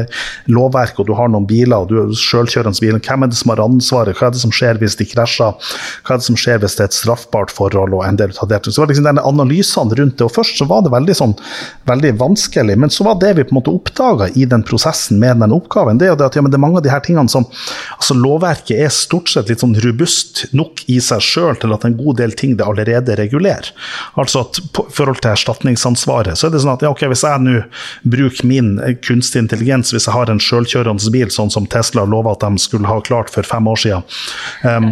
lovverk, 0.52 1.00
og 1.00 1.08
du 1.08 1.14
har 1.16 1.30
noen 1.32 1.48
biler, 1.48 1.78
og 1.78 1.90
du 1.90 2.00
er 2.02 2.14
selvkjørende 2.20 2.82
bil. 2.82 3.00
Hvem 3.00 3.24
er 3.24 3.32
det 3.32 3.40
som 3.40 3.54
har 3.54 3.64
ansvaret? 3.64 4.16
Hva 4.18 4.28
er 4.28 4.36
det 4.36 4.42
som 4.42 4.54
skjer 4.54 4.80
hvis 4.82 4.98
de 5.00 5.08
krasjer? 5.08 5.56
Hva 6.06 6.16
er 6.16 6.22
det 6.22 6.28
som 6.28 6.38
skjer 6.38 6.60
hvis 6.62 6.76
det 6.76 6.86
er 6.86 6.92
et 6.92 7.00
straffbart 7.00 7.54
forhold? 7.54 7.96
og 7.96 8.04
en 8.06 8.18
del 8.18 8.34
av 8.40 8.50
det. 8.50 8.60
Så 8.64 8.74
det 8.74 8.82
var 8.82 8.90
liksom 8.92 9.08
denne 9.08 9.24
analysene 9.26 9.98
rundt 9.98 10.18
det. 10.18 10.26
og 10.26 10.34
først 10.34 10.55
så 10.56 10.66
var 10.68 10.84
det 10.84 10.92
veldig, 10.94 11.16
sånn, 11.18 11.34
veldig 11.88 12.12
vanskelig. 12.20 12.76
Men 12.80 12.92
så 12.92 13.06
var 13.06 13.18
det 13.22 13.34
vi 13.38 13.46
på 13.46 13.54
en 13.54 13.60
måte 13.60 13.74
oppdaga 13.74 14.30
i 14.34 14.46
den 14.48 14.64
prosessen 14.66 15.20
med 15.22 15.42
den 15.42 15.54
oppgaven, 15.56 16.00
det 16.00 16.08
er 16.08 16.14
jo 16.14 16.20
det 16.22 16.30
at 16.30 16.38
ja, 16.38 16.44
det 16.46 16.58
er 16.58 16.62
mange 16.62 16.80
av 16.80 16.86
de 16.86 16.92
her 16.92 17.04
tingene 17.04 17.30
som 17.32 17.46
altså 17.96 18.16
Lovverket 18.16 18.80
er 18.80 18.92
stort 18.94 19.30
sett 19.30 19.50
litt 19.50 19.62
sånn 19.62 19.76
robust 19.84 20.46
nok 20.56 20.82
i 20.92 20.98
seg 21.04 21.22
sjøl 21.24 21.58
til 21.60 21.74
at 21.76 21.84
en 21.86 21.96
god 21.98 22.20
del 22.20 22.34
ting 22.36 22.56
det 22.58 22.66
allerede 22.66 23.16
regulerer. 23.18 23.70
Altså 24.20 24.44
at 24.46 24.60
på 24.76 24.86
forhold 24.94 25.20
til 25.22 25.34
erstatningsansvaret, 25.34 26.38
så 26.38 26.48
er 26.48 26.54
det 26.54 26.62
sånn 26.64 26.74
at 26.74 26.84
ja, 26.84 26.92
ok, 26.94 27.06
hvis 27.10 27.24
jeg 27.26 27.44
nå 27.44 27.60
bruker 28.08 28.48
min 28.48 28.76
kunstig 29.04 29.44
intelligens, 29.44 29.92
hvis 29.94 30.08
jeg 30.08 30.16
har 30.16 30.32
en 30.32 30.42
sjølkjørende 30.42 31.12
bil, 31.12 31.30
sånn 31.32 31.52
som 31.52 31.68
Tesla 31.70 32.06
lova 32.08 32.34
at 32.36 32.44
de 32.44 32.62
skulle 32.62 32.88
ha 32.88 32.98
klart 33.04 33.32
for 33.32 33.46
fem 33.46 33.68
år 33.68 33.80
siden, 33.82 34.06
um, 34.64 34.90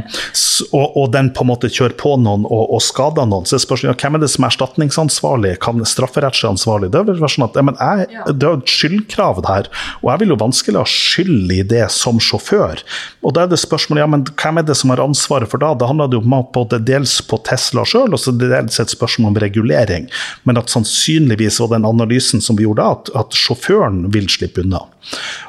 og, 0.72 0.96
og, 0.96 1.06
den 1.14 1.30
på 1.34 1.44
en 1.44 1.50
måte 1.52 1.70
kjører 1.70 1.96
på 2.00 2.14
noen 2.20 2.46
og, 2.48 2.64
og 2.74 2.82
skader 2.82 3.28
noen, 3.30 3.46
så 3.48 3.56
er 3.58 3.64
spørsmålet 3.64 3.92
ja, 3.92 3.98
hvem 4.00 4.18
er 4.18 4.24
det 4.24 4.30
som 4.32 4.46
er 4.46 4.52
erstatningsansvarlig, 4.52 5.43
hvem 5.44 5.60
kan 5.64 5.84
strafferettslig 5.88 6.50
ansvarlig? 6.54 6.90
Det 6.94 7.02
vil 7.04 7.20
være 7.20 7.34
sånn 7.36 7.46
at 7.46 7.58
men 7.64 7.78
jeg, 7.78 8.22
det 8.32 8.48
er 8.48 8.58
et 8.58 8.74
skyldkrav 8.74 9.42
der, 9.44 9.68
og 10.02 10.10
jeg 10.12 10.22
vil 10.22 10.34
jo 10.34 10.40
vanskelig 10.40 10.80
ha 10.80 10.86
skyld 10.88 11.52
i 11.54 11.60
det 11.74 11.84
som 11.94 12.20
sjåfør. 12.22 12.82
Og 13.24 13.36
da 13.36 13.44
er 13.44 13.52
det 13.52 13.60
spørsmålet 13.62 14.04
ja, 14.04 14.10
men 14.10 14.26
hvem 14.30 14.60
er 14.60 14.68
det 14.68 14.78
som 14.78 14.92
har 14.92 15.02
ansvaret 15.04 15.50
for 15.50 15.62
da? 15.62 15.72
Det 15.78 15.88
handler 15.90 16.16
jo 16.16 16.22
om 16.24 16.38
både 16.54 16.80
dels 16.84 17.18
på 17.28 17.40
Tesla 17.46 17.86
sjøl, 17.88 18.14
og 18.14 18.20
så 18.20 18.34
det 18.34 18.50
dels 18.52 18.80
et 18.82 18.94
spørsmål 18.94 19.32
om 19.32 19.40
regulering. 19.44 20.08
Men 20.48 20.60
at 20.60 20.72
sannsynligvis 20.72 21.60
var 21.62 21.74
den 21.74 21.88
analysen 21.88 22.42
som 22.44 22.58
vi 22.58 22.66
gjorde 22.68 22.82
da, 22.82 22.98
at, 22.98 23.14
at 23.24 23.38
sjåføren 23.38 24.06
vil 24.14 24.28
slippe 24.32 24.64
unna. 24.64 24.84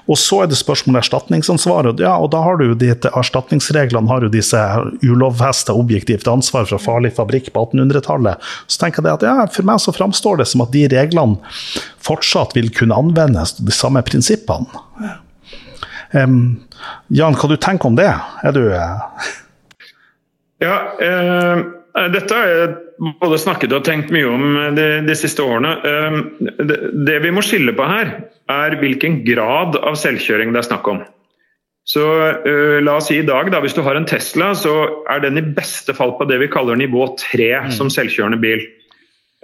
Og 0.06 0.20
så 0.20 0.42
er 0.44 0.50
det 0.52 0.58
spørsmålet 0.60 1.04
erstatningsansvaret. 1.04 2.02
Ja, 2.04 2.16
og 2.22 2.32
da 2.36 2.42
har 2.46 2.60
du 2.60 2.74
de, 2.78 2.92
Erstatningsreglene 2.94 4.12
har 4.12 4.26
jo 4.26 4.32
disse 4.34 4.60
ulovfesta 5.06 5.76
objektivt 5.76 6.28
ansvar 6.30 6.68
fra 6.70 6.80
farlig 6.82 7.16
fabrikk 7.18 7.52
på 7.56 7.66
1800-tallet. 7.70 8.44
Så 8.68 8.82
tenker 8.82 9.06
jeg 9.06 9.20
at 9.20 9.26
ja, 9.26 9.38
For 9.54 9.68
meg 9.68 9.82
så 9.84 9.96
framstår 9.96 10.42
det 10.42 10.50
som 10.52 10.66
at 10.66 10.74
de 10.76 10.86
reglene 10.92 11.56
fortsatt 12.06 12.54
vil 12.58 12.70
kunne 12.76 12.98
anvendes, 12.98 13.56
de 13.58 13.74
samme 13.74 14.04
prinsippene. 14.06 14.68
Um, 16.16 16.62
Jan, 17.12 17.36
hva 17.36 17.50
du 17.50 17.58
tenker 17.60 17.90
om 17.90 17.98
det? 17.98 18.12
Er 18.46 18.54
du. 18.56 18.62
Ja, 20.64 20.76
eh, 21.04 21.64
dette 21.96 22.36
har 22.36 22.50
jeg 22.52 23.14
både 23.22 23.38
snakket 23.40 23.74
og 23.76 23.86
tenkt 23.88 24.12
mye 24.12 24.28
om 24.28 24.46
de, 24.76 24.88
de 25.08 25.16
siste 25.16 25.44
årene. 25.44 25.76
Eh, 25.80 26.18
det, 26.68 26.80
det, 27.08 27.20
vi 27.24 27.32
må 27.32 27.44
skille 27.46 27.76
på 27.76 27.88
her, 27.88 28.12
er 28.52 28.78
hvilken 28.82 29.22
grad 29.28 29.78
av 29.80 29.96
selvkjøring 30.00 30.52
det 30.54 30.64
er 30.64 30.68
snakk 30.68 30.90
om. 30.92 31.04
Så 31.86 32.02
uh, 32.02 32.78
La 32.82 32.98
oss 32.98 33.12
si 33.12 33.20
i 33.22 33.26
dag, 33.26 33.52
da, 33.54 33.62
hvis 33.62 33.76
du 33.78 33.84
har 33.86 33.98
en 33.98 34.08
Tesla, 34.10 34.52
så 34.58 34.74
er 35.12 35.22
den 35.22 35.38
i 35.38 35.46
beste 35.56 35.94
fall 35.96 36.16
på 36.18 36.26
det 36.28 36.40
vi 36.42 36.50
kaller 36.52 36.80
nivå 36.80 37.12
3 37.22 37.52
mm. 37.68 37.76
som 37.78 37.92
selvkjørende 37.94 38.42
bil. 38.42 38.66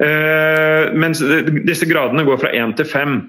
Uh, 0.02 0.90
mens 0.98 1.22
disse 1.68 1.86
gradene 1.86 2.26
går 2.26 2.42
fra 2.42 2.52
1 2.58 2.76
til 2.82 2.90
5. 2.90 3.20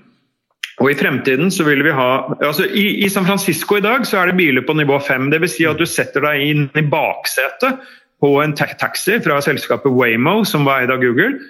Og 0.80 0.88
I 0.90 0.96
fremtiden 0.98 1.52
så 1.52 1.66
vil 1.68 1.84
vi 1.84 1.92
ha 1.94 2.08
altså 2.40 2.64
i, 2.64 3.04
i, 3.04 3.08
San 3.12 3.26
Francisco 3.28 3.76
i 3.76 3.84
dag 3.84 4.06
så 4.08 4.22
er 4.22 4.30
det 4.30 4.38
biler 4.40 4.64
på 4.66 4.74
nivå 4.74 4.96
5. 5.04 5.28
Dvs. 5.30 5.58
Si 5.58 5.68
at 5.68 5.78
du 5.78 5.84
setter 5.86 6.24
deg 6.24 6.46
inn 6.48 6.64
i 6.72 6.84
baksetet 6.88 7.84
på 8.22 8.36
en 8.42 8.54
taxi 8.54 9.18
fra 9.24 9.40
selskapet 9.42 9.90
Waymo, 9.90 10.42
som 10.46 10.68
var 10.68 10.84
eid 10.84 10.94
av 10.94 11.02
Google. 11.02 11.40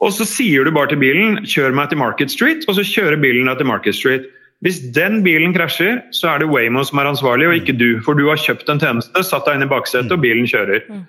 Og 0.00 0.12
så 0.16 0.24
sier 0.28 0.64
du 0.64 0.72
bare 0.72 0.92
til 0.92 1.00
bilen 1.00 1.40
'kjør 1.44 1.74
meg 1.76 1.88
til 1.88 2.00
Market 2.00 2.32
Street', 2.32 2.64
og 2.68 2.76
så 2.76 2.84
kjører 2.84 3.20
bilen 3.20 3.48
deg 3.48 3.58
til 3.58 3.68
Market 3.68 3.96
Street. 3.96 4.28
Hvis 4.60 4.80
den 4.92 5.22
bilen 5.24 5.54
krasjer, 5.56 6.02
så 6.12 6.34
er 6.34 6.38
det 6.38 6.50
Waymo 6.52 6.84
som 6.84 7.00
er 7.00 7.08
ansvarlig, 7.08 7.48
og 7.48 7.56
ikke 7.56 7.78
du. 7.80 8.00
For 8.04 8.12
du 8.12 8.28
har 8.28 8.36
kjøpt 8.36 8.68
en 8.68 8.80
tjeneste, 8.80 9.24
satt 9.24 9.48
deg 9.48 9.56
inn 9.56 9.64
i 9.64 9.72
baksetet, 9.72 10.12
og 10.12 10.20
bilen 10.20 10.48
kjører. 10.48 10.84
Mm. 10.88 11.04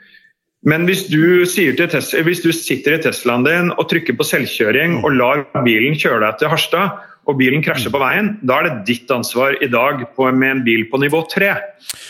Men 0.71 0.85
hvis 0.85 1.07
du, 1.09 1.43
Tesla, 1.43 2.21
hvis 2.21 2.43
du, 2.45 2.51
sitter 2.53 2.95
i 2.95 3.01
Teslaen 3.01 3.43
din 3.43 3.71
og 3.75 3.89
trykker 3.89 4.15
på 4.15 4.27
selvkjøring 4.27 5.01
og 5.01 5.15
lar 5.17 5.43
bilen 5.65 5.97
kjøre 5.97 6.21
deg 6.23 6.37
til 6.39 6.51
Harstad, 6.53 6.99
og 7.29 7.37
bilen 7.37 7.63
krasjer 7.65 7.91
på 7.93 7.99
veien, 8.01 8.35
da 8.47 8.59
er 8.59 8.67
det 8.67 8.85
ditt 8.87 9.11
ansvar 9.13 9.57
i 9.61 9.69
dag 9.69 10.05
på, 10.15 10.29
med 10.31 10.55
en 10.55 10.63
bil 10.65 10.87
på 10.89 11.01
nivå 11.01 11.21
tre. 11.29 11.51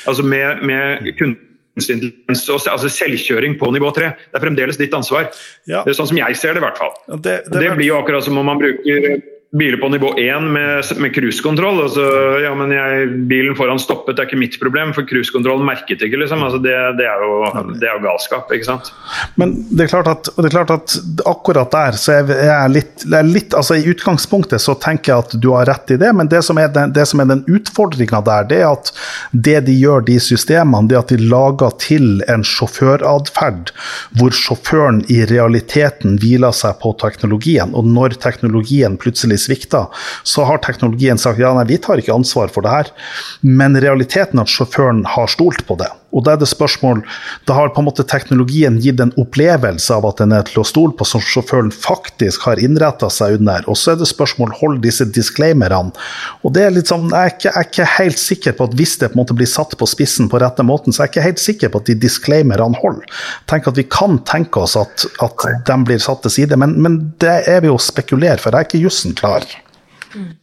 Altså 0.08 0.24
med, 0.24 0.62
med 0.68 1.10
altså 1.80 2.90
selvkjøring 2.92 3.58
på 3.60 3.72
nivå 3.72 3.92
3. 3.96 4.10
Det 4.32 4.40
er 4.40 4.44
fremdeles 4.44 4.80
ditt 4.80 4.96
ansvar. 4.98 5.30
Ja. 5.70 5.84
Det 5.86 5.94
er 5.94 6.00
sånn 6.00 6.10
som 6.12 6.20
jeg 6.20 6.40
ser 6.40 6.56
det, 6.56 6.64
i 6.64 6.66
hvert 6.66 6.82
fall. 6.82 6.96
Det, 7.14 7.38
det, 7.48 7.60
det 7.60 7.76
blir 7.78 7.92
jo 7.94 8.00
akkurat 8.02 8.26
som 8.28 8.40
om 8.42 8.50
man 8.52 8.60
bruker 8.62 9.22
biler 9.58 9.78
på 9.78 9.90
nivå 9.90 10.14
1 10.18 10.44
med, 10.44 10.84
med 10.98 11.16
cruisekontroll. 11.16 11.82
Altså, 11.84 12.04
ja, 12.40 12.54
men 12.56 12.72
jeg, 12.72 13.08
bilen 13.28 13.56
foran 13.60 13.82
stoppet, 13.84 14.16
det 14.16 14.24
er 14.24 14.30
ikke 14.30 14.40
mitt 14.40 14.54
problem, 14.62 14.94
for 14.96 15.04
cruisekontrollen 15.10 15.66
merket 15.68 16.06
ikke. 16.08 16.22
Liksom. 16.22 16.44
Altså, 16.46 16.62
det, 16.64 16.76
det, 17.00 17.08
er 17.10 17.26
jo, 17.26 17.34
det, 17.74 17.84
er 17.84 17.98
jo, 17.98 18.04
galskap, 18.06 18.54
ikke 18.56 18.70
sant. 18.70 18.94
Men 19.36 19.58
det 19.68 19.86
er 19.86 19.92
klart 19.92 20.08
at, 20.08 20.30
det 20.38 20.48
er 20.48 20.56
klart 20.56 20.72
at 20.78 20.96
akkurat 21.28 21.74
der 21.76 22.00
så 22.00 22.16
er 22.22 22.32
jeg 22.32 22.72
litt, 22.78 23.04
litt 23.28 23.58
altså 23.58 23.76
I 23.76 23.92
utgangspunktet 23.92 24.64
så 24.64 24.78
tenker 24.80 25.12
jeg 25.12 25.26
at 25.26 25.36
du 25.44 25.50
har 25.52 25.68
rett 25.68 25.92
i 25.92 26.00
det, 26.00 26.14
men 26.16 26.32
det 26.32 26.44
som 26.48 26.60
er 26.62 26.72
den, 26.72 26.96
det 26.96 27.06
som 27.12 27.20
er 27.20 27.28
den 27.34 27.44
utfordringa 27.52 28.24
der, 28.24 28.48
det 28.48 28.62
er 28.62 28.70
at 28.70 28.94
det 29.36 29.58
de 29.68 29.76
gjør, 29.76 30.08
de 30.08 30.16
systemene, 30.24 30.88
det 30.88 31.00
at 31.02 31.12
de 31.12 31.20
lager 31.20 31.76
til 31.82 32.24
en 32.32 32.48
sjåføratferd 32.48 33.76
hvor 34.16 34.32
sjåføren 34.36 35.04
i 35.12 35.22
realiteten 35.28 36.16
hviler 36.24 36.56
seg 36.56 36.80
på 36.80 36.96
teknologien, 37.04 37.76
og 37.76 37.92
når 37.92 38.16
teknologien 38.24 38.96
plutselig 39.02 39.41
svikta, 39.42 39.88
så 40.24 40.46
har 40.48 40.62
teknologien 40.64 41.20
sagt 41.22 41.42
ja, 41.42 41.54
nei, 41.58 41.66
vi 41.70 41.80
tar 41.82 42.02
ikke 42.02 42.16
ansvar 42.16 42.54
for 42.54 42.66
det 42.66 42.76
her. 42.76 42.94
Men 43.42 43.80
realiteten 43.82 44.40
er 44.40 44.48
at 44.48 44.54
sjåføren 44.54 45.04
har 45.16 45.32
stolt 45.32 45.66
på 45.68 45.80
det. 45.82 45.90
Og 46.12 46.26
da 46.26 46.36
er 46.36 46.42
det 46.42 46.50
spørsmål 46.52 47.02
Da 47.48 47.56
har 47.56 47.72
på 47.74 47.82
en 47.82 47.88
måte 47.88 48.06
teknologien 48.08 48.78
gitt 48.84 49.00
en 49.02 49.14
opplevelse 49.20 49.96
av 49.96 50.06
at 50.10 50.22
den 50.22 50.36
er 50.36 50.46
til 50.48 50.62
å 50.62 50.68
stole 50.68 50.94
på, 50.98 51.08
som 51.08 51.24
sjåføren 51.24 51.72
faktisk 51.74 52.46
har 52.48 52.62
innretta 52.62 53.10
seg 53.14 53.40
under. 53.40 53.66
Og 53.72 53.80
så 53.80 53.94
er 53.94 54.02
det 54.02 54.10
spørsmål 54.12 54.54
hold 54.60 54.82
disse 54.86 55.08
disclaimerne. 55.08 55.96
Og 56.46 56.54
det 56.56 56.66
er 56.68 56.76
litt 56.76 56.92
sånn, 56.92 57.10
jeg 57.10 57.32
er, 57.32 57.36
ikke, 57.36 57.50
jeg 57.50 57.58
er 57.64 57.70
ikke 57.70 57.90
helt 57.96 58.22
sikker 58.22 58.58
på 58.58 58.68
at 58.70 58.78
hvis 58.78 58.98
det 59.02 59.12
på 59.12 59.18
en 59.18 59.24
måte 59.24 59.38
blir 59.38 59.50
satt 59.50 59.74
på 59.80 59.90
spissen 59.90 60.30
på 60.32 60.42
rette 60.44 60.66
måten, 60.68 60.94
så 60.94 61.04
jeg 61.04 61.10
er 61.10 61.14
ikke 61.14 61.28
helt 61.30 61.44
sikker 61.44 61.72
på 61.72 61.82
at 61.82 61.90
de 61.90 61.98
disclaimerne 62.06 62.78
holder. 62.84 63.26
Tenk 63.50 63.72
at 63.72 63.80
Vi 63.82 63.88
kan 63.90 64.20
tenke 64.28 64.62
oss 64.62 64.76
at, 64.78 65.08
at 65.24 65.48
de 65.68 65.78
blir 65.88 66.02
satt 66.04 66.22
til 66.26 66.36
side, 66.36 66.60
men, 66.60 66.76
men 66.84 67.00
det 67.24 67.40
er 67.50 67.64
vi 67.64 67.72
jo 67.72 67.80
spekulere 67.82 68.38
for. 68.42 68.54
Jeg 68.54 68.68
er 68.68 68.70
ikke 68.70 68.86
jussen 68.86 69.18
klar 69.18 69.32
klar. 69.32 70.41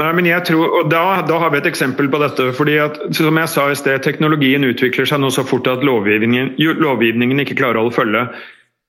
Nei, 0.00 0.08
men 0.18 0.26
jeg 0.26 0.42
tror, 0.48 0.72
og 0.80 0.88
da, 0.90 1.02
da, 1.22 1.36
har 1.38 1.52
vi 1.54 1.60
et 1.60 1.68
eksempel 1.70 2.08
på 2.10 2.18
dette. 2.18 2.48
fordi 2.58 2.78
at, 2.82 2.96
som 3.14 3.38
jeg 3.38 3.50
sa 3.52 3.68
i 3.70 3.76
sted, 3.78 4.02
Teknologien 4.02 4.66
utvikler 4.66 5.06
seg 5.06 5.22
nå 5.22 5.30
så 5.30 5.44
fort 5.46 5.70
at 5.70 5.84
lovgivningen, 5.86 6.56
lovgivningen 6.58 7.44
ikke 7.44 7.60
klarer 7.60 7.78
å 7.78 7.84
holde 7.84 7.98
følge. 8.00 8.24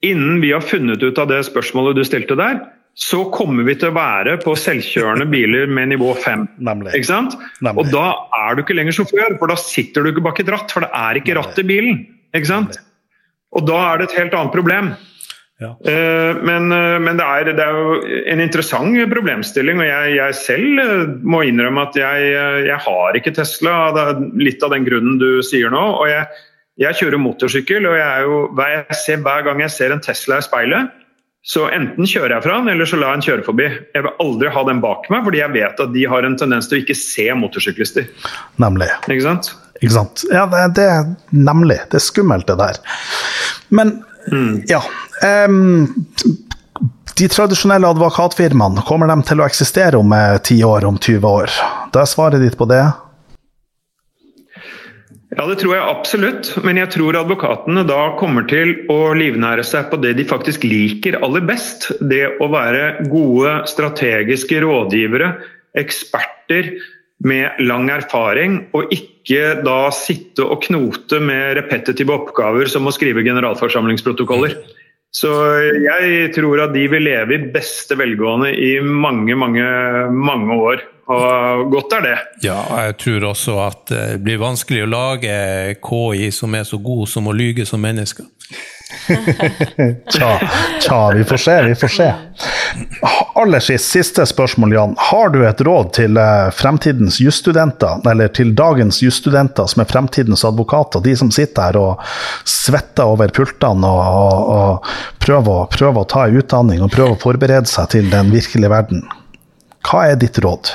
Innen 0.06 0.42
vi 0.42 0.50
har 0.56 0.66
funnet 0.66 1.04
ut 1.06 1.22
av 1.22 1.30
det 1.30 1.44
spørsmålet 1.46 2.00
du 2.00 2.04
stilte 2.08 2.38
der, 2.40 2.58
så 2.96 3.26
kommer 3.30 3.68
vi 3.68 3.76
til 3.78 3.92
å 3.92 3.98
være 3.98 4.38
på 4.42 4.54
selvkjørende 4.58 5.28
biler 5.30 5.70
med 5.70 5.92
nivå 5.94 6.14
5. 6.24 6.48
Nemlig. 6.64 6.94
Ikke 6.96 7.12
sant? 7.12 7.36
Nemlig. 7.60 7.84
Og 7.84 7.92
da 7.94 8.08
er 8.40 8.56
du 8.56 8.64
ikke 8.64 8.78
lenger 8.78 8.96
sjåfør, 8.96 9.36
for 9.42 9.52
da 9.52 9.58
sitter 9.60 10.06
du 10.06 10.14
ikke 10.14 10.24
bak 10.26 10.40
et 10.42 10.52
ratt. 10.54 10.72
For 10.72 10.86
det 10.86 10.94
er 10.96 11.20
ikke 11.20 11.36
ratt 11.38 11.60
i 11.60 11.68
bilen. 11.68 12.06
Ikke 12.34 12.50
sant? 12.50 12.80
Og 13.56 13.68
da 13.68 13.82
er 13.92 14.00
det 14.00 14.10
et 14.10 14.18
helt 14.24 14.38
annet 14.40 14.56
problem. 14.56 14.96
Ja. 15.60 15.70
Eh, 15.92 16.36
men, 16.44 16.72
eh, 16.72 16.98
men 17.00 17.18
det, 17.18 17.24
er, 17.26 17.52
det, 17.56 17.64
er, 17.64 17.78
jo 17.80 18.24
en 18.28 18.44
interessant 18.44 18.98
problemstilling, 19.12 19.80
og 19.80 19.88
jeg, 19.88 20.16
jeg 20.18 20.36
selv 20.40 20.82
eh, 20.84 21.14
må 21.24 21.46
innrømme 21.48 21.86
at 21.88 22.00
jeg, 22.00 22.34
jeg, 22.68 22.80
har 22.88 23.16
ikke 23.16 23.34
Tesla. 23.38 23.78
Det 23.96 24.04
er 24.04 24.26
litt 24.42 24.66
av 24.66 24.76
den 24.76 24.88
grunnen 24.88 25.16
du 25.22 25.40
sier 25.46 25.72
nå. 25.72 25.86
og 26.02 26.10
jeg, 26.12 26.28
jeg 26.82 27.00
kjører 27.00 27.24
motorsykkel, 27.24 27.88
og 27.88 27.96
jeg 27.96 28.28
jo, 28.28 28.40
ser, 28.92 29.24
hver 29.24 29.48
gang 29.48 29.64
jeg 29.64 29.76
ser 29.78 29.96
en 29.96 30.04
Tesla 30.04 30.42
i 30.42 30.46
speilet, 30.46 31.02
så 31.46 31.68
enten 31.70 32.10
kjører 32.10 32.34
jeg 32.36 32.44
fra 32.48 32.58
den, 32.58 32.72
eller 32.74 32.90
så 32.90 32.98
lar 32.98 33.14
jeg 33.14 33.22
den 33.22 33.28
kjøre 33.28 33.46
forbi. 33.46 33.68
Jeg 33.94 34.04
vil 34.04 34.24
aldri 34.24 34.50
ha 34.52 34.64
den 34.68 34.82
bak 34.84 35.06
meg, 35.14 35.22
fordi 35.28 35.40
jeg 35.40 35.54
vet 35.54 35.84
at 35.86 35.94
de 35.94 36.08
har 36.10 36.26
en 36.26 36.36
tendens 36.42 36.68
til 36.68 36.80
å 36.80 36.84
ikke 36.84 36.98
se 36.98 37.28
motorsyklister. 37.38 38.10
Nemlig. 38.60 38.90
Ikke 39.06 39.28
sant? 39.28 39.52
Ikke 39.78 39.94
sant. 39.94 40.26
Ja, 40.34 40.48
det, 40.50 40.66
det 40.80 40.88
er 40.90 41.08
nemlig. 41.32 41.78
Det 41.92 42.02
er 42.02 42.04
skummelt, 42.04 42.50
det 42.50 42.58
der. 42.60 42.82
Men 43.70 43.94
mm. 44.32 44.64
ja, 44.72 44.82
Um, 45.24 45.88
de 47.18 47.28
tradisjonelle 47.32 47.88
advokatfirmaene, 47.88 48.84
kommer 48.88 49.08
de 49.08 49.16
til 49.24 49.40
å 49.40 49.48
eksistere 49.48 50.00
om 50.00 50.12
10 50.12 50.60
eh, 50.60 50.68
år, 50.68 50.86
om 50.86 50.98
20 51.00 51.28
år? 51.30 51.54
Da 51.96 52.04
er 52.04 52.12
svaret 52.12 52.44
ditt 52.44 52.58
på 52.60 52.68
det? 52.68 52.84
Ja, 55.36 55.46
det 55.48 55.58
tror 55.60 55.74
jeg 55.76 55.88
absolutt. 55.88 56.50
Men 56.64 56.80
jeg 56.80 56.92
tror 56.92 57.18
advokatene 57.20 57.86
da 57.88 58.02
kommer 58.20 58.46
til 58.52 58.76
å 58.92 59.14
livnære 59.16 59.64
seg 59.68 59.88
på 59.92 60.00
det 60.04 60.14
de 60.20 60.28
faktisk 60.28 60.68
liker 60.68 61.18
aller 61.24 61.44
best. 61.48 61.90
Det 62.04 62.38
å 62.44 62.52
være 62.52 63.08
gode 63.12 63.62
strategiske 63.72 64.60
rådgivere, 64.64 65.32
eksperter 65.80 66.76
med 67.24 67.62
lang 67.64 67.90
erfaring, 67.90 68.66
og 68.76 68.92
ikke 68.94 69.62
da 69.66 69.90
sitte 69.96 70.46
og 70.46 70.64
knote 70.68 71.22
med 71.24 71.56
repetitive 71.60 72.14
oppgaver 72.14 72.70
som 72.70 72.88
å 72.88 72.94
skrive 72.94 73.24
generalforsamlingsprotokoller. 73.26 74.58
Så 75.16 75.32
jeg 75.80 76.34
tror 76.36 76.66
at 76.66 76.74
de 76.76 76.84
vil 76.92 77.06
leve 77.08 77.38
i 77.38 77.46
beste 77.54 77.96
velgående 77.96 78.52
i 78.52 78.74
mange, 78.84 79.38
mange, 79.40 79.64
mange 80.12 80.58
år. 80.60 80.84
Og 81.06 81.70
godt 81.72 81.94
er 82.00 82.04
det. 82.04 82.16
Ja, 82.48 82.60
jeg 82.88 82.98
tror 83.00 83.30
også 83.32 83.60
at 83.64 83.84
det 83.94 84.24
blir 84.26 84.42
vanskelig 84.42 84.84
å 84.84 84.92
lage 84.92 85.36
KI 85.86 86.32
som 86.36 86.58
er 86.58 86.66
så 86.68 86.82
god 86.84 87.08
som 87.08 87.30
å 87.30 87.36
lyge 87.38 87.68
som 87.70 87.84
mennesker. 87.86 88.28
Tja, 90.12 90.40
tja, 90.82 91.12
vi 91.12 91.24
får 91.24 91.38
se, 91.38 91.64
vi 91.64 91.76
får 91.76 91.88
se. 91.88 92.14
Aller 93.36 93.60
sist, 93.60 93.92
siste 93.92 94.26
spørsmål, 94.26 94.74
Jan. 94.74 94.96
Har 94.98 95.30
du 95.30 95.40
et 95.48 95.62
råd 95.62 95.92
til 95.98 96.18
eh, 96.18 96.50
fremtidens 96.54 97.20
jusstudenter, 97.22 98.02
eller 98.10 98.28
til 98.28 98.54
dagens 98.56 99.02
jusstudenter 99.04 99.68
som 99.72 99.82
er 99.82 99.90
fremtidens 99.90 100.46
advokater, 100.46 101.02
de 101.02 101.16
som 101.18 101.32
sitter 101.34 101.70
her 101.70 101.80
og 101.82 102.04
svetter 102.46 103.10
over 103.16 103.34
pultene 103.34 103.90
og, 103.90 104.04
og, 104.26 104.50
og 104.58 105.24
prøver, 105.24 105.66
prøver, 105.74 106.02
å 106.02 106.10
ta 106.10 106.28
en 106.28 106.42
utdanning 106.42 106.84
og 106.86 106.94
prøver 106.94 107.16
å 107.18 107.22
forberede 107.22 107.72
seg 107.72 107.90
til 107.96 108.12
den 108.14 108.30
virkelige 108.34 108.74
verden? 108.74 109.06
Hva 109.86 110.10
er 110.12 110.22
ditt 110.22 110.38
råd? 110.46 110.74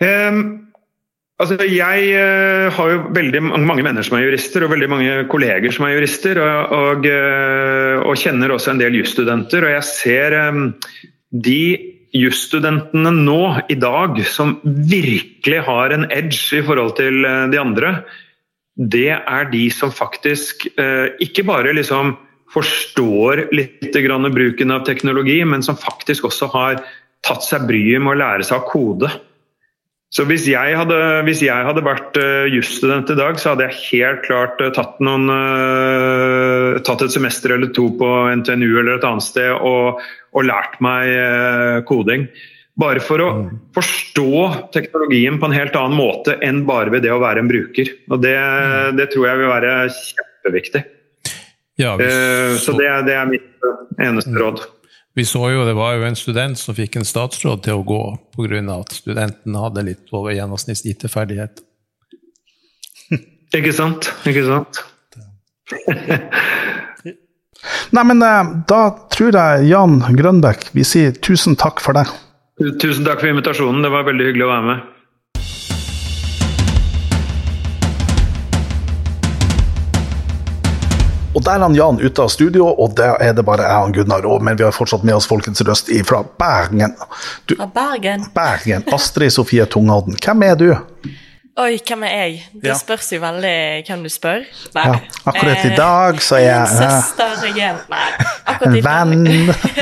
Um 0.00 0.59
Altså, 1.40 1.56
jeg 1.64 2.08
uh, 2.20 2.66
har 2.76 2.90
jo 2.92 3.04
veldig 3.16 3.40
mange 3.48 3.84
venner 3.86 4.04
som 4.04 4.18
er 4.18 4.26
jurister, 4.26 4.66
og 4.66 4.74
veldig 4.74 4.88
mange 4.92 5.14
kolleger 5.32 5.72
som 5.72 5.86
er 5.88 5.94
jurister. 5.96 6.40
Og, 6.44 6.74
og, 6.76 7.06
uh, 7.08 8.02
og 8.04 8.18
kjenner 8.20 8.52
også 8.52 8.74
en 8.74 8.82
del 8.82 8.98
jusstudenter. 9.00 9.64
Og 9.64 9.72
jeg 9.72 9.86
ser 9.88 10.36
um, 10.50 10.66
de 11.32 11.62
jusstudentene 12.16 13.12
nå, 13.14 13.40
i 13.72 13.78
dag, 13.80 14.18
som 14.28 14.58
virkelig 14.64 15.62
har 15.68 15.94
en 15.94 16.08
edge 16.10 16.58
i 16.58 16.64
forhold 16.66 16.96
til 16.98 17.22
de 17.22 17.60
andre, 17.60 17.92
det 18.74 19.12
er 19.14 19.46
de 19.52 19.62
som 19.70 19.92
faktisk 19.94 20.64
ikke 21.22 21.44
bare 21.46 21.70
liksom 21.76 22.16
forstår 22.50 23.44
litt 23.54 23.94
bruken 24.34 24.74
av 24.74 24.82
teknologi, 24.88 25.38
men 25.46 25.62
som 25.62 25.78
faktisk 25.78 26.26
også 26.26 26.50
har 26.50 26.82
tatt 27.22 27.46
seg 27.46 27.68
bryet 27.68 28.02
med 28.02 28.16
å 28.16 28.20
lære 28.24 28.48
seg 28.48 28.58
å 28.58 28.66
kode. 28.66 29.12
Så 30.10 30.24
hvis 30.26 30.42
jeg 30.50 30.74
hadde, 30.74 30.96
hvis 31.22 31.38
jeg 31.44 31.66
hadde 31.66 31.84
vært 31.86 32.16
uh, 32.18 32.46
jusstudent 32.50 33.12
i 33.12 33.18
dag, 33.18 33.36
så 33.38 33.52
hadde 33.52 33.68
jeg 33.68 33.82
helt 33.92 34.24
klart 34.24 34.58
uh, 34.58 34.72
tatt, 34.74 34.96
noen, 35.06 35.30
uh, 35.30 36.80
tatt, 36.82 37.04
et 37.06 37.14
semester 37.14 37.54
eller 37.54 37.70
to 37.76 37.86
på 37.98 38.08
NTNU 38.40 38.72
eller 38.72 38.96
et 38.96 39.06
annet 39.06 39.22
sted 39.22 39.52
og, 39.54 40.00
og 40.34 40.48
lært 40.48 40.80
meg 40.82 41.86
koding. 41.86 42.26
Bare 42.80 43.02
for 43.04 43.22
å 43.22 43.28
mm. 43.36 43.46
forstå 43.76 44.32
teknologien 44.74 45.38
på 45.38 45.46
en 45.46 45.54
helt 45.54 45.78
annen 45.78 45.98
måte 45.98 46.34
enn 46.42 46.64
bare 46.66 46.90
ved 46.94 47.06
det 47.06 47.14
å 47.14 47.22
være 47.22 47.44
en 47.44 47.50
bruker. 47.50 47.94
Og 48.10 48.22
Det, 48.24 48.34
mm. 48.34 48.98
det 48.98 49.10
tror 49.14 49.28
jeg 49.30 49.42
vil 49.42 49.52
være 49.52 49.74
kjempeviktig. 49.94 50.84
Ja, 51.80 51.94
så, 51.96 52.10
så 52.66 52.76
det, 52.76 52.90
det, 53.06 53.14
er 53.14 53.30
mitt 53.30 53.70
eneste 54.02 54.34
mm. 54.34 54.42
råd. 54.42 54.66
Vi 55.18 55.24
så 55.26 55.42
jo 55.50 55.64
det 55.66 55.74
var 55.74 55.96
jo 55.98 56.06
en 56.06 56.18
student 56.18 56.58
som 56.58 56.76
fikk 56.76 57.00
en 57.00 57.06
statsråd 57.06 57.64
til 57.66 57.80
å 57.80 57.86
gå 57.86 58.02
pga. 58.36 58.60
at 58.76 58.92
studenten 58.94 59.56
hadde 59.58 59.82
litt 59.88 60.12
over 60.12 60.32
gjennomsnitts 60.36 60.84
IT-ferdighet. 60.86 61.64
Ikke 63.58 63.72
sant? 63.74 64.12
Ikke 64.30 64.44
sant? 64.46 64.84
Nei, 67.94 68.04
men 68.06 68.22
eh, 68.22 68.52
da 68.70 68.80
tror 69.12 69.36
jeg 69.36 69.66
Jan 69.68 69.98
Grønbæk 70.16 70.70
vi 70.76 70.84
sier 70.86 71.12
tusen 71.18 71.58
takk 71.58 71.82
for 71.82 71.98
det. 71.98 72.06
Tusen 72.80 73.04
takk 73.04 73.20
for 73.20 73.32
invitasjonen, 73.32 73.82
det 73.84 73.90
var 73.92 74.06
veldig 74.06 74.30
hyggelig 74.30 74.46
å 74.46 74.52
være 74.52 74.66
med. 74.68 74.88
Og 81.30 81.44
der 81.46 81.60
er 81.60 81.62
han 81.62 81.74
Jan 81.78 82.00
ute 82.02 82.24
av 82.24 82.30
studio, 82.32 82.66
og 82.66 82.96
der 82.98 83.14
er 83.22 83.34
det 83.36 83.44
bare 83.46 83.68
jeg 83.68 83.86
og 83.86 83.94
Gunnar. 83.94 84.26
Men 84.42 84.58
vi 84.58 84.66
har 84.66 84.74
fortsatt 84.74 85.04
med 85.06 85.14
oss 85.14 85.28
folkens 85.30 85.62
røst 85.66 85.90
fra 86.08 86.24
Bergen. 86.42 86.96
Du, 87.46 87.54
fra 87.54 87.68
Bergen? 87.70 88.26
Bergen. 88.34 88.86
Astrid 88.94 89.30
Sofie 89.36 89.66
Tungodden. 89.70 90.18
Hvem 90.18 90.42
er 90.48 90.58
du? 90.58 90.70
Oi, 91.60 91.76
hvem 91.86 92.02
er 92.06 92.12
jeg? 92.14 92.36
Det 92.62 92.74
spørs 92.78 93.12
jo 93.12 93.20
veldig 93.22 93.54
hvem 93.86 94.04
du 94.06 94.10
spør. 94.10 94.46
Nei. 94.74 94.84
Ja, 94.88 94.98
akkurat 95.30 95.64
i 95.66 95.72
dag 95.76 96.20
så 96.24 96.38
er 96.38 96.46
jeg 96.46 96.68
Søster 96.78 97.48
igjen. 97.50 97.80
Nei. 97.90 98.06
Akkurat 98.50 98.78
i 98.78 98.84
Venn. 98.86 99.26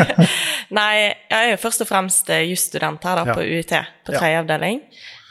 Nei, 0.78 0.88
jeg 1.01 1.38
er 1.38 1.53
jo 1.53 1.61
først 1.62 1.84
og 1.84 1.88
fremst 1.88 2.32
jusstudent 2.49 3.05
her 3.09 3.22
da, 3.22 3.36
på 3.36 3.44
UiT, 3.44 3.76
på 4.05 4.16
tredje 4.16 4.42
avdeling. 4.42 4.82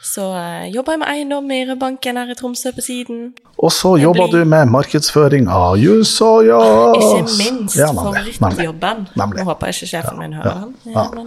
Så 0.08 0.24
uh, 0.32 0.64
jobber 0.72 0.94
jeg 0.94 1.02
med 1.02 1.10
eiendom 1.10 1.50
i 1.52 1.64
Rødbanken 1.68 2.16
her 2.16 2.30
i 2.32 2.36
Tromsø 2.38 2.70
på 2.72 2.80
siden. 2.84 3.32
Og 3.58 3.72
så 3.74 3.90
jobber 3.98 4.28
blir... 4.30 4.44
du 4.46 4.48
med 4.48 4.70
markedsføring 4.70 5.48
av 5.52 5.74
jus 5.76 6.12
og 6.24 6.46
jazz. 6.46 6.94
Ikke 7.02 7.34
minst 7.42 7.76
ja, 7.76 7.88
favorittjobben. 7.92 9.02
Nå 9.18 9.26
håper 9.48 9.68
jeg 9.68 9.76
ikke 9.76 9.88
sjefen 9.90 10.20
min 10.22 10.36
hører 10.38 10.62
den. 10.62 10.94
Ja, 10.94 11.04
men... 11.12 11.26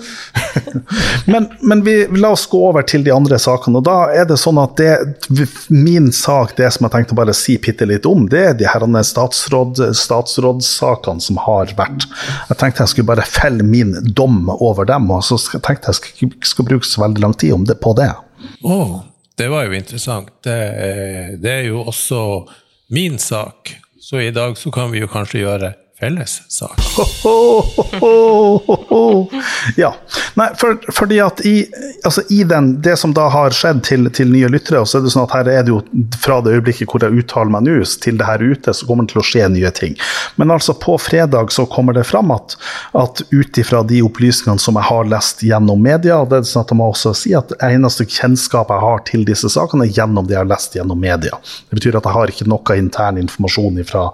men, 1.34 1.48
men 1.60 1.84
vi, 1.86 1.96
la 2.24 2.32
oss 2.34 2.48
gå 2.50 2.62
over 2.72 2.88
til 2.88 3.06
de 3.06 3.14
andre 3.14 3.38
sakene. 3.42 3.82
og 3.82 3.86
Da 3.86 3.98
er 4.16 4.26
det 4.32 4.40
sånn 4.42 4.62
at 4.64 4.80
det, 4.80 5.46
min 5.70 6.10
sak, 6.16 6.56
det 6.58 6.72
som 6.74 6.88
jeg 6.88 6.96
tenkte 6.96 7.20
bare 7.20 7.36
si 7.38 7.60
bitte 7.62 7.86
litt 7.90 8.08
om, 8.10 8.26
det 8.32 8.46
er 8.48 8.58
de 8.58 8.70
her 8.72 8.88
statsråd, 9.12 9.84
statsrådssakene 10.00 11.28
som 11.28 11.38
har 11.46 11.76
vært. 11.78 12.08
Jeg 12.50 12.58
tenkte 12.64 12.88
jeg 12.88 12.96
skulle 12.96 13.12
bare 13.12 13.28
felle 13.28 13.68
min 13.68 13.94
dom 14.16 14.48
over 14.58 14.90
dem, 14.90 15.12
og 15.12 15.22
så 15.28 15.38
tenkte 15.60 15.92
jeg 15.92 16.02
skulle, 16.02 16.44
skulle 16.48 16.74
bruke 16.74 16.88
så 16.88 17.06
veldig 17.06 17.28
lang 17.28 17.38
tid 17.38 17.68
det, 17.68 17.78
på 17.84 17.94
det. 18.00 18.10
Oh, 18.62 19.02
det 19.38 19.48
var 19.48 19.66
jo 19.66 19.78
interessant. 19.78 20.32
Det, 20.44 20.58
det, 21.42 21.52
er 21.52 21.70
jo 21.70 21.84
også 21.88 22.22
min 22.94 23.20
sak. 23.20 23.76
Så 24.02 24.22
i 24.22 24.32
dag 24.32 24.58
så 24.58 24.72
kan 24.72 24.92
vi 24.92 25.02
jo 25.04 25.10
kanskje 25.12 25.44
gjøre 25.46 25.74
felles 26.02 26.42
sak. 26.48 26.80
ja. 29.76 29.94
Nei, 30.34 30.48
for, 30.58 30.80
fordi 30.92 31.20
at 31.22 31.46
i, 31.46 31.66
altså 32.04 32.22
i 32.30 32.44
den, 32.48 32.82
det 32.82 32.96
som 32.98 33.14
da 33.14 33.28
har 33.30 33.54
skjedd 33.54 33.84
til, 33.86 34.10
til, 34.16 34.32
nye 34.34 34.50
lyttere, 34.50 34.82
så 34.88 34.98
er 34.98 35.06
det 35.06 35.12
sånn 35.14 35.28
at 35.28 35.36
her 35.36 35.50
er 35.52 35.68
det 35.68 35.74
jo 35.74 35.82
fra 36.24 36.40
det 36.42 36.56
øyeblikket 36.56 36.90
hvor 36.90 37.06
jeg 37.06 37.22
uttaler 37.22 37.54
meg 37.54 37.68
nå, 37.68 37.76
til 38.02 38.18
det 38.18 38.28
her 38.28 38.42
ute, 38.42 38.74
så 38.74 38.88
kommer 38.90 39.06
det 39.06 39.14
til 39.14 39.22
å 39.22 39.26
skje 39.28 39.50
nye 39.54 39.72
ting. 39.78 39.94
Men 40.42 40.54
altså 40.56 40.74
på 40.82 40.98
fredag 41.02 41.54
så 41.54 41.68
kommer 41.70 41.94
det 41.98 42.08
fram 42.10 42.34
at, 42.34 42.58
at 42.98 43.22
ut 43.30 43.62
ifra 43.62 43.84
de 43.86 44.02
opplysningene 44.06 44.62
som 44.62 44.80
jeg 44.80 44.90
har 44.90 45.12
lest 45.12 45.46
gjennom 45.46 45.86
media, 45.86 46.18
og 46.24 46.32
det 46.32 46.42
er 46.42 46.50
sånn 46.50 46.66
at 46.66 46.74
jeg 46.74 46.82
må 46.82 46.90
også 46.96 47.14
si 47.18 47.36
at 47.38 47.54
eneste 47.62 48.08
kjennskap 48.10 48.74
jeg 48.74 48.86
har 48.88 49.06
til 49.12 49.28
disse 49.28 49.54
sakene, 49.54 49.86
er 49.86 50.02
gjennom 50.02 50.26
det 50.26 50.38
jeg 50.38 50.42
har 50.42 50.50
lest 50.50 50.80
gjennom 50.80 51.02
media. 51.02 51.38
Det 51.70 51.78
betyr 51.78 52.00
at 52.00 52.10
jeg 52.10 52.18
har 52.18 52.34
ikke 52.34 52.50
noe 52.50 52.80
intern 52.82 53.22
informasjon 53.22 53.82
fra 53.86 54.08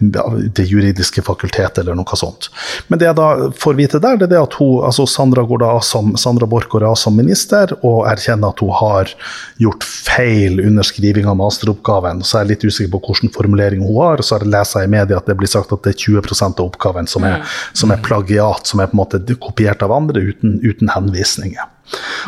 det 0.00 0.68
juridiske 0.68 1.24
fakultet 1.30 1.80
eller 1.80 1.96
noe 1.98 2.18
sånt. 2.18 2.50
Men 2.88 3.00
det 3.00 3.08
jeg 3.08 3.18
da 3.18 3.28
får 3.60 3.78
vite 3.78 4.02
der, 4.02 4.20
det 4.20 4.36
er 4.36 4.44
at 4.44 4.56
hun, 4.60 4.84
altså 4.86 5.06
Sandra, 5.08 5.44
går 5.48 5.62
da 5.62 5.72
som, 5.84 6.12
Sandra 6.20 6.48
Borch 6.50 6.68
går 6.70 6.86
av 6.90 6.98
som 7.00 7.16
minister 7.16 7.72
og 7.80 8.04
erkjenner 8.10 8.52
at 8.52 8.62
hun 8.62 8.74
har 8.80 9.14
gjort 9.62 9.86
feil 9.86 10.60
under 10.64 10.86
skriving 10.86 11.28
av 11.30 11.38
masteroppgaven. 11.40 12.24
Så 12.26 12.38
er 12.38 12.46
jeg 12.46 12.52
litt 12.54 12.68
usikker 12.68 12.92
på 12.94 13.02
hvilken 13.06 13.34
formulering 13.34 13.84
hun 13.86 13.98
har. 14.00 14.20
og 14.22 14.26
Så 14.26 14.38
har 14.38 14.46
jeg 14.46 14.88
i 14.88 14.92
media 14.92 15.20
at 15.20 15.28
det 15.30 15.38
blir 15.40 15.50
sagt 15.50 15.72
at 15.74 15.84
det 15.86 15.94
er 15.94 16.00
20% 16.20 16.60
av 16.60 16.70
oppgaven 16.70 17.10
som 17.10 17.26
er, 17.26 17.42
som 17.72 17.92
er 17.94 18.02
plagiat, 18.04 18.70
som 18.70 18.82
er 18.82 18.90
på 18.90 18.98
en 18.98 19.02
måte 19.04 19.40
kopiert 19.40 19.84
av 19.86 19.94
andre 19.94 20.22
uten, 20.30 20.58
uten 20.64 20.90
henvisninger. 20.92 21.68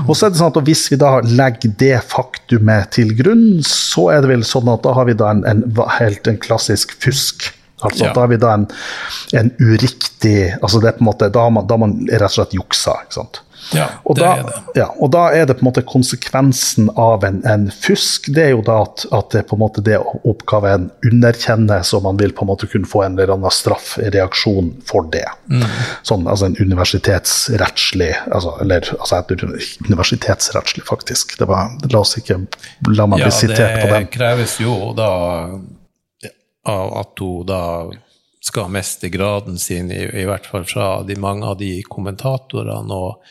Og 0.09 0.17
så 0.17 0.27
er 0.27 0.33
det 0.33 0.41
sånn 0.41 0.51
at 0.51 0.61
Hvis 0.67 0.89
vi 0.91 0.99
da 0.99 1.13
legger 1.23 1.75
det 1.79 1.97
faktumet 2.11 2.93
til 2.97 3.13
grunn, 3.19 3.63
så 3.67 4.09
er 4.15 4.23
det 4.23 4.33
vel 4.33 4.47
sånn 4.47 4.71
at 4.73 4.83
da 4.87 4.95
har 4.97 5.07
vi 5.09 5.19
da 5.19 5.31
en, 5.35 5.45
en 5.47 5.63
helt 5.99 6.27
en 6.31 6.41
klassisk 6.43 6.97
fusk 7.03 7.53
Altså 7.83 8.07
ja. 8.07 8.13
Da 8.15 8.25
har 8.25 8.33
vi 8.33 8.41
da 8.43 8.53
en, 8.57 8.67
en, 9.39 9.55
uriktig 9.61 10.37
altså 10.61 10.81
det 10.83 10.93
er 10.93 10.99
på 10.99 11.05
en 11.05 11.11
måte, 11.11 11.31
Da 11.35 11.47
har 11.47 11.55
man, 11.55 11.67
da 11.67 11.79
man 11.81 11.97
rett 12.11 12.31
og 12.31 12.37
slett 12.37 12.55
juksa. 12.57 12.99
ikke 13.07 13.21
sant? 13.21 13.43
Ja, 13.71 13.87
og, 14.05 14.19
da, 14.19 14.33
er 14.37 14.43
det. 14.47 14.57
Ja, 14.77 14.87
og 15.01 15.13
da 15.15 15.23
er 15.33 15.47
det 15.49 15.57
på 15.59 15.65
en 15.65 15.69
måte 15.71 15.85
konsekvensen 15.87 16.91
av 16.99 17.25
en, 17.27 17.41
en 17.49 17.69
fusk, 17.73 18.29
det 18.35 18.49
er 18.49 18.53
jo 18.53 18.63
da 18.67 18.81
at, 18.85 19.05
at, 19.15 19.31
det 19.35 19.45
på 19.49 19.57
en 19.57 19.63
måte 19.63 19.85
det 19.85 19.99
oppgaven 20.29 20.89
underkjenner, 21.09 21.85
så 21.87 22.03
man 22.05 22.19
vil 22.21 22.35
på 22.37 22.45
en 22.45 22.53
måte 22.53 22.69
kunne 22.71 22.89
få 22.89 23.05
en 23.07 23.17
eller 23.17 23.33
annen 23.37 23.55
straffreaksjon 23.55 24.73
for 24.89 25.09
det. 25.15 25.27
Mm. 25.49 25.65
Sånn, 26.09 26.27
altså 26.27 26.51
en 26.51 26.59
universitetsrettslig 26.61 28.11
altså, 28.33 28.55
Eller 28.63 28.87
altså 28.99 29.23
universitetsrettslig, 29.89 30.85
faktisk. 30.89 31.37
Det 31.39 31.49
var, 31.49 31.73
la 31.93 32.03
oss 32.03 32.17
ikke 32.21 32.43
la 32.91 33.07
meg 33.09 33.25
bli 33.25 33.35
sitert 33.35 33.79
på 33.79 33.87
den. 33.87 34.03
Ja, 34.03 34.03
det 34.03 34.13
kreves 34.17 34.59
jo 34.63 34.77
da 34.99 35.13
av 36.69 36.97
at 37.01 37.23
hun 37.23 37.47
da 37.49 37.63
skal 38.43 38.71
miste 38.75 39.09
graden 39.09 39.59
sin, 39.59 39.91
i, 39.95 40.03
i, 40.03 40.27
hvert 40.27 40.49
fall 40.51 40.67
fra 40.67 40.89
de 41.07 41.17
mange 41.21 41.47
av 41.47 41.61
de 41.61 41.77
kommentatorene. 41.87 42.95
og 42.95 43.23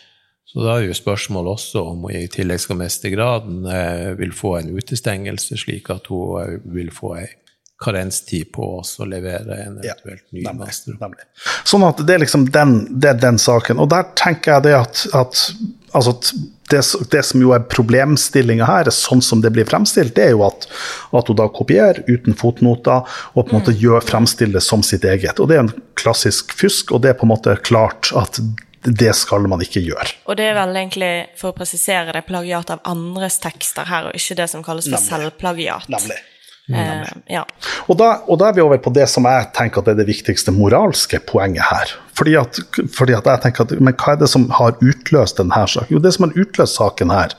så 0.51 0.63
da 0.63 0.77
er 0.77 0.89
jo 0.89 0.95
spørsmålet 0.95 1.51
også 1.51 1.83
om 1.93 2.07
hun 2.07 2.15
i 2.15 2.27
tillegg 2.31 2.59
skal 2.63 2.79
miste 2.79 3.11
graden, 3.11 3.65
eh, 3.67 4.11
vil 4.19 4.33
få 4.35 4.57
en 4.59 4.71
utestengelse, 4.75 5.59
slik 5.59 5.91
at 5.93 6.07
hun 6.11 6.41
eh, 6.41 6.57
vil 6.75 6.91
få 6.95 7.15
ei 7.21 7.29
karenstid 7.81 8.51
på 8.53 8.67
oss 8.77 8.97
å 9.01 9.07
levere 9.09 9.57
en 9.63 9.79
eventuelt 9.81 10.27
ny 10.35 10.43
ja. 10.43 10.53
Nemlig. 10.53 11.23
Sånn 11.65 11.85
at 11.87 12.03
det 12.05 12.13
er 12.13 12.21
liksom 12.21 12.45
den, 12.53 12.75
det 13.01 13.15
er 13.15 13.21
den 13.23 13.39
saken. 13.41 13.81
Og 13.81 13.89
der 13.89 14.11
tenker 14.19 14.57
jeg 14.57 14.67
det 14.67 14.75
at, 14.77 15.05
at 15.17 15.41
altså 15.91 16.15
det, 16.71 16.81
det, 17.11 17.23
som 17.27 17.43
jo 17.43 17.51
er 17.55 17.65
problemstillinga 17.71 18.67
her, 18.67 18.89
sånn 18.95 19.21
som 19.23 19.43
det 19.43 19.51
blir 19.55 19.67
fremstilt, 19.67 20.15
det 20.15 20.29
er 20.29 20.33
jo 20.35 20.45
at, 20.47 20.67
at 21.17 21.31
hun 21.31 21.39
da 21.39 21.49
kopierer 21.51 22.03
uten 22.07 22.37
fotnoter 22.37 23.03
og 23.33 23.45
på 23.45 23.51
en 23.51 23.59
måte 23.59 23.75
mm. 23.75 23.79
gjør 23.83 24.07
fremstiller 24.07 24.59
det 24.59 24.65
som 24.65 24.83
sitt 24.85 25.05
eget. 25.07 25.39
Og 25.39 25.51
Det 25.51 25.57
er 25.57 25.65
en 25.65 25.73
klassisk 25.99 26.55
fusk, 26.57 26.95
og 26.95 27.03
det 27.03 27.13
er 27.13 27.19
på 27.19 27.27
en 27.27 27.33
måte 27.33 27.57
klart 27.65 28.13
at 28.17 28.39
det 28.81 29.11
skal 29.13 29.45
man 29.51 29.61
ikke 29.61 29.83
gjøre. 29.83 30.09
Og 30.25 30.37
det 30.39 30.47
er 30.49 30.57
vel 30.57 30.73
egentlig, 30.73 31.13
for 31.37 31.51
å 31.51 31.57
presisere 31.57 32.15
det, 32.15 32.23
plagiat 32.25 32.71
av 32.73 32.81
andres 32.89 33.37
tekster 33.43 33.85
her, 33.85 34.09
og 34.09 34.17
ikke 34.17 34.39
det 34.39 34.49
som 34.49 34.63
kalles 34.65 34.87
for 34.89 34.97
Nemlig. 34.97 35.09
selvplagiat. 35.11 35.89
Nemlig. 35.91 36.17
Eh, 36.71 37.07
ja. 37.33 37.41
og, 37.89 37.97
da, 37.99 38.11
og, 38.29 38.37
da, 38.39 38.47
er 38.47 38.55
vi 38.55 38.63
over 38.63 38.79
på 38.79 38.93
det 38.95 39.07
som 39.11 39.25
jeg 39.27 39.49
tenker 39.57 39.81
at 39.81 39.91
er 39.91 39.97
det 39.97 40.07
viktigste 40.07 40.53
moralske 40.55 41.19
poenget 41.27 41.67
her. 41.67 41.93
Fordi 42.21 42.35
at, 42.37 42.59
fordi 42.93 43.15
at 43.17 43.25
jeg 43.25 43.41
tenker 43.41 43.65
at 43.65 43.71
Men 43.81 43.95
hva 43.97 44.13
er 44.13 44.19
det 44.21 44.29
som 44.29 44.45
har 44.53 44.77
utløst 44.77 45.39
denne 45.41 45.63
saken? 45.65 45.89
Jo, 45.89 46.01
det 46.03 46.13
som 46.13 46.27
har 46.27 46.37
utløst 46.37 46.77
saken 46.77 47.13
her, 47.13 47.33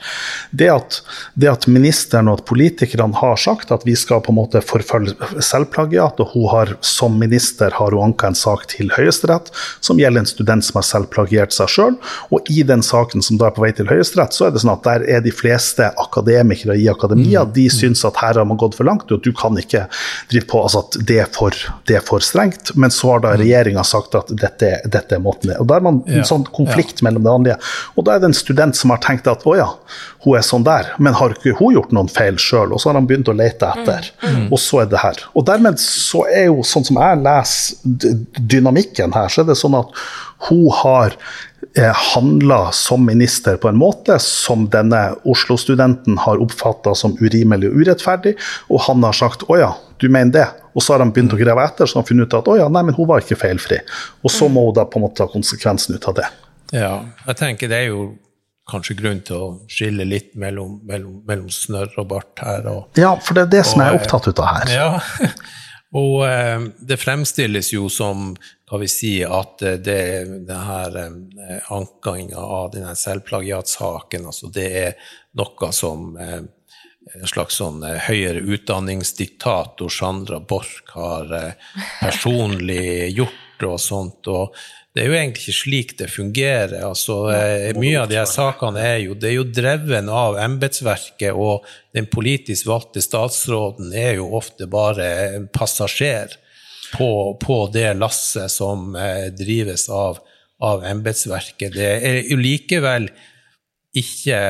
det 0.50 0.70
at, 0.72 0.98
det 1.38 1.50
at 1.52 1.68
ministeren 1.70 2.30
og 2.32 2.40
at 2.40 2.46
politikerne 2.48 3.14
har 3.20 3.38
sagt 3.38 3.70
at 3.74 3.86
vi 3.86 3.94
skal 3.98 4.22
på 4.24 4.32
en 4.32 4.40
måte 4.40 4.62
forfølge 4.64 5.14
selvplagiat, 5.42 6.18
og 6.22 6.34
hun 6.34 6.48
har 6.50 6.74
som 6.82 7.14
minister 7.20 7.74
har 7.78 7.94
hun 7.94 8.08
anka 8.08 8.32
en 8.32 8.38
sak 8.38 8.66
til 8.72 8.90
Høyesterett 8.96 9.52
som 9.80 10.00
gjelder 10.00 10.24
en 10.24 10.30
student 10.30 10.66
som 10.66 10.80
har 10.80 10.86
selvplagiert 10.88 11.54
seg 11.54 11.70
sjøl. 11.70 11.98
Og 12.34 12.50
i 12.50 12.64
den 12.66 12.82
saken 12.82 13.22
som 13.22 13.38
da 13.38 13.48
er 13.48 13.56
på 13.56 13.64
vei 13.64 13.72
til 13.76 13.90
Høyesterett, 13.90 14.34
så 14.34 14.48
er 14.48 14.54
det 14.54 14.64
sånn 14.64 14.74
at 14.74 14.84
der 14.86 15.06
er 15.06 15.22
de 15.24 15.34
fleste 15.34 15.92
akademikere 16.02 16.76
i 16.80 16.88
akademia 16.90 17.44
de 17.46 17.68
syns 17.72 18.02
at 18.08 18.18
her 18.22 18.40
har 18.40 18.48
man 18.48 18.60
gått 18.60 18.76
for 18.78 18.88
langt, 18.88 19.12
og 19.12 19.22
du 19.22 19.30
kan 19.36 19.56
ikke 19.60 19.86
drive 20.32 20.48
på 20.50 20.62
altså 20.64 20.82
at 20.86 20.98
det 21.06 21.20
er 21.22 21.30
for, 21.32 21.56
det 21.88 21.98
er 22.00 22.06
for 22.06 22.24
strengt. 22.24 22.74
Men 22.74 22.90
så 22.94 23.14
har 23.14 23.24
da 23.24 23.36
regjeringa 23.38 23.84
sagt 23.86 24.16
at 24.18 24.32
dette, 24.32 24.71
dette 24.84 25.16
er 25.16 25.22
måten 25.22 25.50
det 25.50 25.56
er. 25.56 25.62
Og 25.62 25.68
da 25.70 25.78
er 25.78 25.84
man 25.86 26.00
en 26.06 26.26
sånn 26.26 26.44
konflikt 26.54 27.02
mellom 27.04 27.24
det 27.24 27.32
vanlige. 27.32 27.58
Og 27.96 28.06
da 28.06 28.14
er 28.14 28.22
det 28.22 28.30
en 28.30 28.38
student 28.38 28.78
som 28.78 28.94
har 28.94 29.02
tenkt 29.04 29.30
at 29.30 29.46
å 29.48 29.56
ja, 29.58 29.68
hun 30.24 30.38
er 30.38 30.46
sånn 30.46 30.66
der, 30.66 30.92
men 31.02 31.16
har 31.18 31.34
ikke 31.34 31.56
hun 31.58 31.76
gjort 31.76 31.94
noen 31.94 32.10
feil 32.12 32.38
sjøl? 32.40 32.72
Og 32.72 32.82
så 32.82 32.90
har 32.90 32.98
han 33.00 33.08
begynt 33.10 33.30
å 33.30 33.36
lete 33.36 33.70
etter, 33.72 34.10
og 34.48 34.58
så 34.62 34.82
er 34.84 34.92
det 34.92 35.02
her. 35.02 35.22
Og 35.34 35.46
dermed 35.48 35.80
så 35.82 36.24
er 36.30 36.48
jo, 36.50 36.62
sånn 36.66 36.86
som 36.88 37.00
jeg 37.02 37.22
leser 37.22 38.20
dynamikken 38.38 39.16
her, 39.16 39.32
så 39.32 39.42
er 39.42 39.50
det 39.52 39.58
sånn 39.60 39.78
at 39.78 40.04
hun 40.48 40.66
har 40.74 41.14
eh, 41.76 41.92
handla 42.14 42.72
som 42.74 43.04
minister 43.06 43.58
på 43.62 43.70
en 43.70 43.78
måte 43.78 44.18
som 44.22 44.66
denne 44.72 45.02
Oslo-studenten 45.28 46.18
har 46.24 46.42
oppfatta 46.42 46.96
som 46.98 47.14
urimelig 47.20 47.70
og 47.70 47.82
urettferdig, 47.82 48.34
og 48.70 48.82
han 48.88 49.06
har 49.06 49.14
sagt 49.16 49.46
'å 49.46 49.58
ja, 49.60 49.72
du 49.98 50.08
mener 50.08 50.32
det', 50.32 50.61
og 50.72 50.82
så 50.82 50.94
har 50.94 51.04
han 51.04 51.12
begynt 51.14 51.34
å 51.36 51.40
grave 51.40 51.64
etter, 51.68 51.86
så 51.88 51.98
han 51.98 52.06
de 52.06 52.12
funnet 52.12 52.28
ut 52.28 52.38
at 52.40 52.50
'å 52.50 52.58
ja, 52.58 52.68
nei, 52.72 52.82
men 52.88 52.96
hun 52.96 53.08
var 53.08 53.20
ikke 53.22 53.40
feilfri'. 53.40 53.80
Og 54.24 54.30
så 54.32 54.48
må 54.48 54.66
hun 54.66 54.76
da 54.76 54.84
på 54.84 55.00
en 55.00 55.06
måte 55.06 55.22
ta 55.22 55.28
konsekvensen 55.30 55.94
ut 55.94 56.08
av 56.08 56.18
det. 56.20 56.28
Ja, 56.72 57.04
jeg 57.26 57.36
tenker 57.36 57.68
det 57.68 57.82
er 57.82 57.90
jo 57.92 58.04
kanskje 58.70 58.96
grunn 58.96 59.20
til 59.26 59.36
å 59.36 59.48
skille 59.70 60.06
litt 60.08 60.32
mellom, 60.38 60.78
mellom, 60.88 61.18
mellom 61.28 61.50
snørr 61.52 61.98
og 62.00 62.08
bart 62.14 62.44
her. 62.44 62.68
Og, 62.70 62.98
Ja, 63.00 63.16
for 63.20 63.36
det 63.36 63.48
er 63.48 63.52
det 63.58 63.66
som 63.68 63.82
jeg 63.82 63.90
er 63.90 63.98
eh, 63.98 64.00
opptatt 64.00 64.28
ut 64.28 64.42
av 64.42 64.50
her. 64.54 64.72
Ja, 64.72 65.32
og 66.02 66.16
eh, 66.28 66.66
det 66.80 67.00
fremstilles 67.02 67.72
jo 67.74 67.88
som 67.92 68.32
kan 68.70 68.80
vi 68.80 68.88
si, 68.88 69.12
at 69.26 69.62
eh, 69.66 69.76
det, 69.84 70.00
det 70.48 70.60
her 70.68 70.96
eh, 71.02 71.72
ankinga 71.74 72.40
av 72.40 72.70
denne 72.72 72.94
selvplagiatsaken, 72.96 74.30
altså 74.30 74.48
det 74.54 74.68
er 74.86 75.10
noe 75.36 75.72
som 75.76 76.14
eh, 76.16 76.40
en 77.20 77.28
slags 77.28 77.58
sånn 77.60 77.82
eh, 77.86 77.98
høyere 78.08 78.42
utdanningsdiktator 78.54 79.92
Sandra 79.92 80.40
Borch 80.40 80.94
har 80.94 81.32
eh, 81.36 81.72
personlig 82.00 83.12
gjort 83.16 83.66
og 83.66 83.78
sånt. 83.78 84.26
og 84.26 84.56
det 84.92 85.04
er 85.04 85.08
jo 85.08 85.16
egentlig 85.16 85.44
ikke 85.46 85.56
slik 85.56 85.92
det 86.00 86.08
fungerer. 86.12 86.80
altså 86.88 87.18
eh, 87.32 87.68
Mye 87.78 88.02
av 88.02 88.10
de 88.10 88.18
her 88.18 88.28
sakene 88.28 88.82
er 88.82 88.98
jo, 89.04 89.16
det 89.16 89.30
er 89.30 89.36
jo 89.38 89.46
dreven 89.48 90.10
av 90.12 90.38
embetsverket, 90.42 91.32
og 91.32 91.68
den 91.96 92.08
politisk 92.12 92.68
valgte 92.68 93.04
statsråden 93.04 93.92
er 93.94 94.18
jo 94.18 94.32
ofte 94.36 94.68
bare 94.70 95.08
en 95.38 95.48
passasjer 95.52 96.36
på, 96.92 97.08
på 97.40 97.58
det 97.72 97.94
lasset 97.96 98.52
som 98.52 98.92
drives 99.38 99.86
av, 99.88 100.18
av 100.60 100.84
embetsverket. 100.84 101.72
Det 101.72 101.92
er 102.04 102.18
jo 102.28 102.36
likevel 102.36 103.08
ikke 103.96 104.42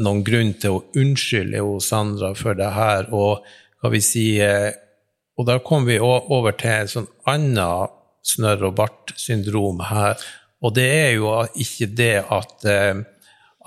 noen 0.00 0.22
grunn 0.24 0.54
til 0.60 0.78
å 0.78 0.84
unnskylde 0.96 1.60
jo 1.60 1.78
Sandra 1.84 2.32
for 2.38 2.56
det 2.58 2.70
her, 2.76 3.06
og 3.12 3.44
hva 3.82 3.90
vi 3.92 4.00
si, 4.04 4.26
eh, 4.40 4.72
og 5.38 5.46
da 5.48 5.58
kommer 5.64 5.92
vi 5.92 6.00
over 6.00 6.52
til 6.60 6.70
en 6.82 6.90
sånn 6.94 7.08
annet 7.30 7.90
snørr 8.26 8.66
og 8.68 8.74
bart-syndrom 8.80 9.80
her, 9.90 10.16
og 10.60 10.74
det 10.76 10.88
er 10.92 11.14
jo 11.16 11.30
ikke 11.56 11.88
det 11.96 12.14
at 12.28 12.66
eh, 12.68 13.00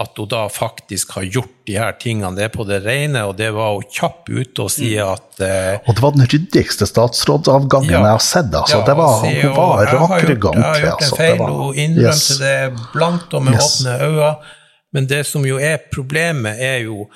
at 0.02 0.18
hun 0.18 0.26
da 0.26 0.48
faktisk 0.50 1.12
har 1.14 1.26
gjort 1.30 1.52
de 1.70 1.76
her 1.78 1.92
tingene. 2.02 2.32
Det 2.36 2.48
er 2.48 2.50
på 2.50 2.64
det 2.66 2.80
rene, 2.82 3.22
og 3.30 3.36
det 3.38 3.52
var 3.54 3.76
hun 3.76 3.84
kjapp 3.94 4.26
ute 4.34 4.64
og 4.66 4.72
si 4.74 4.96
at 4.98 5.38
eh, 5.46 5.76
Og 5.86 5.94
det 5.94 6.02
var 6.02 6.16
den 6.16 6.26
ryddigste 6.32 6.88
statsrådsavgangen 6.90 7.92
Ja. 7.94 8.00
jeg 8.02 8.16
har 8.16 8.24
sett. 8.26 8.50
Altså. 8.58 8.80
Ja, 8.80 8.88
det 8.90 8.96
var, 8.98 9.14
si, 9.22 9.36
hun 9.44 9.52
og 9.52 9.60
var 9.60 9.92
rakrygga 9.94 10.54
Jeg 10.56 10.64
har 10.66 10.82
gjort 10.82 10.90
en 10.90 11.06
Altså. 11.06 11.16
feil 11.22 11.32
Det 11.38 11.40
var- 11.44 11.62
og 11.68 11.76
innrømte 11.78 12.10
Yes. 12.10 12.38
det 12.42 12.58
blankt 12.96 13.34
og 13.38 13.44
med 13.46 13.54
Yes. 13.54 13.70
åpne 13.86 13.94
øyne. 14.10 14.32
Men 14.94 15.10
det 15.10 15.24
som 15.28 15.46
jo 15.46 15.60
er 15.62 15.82
problemet, 15.91 16.60
er 16.62 16.84
jo 16.86 17.08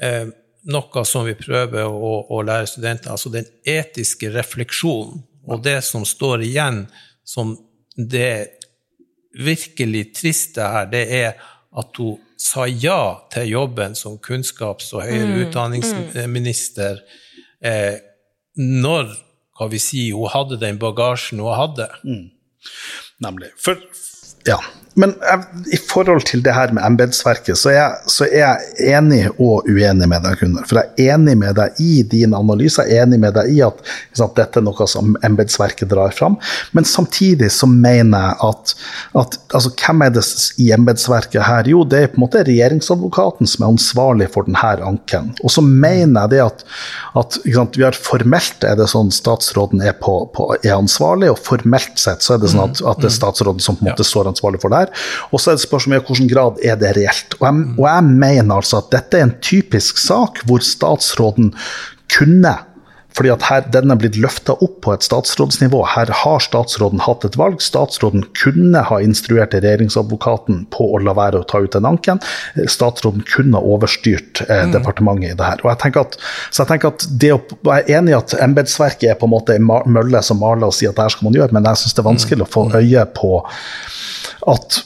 eh, 0.00 0.28
noe 0.72 1.04
som 1.06 1.26
vi 1.28 1.36
prøver 1.38 1.86
å, 1.86 2.12
å 2.32 2.42
lære 2.44 2.68
studenter, 2.70 3.12
altså 3.12 3.32
den 3.34 3.48
etiske 3.68 4.30
refleksjonen. 4.34 5.22
Og 5.46 5.62
det 5.62 5.78
som 5.86 6.02
står 6.08 6.42
igjen 6.42 6.86
som 7.26 7.54
det 7.96 8.58
virkelig 9.36 10.08
triste 10.16 10.64
her, 10.64 10.88
det 10.90 11.04
er 11.12 11.36
at 11.76 12.00
hun 12.00 12.16
sa 12.40 12.66
ja 12.68 13.28
til 13.32 13.48
jobben 13.48 13.94
som 13.96 14.18
kunnskaps- 14.20 14.92
og 14.96 15.06
høyere 15.06 15.46
utdanningsminister 15.46 17.00
eh, 17.64 17.96
når 18.56 19.12
hva 19.56 19.68
vi 19.72 19.80
si, 19.80 20.02
hun 20.12 20.28
hadde 20.32 20.58
den 20.60 20.80
bagasjen 20.80 21.40
hun 21.40 21.56
hadde. 21.56 21.88
Nemlig. 23.24 23.52
For, 23.60 23.80
ja. 24.48 24.58
Men 24.96 25.14
i 25.72 25.76
forhold 25.76 26.24
til 26.28 26.42
det 26.44 26.54
her 26.56 26.72
med 26.72 26.84
embetsverket, 26.86 27.58
så, 27.60 27.72
er 27.72 27.96
så 28.10 28.24
er 28.28 28.38
jeg 28.40 28.94
enig 28.96 29.22
og 29.36 29.68
uenig 29.68 30.08
med 30.08 30.24
deg, 30.24 30.38
Gunnar. 30.40 30.66
For 30.68 30.80
jeg 30.80 31.08
er 31.08 31.16
enig 31.16 31.36
med 31.40 31.56
deg 31.58 31.80
i 31.82 32.00
din 32.08 32.36
analyse, 32.36 32.84
jeg 32.88 33.00
er 33.00 33.06
enig 33.06 33.20
med 33.22 33.36
deg 33.36 33.52
i 33.52 33.60
at 33.64 33.82
at 34.26 34.36
dette 34.38 34.60
er 34.60 34.64
noe 34.66 34.86
som 34.90 35.14
embetsverket 35.26 35.90
drar 35.90 36.14
fram. 36.14 36.36
Men 36.76 36.86
samtidig 36.88 37.50
så 37.54 37.68
mener 37.70 38.24
jeg 38.24 38.36
at, 38.48 38.74
at 39.22 39.36
altså, 39.54 39.72
hvem 39.80 40.04
er 40.06 40.14
det 40.14 40.24
i 40.62 40.70
embetsverket 40.74 41.46
her? 41.46 41.68
Jo, 41.70 41.84
det 41.86 42.00
er 42.00 42.10
på 42.12 42.20
en 42.20 42.24
måte 42.26 42.44
regjeringsadvokaten 42.46 43.48
som 43.50 43.64
er 43.64 43.74
ansvarlig 43.74 44.30
for 44.34 44.48
denne 44.48 44.72
anken. 44.86 45.32
Og 45.42 45.52
så 45.52 45.64
mener 45.64 46.26
jeg 46.26 46.34
det 46.34 46.42
at, 46.46 46.64
at 47.20 47.38
sant, 47.44 47.78
vi 47.78 47.86
har 47.86 47.98
formelt 47.98 48.66
er 48.66 48.76
det 48.78 48.88
sånn 48.90 49.12
statsråden 49.14 49.84
er, 49.84 49.94
på, 50.00 50.18
på, 50.34 50.48
er 50.62 50.76
ansvarlig, 50.76 51.30
og 51.32 51.42
formelt 51.44 52.00
sett 52.00 52.24
så 52.24 52.36
er 52.36 52.42
det 52.42 52.52
sånn 52.52 52.66
at, 52.70 52.82
at 52.82 53.02
det 53.02 53.10
er 53.10 53.16
statsråden 53.18 53.62
som 53.62 53.78
på 53.78 53.86
en 53.86 53.92
måte 53.92 54.06
står 54.06 54.32
ansvarlig 54.32 54.62
for 54.62 54.72
det 54.72 54.84
her. 54.84 54.85
Og 55.30 55.40
så 55.40 55.52
er 55.52 55.58
det 55.58 55.64
spørsmål 55.66 55.96
om 55.96 55.98
i 55.98 56.06
hvilken 56.06 56.30
grad 56.32 56.62
er 56.64 56.78
det 56.80 56.94
reelt. 56.98 57.36
Og 57.40 57.46
jeg, 57.48 57.66
og 57.78 57.84
jeg 57.88 58.06
mener 58.12 58.56
altså 58.56 58.80
at 58.82 58.92
dette 58.94 59.20
er 59.20 59.28
en 59.28 59.36
typisk 59.42 60.00
sak 60.02 60.42
hvor 60.46 60.64
statsråden 60.64 61.52
kunne 62.12 62.54
fordi 63.16 63.30
at 63.32 63.42
her, 63.48 63.64
Den 63.72 63.90
er 63.90 63.96
blitt 63.96 64.16
løfta 64.20 64.52
opp 64.62 64.74
på 64.84 64.92
et 64.92 65.02
statsrådsnivå. 65.06 65.80
Her 65.94 66.10
har 66.22 66.42
statsråden 66.44 67.00
hatt 67.06 67.24
et 67.24 67.38
valg. 67.40 67.62
Statsråden 67.64 68.26
kunne 68.36 68.82
ha 68.90 68.98
instruert 69.00 69.54
regjeringsadvokaten 69.56 70.66
på 70.74 70.88
å 70.94 71.00
la 71.02 71.14
være 71.16 71.40
å 71.40 71.46
ta 71.48 71.62
ut 71.64 71.72
den 71.72 71.88
anken. 71.88 72.20
Statsråden 72.68 73.24
kunne 73.28 73.56
ha 73.56 73.64
overstyrt 73.76 74.42
eh, 74.48 74.66
departementet 74.74 75.32
i 75.32 75.38
det 75.38 75.48
her. 75.48 75.62
Og 75.64 75.70
jeg 75.72 75.80
tenker 75.86 76.04
at, 76.04 76.18
så 76.50 76.62
jeg 76.64 76.72
tenker 76.74 76.92
at 76.92 77.06
det 77.24 77.32
å, 77.32 77.40
jeg 77.70 77.86
er 77.86 77.98
enig 78.00 78.12
i 78.12 78.18
at 78.18 78.36
embetsverket 78.46 79.10
er 79.14 79.20
på 79.20 79.28
en 79.30 79.34
måte 79.36 79.56
en 79.56 79.70
mølle 79.96 80.20
som 80.22 80.40
maler 80.42 80.68
og 80.68 80.76
sier 80.76 80.92
at 80.92 80.98
det 81.00 81.08
her 81.08 81.16
skal 81.16 81.30
man 81.30 81.38
gjøre, 81.40 81.56
men 81.56 81.70
jeg 81.72 81.82
syns 81.82 81.96
det 81.96 82.04
er 82.04 82.10
vanskelig 82.10 82.44
å 82.46 82.52
få 82.58 82.66
øye 82.76 83.06
på 83.16 83.32
at 84.52 84.82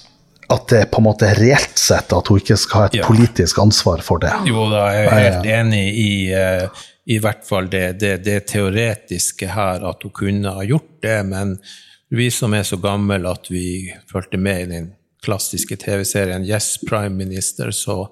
at 0.50 0.64
det 0.66 0.80
på 0.90 0.98
en 0.98 1.04
måte 1.06 1.28
reelt 1.38 1.78
sett 1.78 2.10
at 2.10 2.26
hun 2.26 2.40
ikke 2.40 2.56
skal 2.58 2.80
ha 2.80 2.86
et 2.88 2.94
Ja. 2.98 3.04
politisk 3.06 3.60
ansvar 3.62 4.00
for 4.02 4.18
det. 4.18 4.32
Jo 4.50 4.64
da, 4.72 4.80
jeg 4.90 5.04
er 5.06 5.20
helt 5.30 5.46
enig 5.46 5.82
i 5.94 6.08
eh, 6.34 6.64
i 7.06 7.18
hvert 7.18 7.46
fall 7.46 7.70
det, 7.70 8.00
det, 8.00 8.16
det 8.26 8.40
teoretiske 8.50 9.48
her, 9.54 9.84
at 9.88 10.02
hun 10.04 10.14
kunne 10.14 10.52
ha 10.56 10.64
gjort 10.66 10.98
det, 11.02 11.18
men 11.26 11.56
vi 12.10 12.28
som 12.34 12.54
er 12.54 12.66
så 12.66 12.76
gamle 12.82 13.22
at 13.30 13.48
vi 13.50 13.92
fulgte 14.10 14.40
med 14.40 14.62
i 14.62 14.68
den 14.74 14.90
klassiske 15.24 15.76
TV-serien 15.80 16.44
Yes, 16.44 16.78
Prime 16.88 17.14
Minister, 17.16 17.70
så 17.70 18.08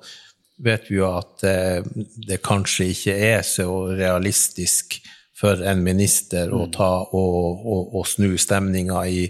vet 0.63 0.89
vi 0.91 0.99
jo 0.99 1.09
at 1.11 1.45
eh, 1.47 1.85
det 2.29 2.41
kanskje 2.47 2.91
ikke 2.93 3.15
er 3.31 3.45
så 3.47 3.69
realistisk 3.95 4.99
for 5.39 5.61
en 5.63 5.85
minister 5.87 6.51
å 6.55 6.65
ta 6.75 6.91
og, 7.15 7.63
og, 7.63 7.95
og 7.95 8.09
snu 8.11 8.33
stemninga 8.41 9.05
i, 9.07 9.29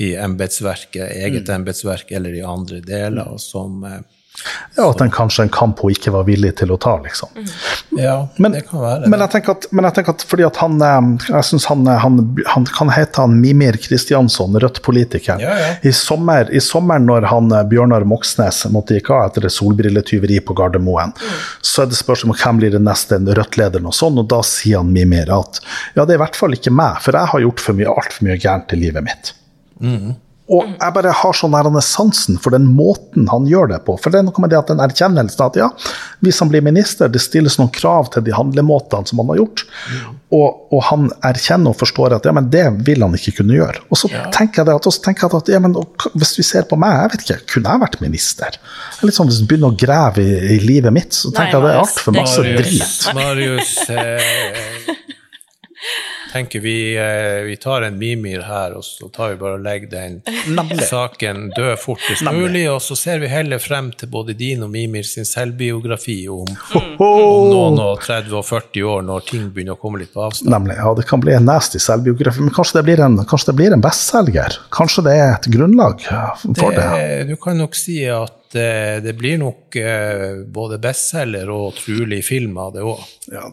i 0.00 0.14
embetsverket, 0.16 1.12
eget 1.20 1.52
embetsverk 1.52 2.12
eller 2.16 2.38
i 2.38 2.46
andre 2.46 2.80
deler, 2.84 3.36
som 3.42 3.84
eh, 3.84 4.00
Ja, 4.76 4.90
At 4.90 4.98
den 4.98 5.10
kanskje 5.10 5.42
en 5.42 5.52
kamp 5.52 5.80
hun 5.82 5.92
ikke 5.92 6.12
var 6.14 6.24
villig 6.28 6.52
til 6.60 6.72
å 6.72 6.78
ta, 6.80 6.94
liksom. 7.02 7.32
Ja, 7.98 8.28
Men, 8.36 8.54
det 8.54 8.62
kan 8.68 8.80
være. 8.80 9.08
men, 9.10 9.20
jeg 9.24 9.32
tenker 9.34 9.56
at, 9.56 9.66
men 9.74 9.86
jeg 9.88 9.96
tenker 9.98 10.14
at 10.16 10.24
fordi 10.30 10.46
at 10.46 10.60
han 10.62 10.78
eh, 10.84 11.08
Jeg 11.26 11.48
syns 11.48 11.66
han, 11.70 11.82
eh, 11.90 11.98
han, 12.00 12.20
han 12.54 12.68
kan 12.70 12.92
hete 12.94 13.24
han 13.24 13.36
Mimir 13.42 13.76
Kristiansson, 13.82 14.56
Rødt-politikeren. 14.62 15.42
Ja, 15.42 15.56
ja. 15.58 15.72
I, 15.82 15.92
sommer, 15.96 16.48
I 16.54 16.62
sommer, 16.64 17.02
når 17.02 17.28
han 17.32 17.50
eh, 17.56 17.66
Bjørnar 17.70 18.06
Moxnes 18.08 18.62
måtte 18.72 18.96
gikk 18.96 19.12
av 19.16 19.26
etter 19.28 19.48
et 19.48 19.56
solbrilletyveri 19.56 20.40
på 20.46 20.56
Gardermoen, 20.56 21.12
så 21.60 21.84
er 21.84 21.90
det 21.90 21.98
spørsmål 22.00 22.36
om 22.36 22.40
hvem 22.44 22.62
blir 22.62 22.74
det 22.76 22.82
neste 22.84 23.20
Rødt-lederen, 23.20 23.90
og 23.90 23.96
sånn, 23.96 24.18
og 24.22 24.30
da 24.30 24.40
sier 24.46 24.80
han 24.80 24.94
Mimir 24.94 25.30
at 25.34 25.60
ja, 25.96 26.04
det 26.04 26.14
er 26.14 26.18
i 26.18 26.24
hvert 26.24 26.38
fall 26.38 26.56
ikke 26.56 26.72
meg, 26.74 27.02
for 27.04 27.16
jeg 27.16 27.34
har 27.34 27.46
gjort 27.46 27.62
for 27.64 27.78
mye, 27.78 27.90
altfor 27.90 28.26
mye 28.28 28.40
gærent 28.40 28.74
i 28.76 28.80
livet 28.80 29.06
mitt. 29.06 29.34
Og 30.50 30.66
jeg 30.66 30.94
bare 30.96 31.12
har 31.14 31.36
sånn 31.36 31.54
sansen 31.84 32.38
for 32.42 32.54
den 32.54 32.66
måten 32.74 33.28
han 33.30 33.46
gjør 33.46 33.70
det 33.70 33.80
på. 33.86 33.94
For 34.02 34.10
det 34.10 34.20
er 34.20 34.26
noe 34.26 34.42
med 34.42 34.50
det 34.50 34.58
at 34.58 34.72
den 34.72 34.82
erkjennelsen 34.82 35.44
at 35.46 35.58
ja, 35.60 35.68
hvis 36.24 36.40
han 36.42 36.50
blir 36.50 36.64
minister, 36.66 37.10
det 37.12 37.22
stilles 37.22 37.58
noen 37.60 37.70
krav 37.74 38.10
til 38.14 38.24
de 38.26 38.34
handlemåtene 38.34 39.06
som 39.06 39.22
han 39.22 39.30
har 39.30 39.40
gjort, 39.42 39.62
og, 40.34 40.74
og 40.74 40.82
han 40.88 41.06
erkjenner 41.26 41.70
og 41.70 41.78
forstår 41.78 42.16
at 42.18 42.26
ja, 42.26 42.34
men 42.34 42.50
det 42.50 42.64
vil 42.86 43.02
han 43.06 43.14
ikke 43.14 43.36
kunne 43.40 43.56
gjøre. 43.56 43.84
Og 43.90 44.02
så 44.02 44.10
tenker 44.34 44.62
jeg 44.62 44.70
det 44.70 44.76
at, 44.80 44.90
og 44.90 44.98
tenker 45.06 45.26
jeg 45.26 45.42
at 45.42 45.52
ja, 45.54 45.62
men 45.62 45.78
hvis 46.18 46.34
vi 46.40 46.46
ser 46.46 46.66
på 46.70 46.78
meg, 46.80 46.96
jeg 46.98 47.12
vet 47.14 47.26
ikke, 47.26 47.38
kunne 47.54 47.76
jeg 47.76 47.84
vært 47.84 48.00
minister? 48.02 48.58
Litt 49.06 49.16
sånn 49.16 49.30
Hvis 49.30 49.40
du 49.42 49.46
begynner 49.50 49.70
å 49.70 49.78
grave 49.78 50.22
i, 50.24 50.56
i 50.56 50.60
livet 50.64 50.94
mitt, 50.94 51.14
så 51.14 51.30
tenker 51.30 51.62
Nei, 51.62 51.70
jeg 51.70 51.70
det 51.70 51.70
er 51.70 51.78
Marius, 51.78 51.94
altfor 51.94 52.18
masse 52.18 52.42
Marius, 52.42 52.66
drit. 52.66 53.14
Marius 53.20 53.72
eh, 53.94 55.19
tenker 56.32 56.60
vi, 56.60 56.96
eh, 56.96 57.42
vi 57.44 57.56
tar 57.56 57.82
en 57.82 57.98
Mimir 57.98 58.42
her, 58.46 58.76
og 58.78 58.84
så 58.84 59.08
tar 59.12 59.32
vi 59.32 59.36
bare 59.40 59.58
og 59.58 59.64
legger 59.64 59.90
den 59.90 60.20
Nemlig. 60.48 60.86
saken 60.88 61.50
død 61.56 61.78
fortest 61.82 62.24
mulig, 62.26 62.64
og 62.70 62.80
så 62.82 62.96
ser 62.98 63.18
vi 63.22 63.30
heller 63.30 63.58
frem 63.62 63.90
til 63.92 64.10
både 64.12 64.36
din 64.38 64.62
og 64.66 64.70
Mimir 64.70 65.06
sin 65.06 65.26
selvbiografi 65.28 66.18
om, 66.30 66.48
om 66.74 67.50
noen 67.50 67.80
og 67.82 68.02
30 68.06 68.36
og 68.38 68.46
40 68.46 68.86
år, 68.94 69.06
når 69.08 69.26
ting 69.30 69.48
begynner 69.50 69.78
å 69.78 69.80
komme 69.82 70.02
litt 70.02 70.14
på 70.14 70.24
avstand. 70.28 70.52
Nemlig. 70.52 70.78
Ja, 70.80 70.94
det 70.98 71.06
kan 71.10 71.22
bli 71.24 71.36
en 71.36 71.48
nasty 71.48 71.82
selvbiografi, 71.82 72.44
men 72.46 72.54
kanskje 72.54 72.80
det 72.80 72.86
blir 72.90 73.04
en, 73.06 73.20
kanskje 73.30 73.52
det 73.52 73.58
blir 73.62 73.76
en 73.76 73.84
bestselger? 73.84 74.60
Kanskje 74.74 75.06
det 75.08 75.16
er 75.18 75.32
et 75.34 75.50
grunnlag 75.52 76.04
for 76.06 76.76
det? 76.76 76.86
Det, 76.90 77.24
du 77.32 77.36
kan 77.40 77.58
nok 77.60 77.76
si 77.78 78.02
at 78.06 78.36
eh, 78.36 78.39
det 79.04 79.12
blir 79.18 79.38
nok 79.38 79.76
eh, 79.78 80.40
både 80.50 80.78
bestselger 80.82 81.50
og 81.54 81.76
trolig 81.78 82.24
film 82.26 82.58
av 82.58 82.72
det 82.74 82.82
òg, 82.82 83.00
Ja, 83.30 83.44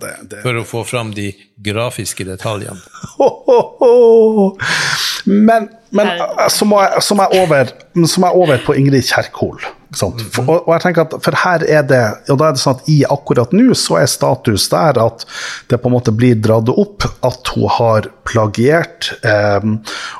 for 0.42 0.58
å 0.58 0.66
få 0.66 0.84
fram 0.88 1.14
de 1.14 1.30
grafiske 1.62 2.26
detaljene. 2.26 2.82
Men, 5.28 5.68
men 5.90 6.08
eh, 6.08 6.48
så, 6.50 6.66
må 6.66 6.80
jeg, 6.80 7.02
så, 7.04 7.16
må 7.18 7.26
jeg 7.28 7.44
over, 7.44 7.72
så 8.08 8.22
må 8.24 8.30
jeg 8.30 8.44
over 8.44 8.62
på 8.64 8.76
Ingrid 8.80 9.04
Kjerkol. 9.10 9.60
Sant? 9.96 10.22
For, 10.34 10.48
og, 10.48 10.72
jeg 10.76 10.84
tenker 10.84 11.06
at 11.06 11.16
for 11.24 11.38
her 11.44 11.64
er 11.64 11.86
det, 11.88 12.04
og 12.32 12.40
da 12.42 12.50
er 12.50 12.58
det 12.58 12.62
sånn 12.62 12.78
at 12.78 12.90
i 12.92 12.98
akkurat 13.08 13.54
nå 13.56 13.76
så 13.78 14.00
er 14.02 14.10
status 14.12 14.68
der 14.74 15.00
at 15.02 15.26
det 15.72 15.80
på 15.82 15.90
en 15.90 15.96
måte 15.96 16.14
blir 16.16 16.40
dratt 16.42 16.70
opp 16.74 17.06
at 17.26 17.54
hun 17.56 17.70
har 17.78 18.10
plagiert, 18.28 19.12
eh, 19.24 19.68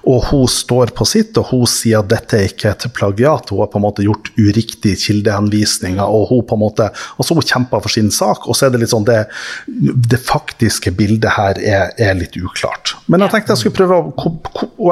og 0.08 0.30
hun 0.30 0.46
står 0.52 0.94
på 0.96 1.08
sitt, 1.08 1.38
og 1.40 1.52
hun 1.52 1.66
sier 1.70 2.00
at 2.00 2.12
dette 2.12 2.38
er 2.38 2.48
ikke 2.52 2.72
et 2.72 2.88
plagiat, 2.96 3.52
hun 3.52 3.64
har 3.64 3.72
på 3.74 3.82
en 3.82 3.86
måte 3.88 4.06
gjort 4.06 4.32
uriktige 4.38 5.00
kildehenvisninger, 5.02 6.04
og 6.04 6.32
hun 6.32 6.46
på 6.48 6.56
en 6.58 6.64
måte, 6.64 6.90
altså 7.18 7.38
hun 7.38 7.48
kjemper 7.48 7.84
for 7.84 7.94
sin 7.94 8.12
sak, 8.14 8.48
og 8.48 8.56
så 8.58 8.68
er 8.68 8.76
det 8.76 8.84
litt 8.84 8.94
sånn 8.94 9.08
det, 9.08 9.26
det 9.68 10.22
faktiske 10.24 10.94
bildet 10.98 11.36
her 11.36 11.60
er, 11.60 11.92
er 12.00 12.16
litt 12.20 12.38
uklart. 12.40 12.96
Men 13.12 13.26
jeg 13.26 13.36
tenkte 13.36 13.56
jeg 13.56 13.66
skulle 13.66 13.80
prøve 13.82 14.00
å, 14.00 14.34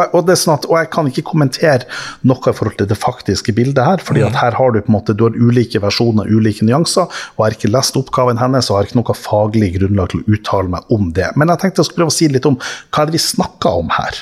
og 0.04 0.20
det 0.28 0.36
er 0.36 0.42
sånn 0.42 0.58
at, 0.58 0.68
og 0.70 0.80
jeg 0.82 0.92
kan 0.94 1.10
ikke 1.10 1.26
kommentere 1.32 1.88
noe 2.28 2.52
i 2.52 2.56
forhold 2.56 2.78
til 2.80 2.90
det 2.90 3.00
faktiske 3.00 3.56
bildet 3.56 3.84
her, 3.86 4.04
fordi 4.04 4.26
at 4.26 4.38
her 4.42 4.58
har 4.58 4.65
du 4.74 4.82
på 4.82 4.88
en 4.90 4.96
måte, 5.00 5.14
du 5.16 5.24
har 5.24 5.32
ulike 5.36 5.80
versjoner, 5.82 6.26
ulike 6.32 6.64
nyanser, 6.66 7.04
og 7.06 7.38
jeg 7.38 7.46
har 7.46 7.52
ikke 7.60 7.72
lest 7.74 7.96
oppgaven 7.96 8.38
hennes, 8.38 8.70
og 8.72 8.78
har 8.78 8.84
ikke 8.90 8.96
noe 9.02 9.14
faglig 9.16 9.74
grunnlag 9.80 10.10
til 10.10 10.20
å 10.22 10.34
uttale 10.38 10.70
meg 10.70 10.82
om 10.90 11.12
det. 11.14 11.30
Men 11.36 11.48
jeg 11.50 11.60
tenkte 11.60 11.82
jeg 11.84 11.86
skulle 11.92 12.06
prøve 12.06 12.14
å 12.16 12.20
si 12.20 12.28
litt 12.28 12.46
om 12.46 12.58
hva 12.58 13.02
er 13.02 13.06
det 13.06 13.14
vi 13.20 13.24
snakker 13.26 13.70
om 13.84 13.90
her. 13.90 14.14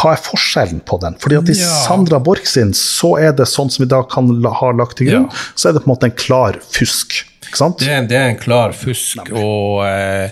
Hva 0.00 0.14
er 0.16 0.22
forskjellen 0.24 0.80
på 0.88 0.98
den? 1.02 1.14
Fordi 1.20 1.36
at 1.38 1.48
I 1.52 1.58
Ja. 1.60 1.66
Sandra 1.86 2.18
Borch 2.18 2.46
sin 2.46 2.72
så 2.72 3.18
er 3.20 3.32
det 3.32 3.46
sånn 3.46 3.70
som 3.70 3.84
vi 3.84 3.88
da 3.88 4.02
kan 4.02 4.40
la, 4.42 4.50
ha 4.50 4.70
lagt 4.72 4.96
til 4.98 5.06
grunn, 5.10 5.28
Ja. 5.30 5.36
så 5.54 5.68
er 5.68 5.72
det 5.74 5.82
på 5.84 5.90
en 5.90 5.94
måte 5.94 6.04
en 6.10 6.16
klar 6.16 6.58
fusk. 6.72 7.24
Ikke 7.46 7.56
sant? 7.56 7.78
Det 7.78 7.88
er, 7.88 7.98
en- 7.98 8.06
det 8.08 8.16
er 8.16 8.28
en 8.30 8.38
klar 8.38 8.72
fusk 8.72 9.18
og, 9.32 9.84
eh, 9.86 10.30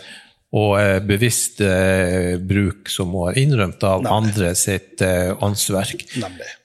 og 0.57 0.79
eh, 0.81 0.99
bevisst 1.05 1.61
eh, 1.61 2.39
bruk 2.41 2.89
som 2.89 3.13
hun 3.13 3.27
har 3.29 3.41
innrømt 3.41 3.85
av 3.85 4.07
andre 4.09 4.55
sitt 4.57 5.03
eh, 5.05 5.35
åndsverk. 5.45 6.07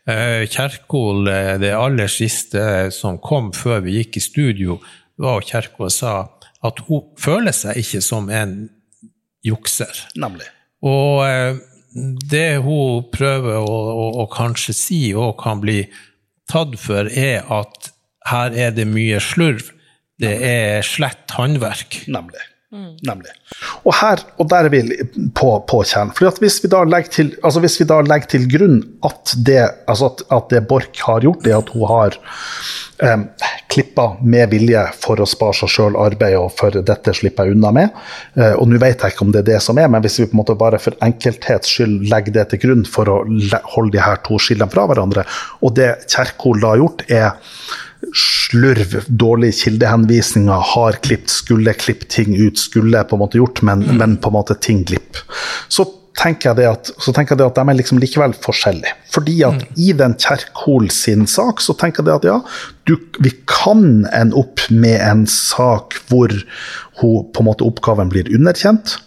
Eh, 0.07 0.45
Kjerkol, 0.47 1.27
eh, 1.27 1.55
det 1.59 1.73
aller 1.75 2.11
siste 2.11 2.91
som 2.95 3.19
kom 3.19 3.51
før 3.55 3.83
vi 3.83 3.97
gikk 3.99 4.21
i 4.21 4.23
studio, 4.23 4.79
var 5.19 5.41
at 5.41 5.51
Kjerkol 5.51 5.91
sa 5.91 6.13
at 6.63 6.79
hun 6.87 7.11
føler 7.19 7.55
seg 7.55 7.81
ikke 7.81 8.01
som 8.05 8.31
en 8.31 8.55
jukser. 9.43 9.91
Nemlig. 10.15 10.47
Og 10.87 11.25
eh, 11.27 11.59
det 12.31 12.63
hun 12.63 13.03
prøver 13.11 13.59
å, 13.59 13.67
å, 13.67 14.07
å 14.23 14.29
kanskje 14.31 14.77
si 14.77 15.01
og 15.11 15.35
kan 15.43 15.59
bli 15.63 15.81
tatt 16.49 16.79
for, 16.79 17.11
er 17.11 17.43
at 17.51 17.91
her 18.31 18.55
er 18.55 18.71
det 18.71 18.87
mye 18.87 19.19
slurv. 19.19 19.73
Det 20.23 20.33
er 20.47 20.85
slett 20.87 21.35
håndverk. 21.35 22.05
Nemlig. 22.07 22.47
Nemlig. 22.73 23.33
Og 23.85 23.93
her, 23.99 24.21
og 24.41 24.47
der 24.49 24.65
er 24.65 24.73
vi 24.73 24.81
på, 25.37 25.49
på 25.69 25.81
kjernen. 25.85 26.13
For 26.17 26.25
hvis 26.41 26.61
altså 26.65 27.61
hvis 27.61 27.79
vi 27.79 27.85
da 27.89 27.99
legger 28.01 28.31
til 28.31 28.47
grunn 28.49 28.79
at 29.05 29.35
det, 29.45 29.61
altså 29.87 30.09
at, 30.09 30.23
at 30.33 30.49
det 30.49 30.63
Borch 30.67 31.03
har 31.05 31.21
gjort, 31.21 31.45
er 31.45 31.59
at 31.59 31.69
hun 31.69 31.85
har 31.91 32.17
um, 33.03 33.27
klippa 33.73 34.07
med 34.21 34.49
vilje 34.53 34.81
for 35.03 35.21
å 35.21 35.27
spare 35.29 35.57
seg 35.59 35.71
sjøl 35.75 35.99
arbeid, 36.01 36.37
og 36.39 36.49
for 36.57 36.73
dette 36.73 37.13
slipper 37.13 37.49
jeg 37.49 37.57
unna 37.57 37.73
med. 37.75 38.01
Eh, 38.37 38.53
og 38.57 38.67
nå 38.69 38.81
vet 38.81 39.01
jeg 39.01 39.13
ikke 39.13 39.25
om 39.27 39.33
det 39.33 39.43
er 39.43 39.49
det 39.53 39.61
som 39.65 39.79
er, 39.81 39.89
men 39.91 40.03
hvis 40.05 40.19
vi 40.21 40.27
på 40.29 40.37
en 40.37 40.41
måte 40.43 40.57
bare 40.59 40.81
for 40.81 40.97
enkelthets 41.05 41.73
skyld 41.73 42.09
legger 42.11 42.37
det 42.37 42.49
til 42.51 42.63
grunn 42.65 42.85
for 42.89 43.09
å 43.09 43.21
holde 43.75 43.95
de 43.95 44.03
her 44.03 44.21
to 44.25 44.37
skillene 44.41 44.69
fra 44.73 44.85
hverandre, 44.89 45.25
og 45.61 45.73
det 45.79 45.93
Kjerkol 46.05 46.61
da 46.61 46.73
har 46.75 46.83
gjort, 46.83 47.05
er 47.09 47.31
slurv, 48.11 48.99
dårlige 49.07 49.57
kildehenvisninger, 49.63 50.69
har 50.73 50.99
klippet, 51.05 51.31
skulle 51.33 51.73
klippet 51.77 52.09
ting 52.13 52.35
ut, 52.35 52.59
skulle 52.59 53.03
på 53.07 53.17
en 53.17 53.23
måte 53.23 53.39
gjort, 53.39 53.63
men, 53.65 53.85
men 53.97 54.17
på 54.21 54.31
en 54.31 54.37
måte 54.37 54.57
ting 54.61 54.83
glipp. 54.87 55.21
Så 55.71 55.87
tenker 56.17 56.51
jeg 56.51 56.61
det 56.61 56.67
at, 56.69 56.91
så 57.01 57.13
tenker 57.13 57.33
jeg 57.33 57.41
det 57.41 57.47
at 57.47 57.57
de 57.57 57.71
er 57.71 57.79
liksom 57.79 58.01
likevel 58.01 58.35
forskjellige. 58.43 58.93
Fordi 59.13 59.37
at 59.47 59.63
i 59.81 59.93
den 59.97 60.15
Kjerkol 60.21 60.89
sin 60.93 61.25
sak, 61.29 61.61
så 61.63 61.75
tenker 61.77 62.03
jeg 62.03 62.09
det 62.09 62.17
at 62.19 62.27
ja, 62.29 62.37
du, 62.89 62.95
vi 63.23 63.33
kan 63.49 64.05
ende 64.13 64.37
opp 64.39 64.65
med 64.69 64.99
en 65.01 65.25
sak 65.29 65.97
hvor 66.11 66.33
hun, 67.01 67.25
på 67.33 67.41
en 67.41 67.49
måte 67.49 67.65
oppgaven 67.65 68.13
blir 68.13 68.29
underkjent 68.33 68.97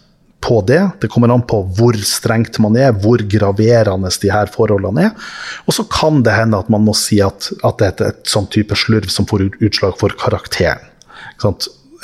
på 0.47 0.61
det. 0.67 0.81
Det 1.03 1.11
kommer 1.11 1.33
an 1.35 1.43
på 1.49 1.63
hvor 1.77 1.97
strengt 2.07 2.61
man 2.63 2.77
er, 2.79 2.93
hvor 2.95 3.23
graverende 3.27 4.11
de 4.23 4.31
her 4.31 4.51
forholdene 4.53 5.09
er. 5.09 5.31
Og 5.67 5.75
så 5.75 5.87
kan 5.91 6.23
det 6.27 6.37
hende 6.37 6.61
at 6.63 6.71
man 6.73 6.85
må 6.87 6.95
si 6.97 7.19
at, 7.25 7.51
at 7.67 7.81
det 7.81 7.89
er 7.89 7.95
et, 7.95 8.05
et 8.13 8.31
sånn 8.31 8.47
type 8.55 8.79
slurv 8.79 9.11
som 9.13 9.27
får 9.29 9.49
utslag 9.59 9.99
for 9.99 10.15
karakteren. 10.21 10.87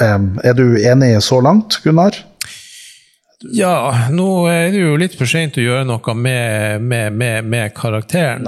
Em, 0.03 0.29
er 0.43 0.57
du 0.59 0.67
enig 0.81 1.15
så 1.23 1.39
langt, 1.45 1.79
Gunnar? 1.85 2.17
Ja, 3.51 4.09
nå 4.15 4.47
er 4.51 4.69
det 4.71 4.83
jo 4.85 4.97
litt 5.01 5.17
for 5.19 5.27
sent 5.31 5.57
å 5.59 5.65
gjøre 5.65 5.87
noe 5.89 6.15
med, 6.15 6.83
med, 6.87 7.17
med, 7.19 7.49
med 7.51 7.73
karakteren. 7.75 8.47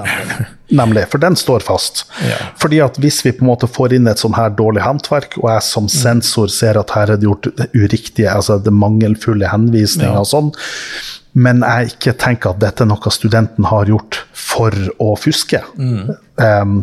Nemlig, 0.75 1.03
for 1.11 1.21
den 1.21 1.35
står 1.37 1.65
fast. 1.65 2.05
Ja. 2.25 2.37
Fordi 2.61 2.79
at 2.85 2.97
hvis 3.03 3.19
vi 3.25 3.33
på 3.35 3.43
en 3.45 3.51
måte 3.51 3.67
får 3.69 3.97
inn 3.97 4.07
et 4.07 4.21
sånn 4.23 4.37
her 4.37 4.53
dårlig 4.55 4.81
håndverk, 4.85 5.37
og 5.43 5.49
jeg 5.51 5.65
som 5.67 5.89
sensor 5.91 6.47
ser 6.53 6.79
at 6.81 6.95
her 6.95 7.11
er 7.13 7.19
det 7.21 7.27
gjort 7.27 7.51
det 7.59 7.67
uriktige, 7.75 8.31
altså 8.31 8.57
det 8.63 8.73
mangelfulle 8.73 9.51
henvisninger 9.51 10.13
Ja. 10.15 10.23
og 10.23 10.31
sånn, 10.31 10.51
men 11.35 11.59
jeg 11.67 11.91
ikke 11.97 12.13
tenker 12.15 12.53
at 12.55 12.61
dette 12.63 12.85
er 12.85 12.87
noe 12.87 13.11
studenten 13.11 13.65
har 13.67 13.89
gjort 13.91 14.21
for 14.31 14.71
å 15.03 15.11
fuske, 15.19 15.59
em, 16.39 16.77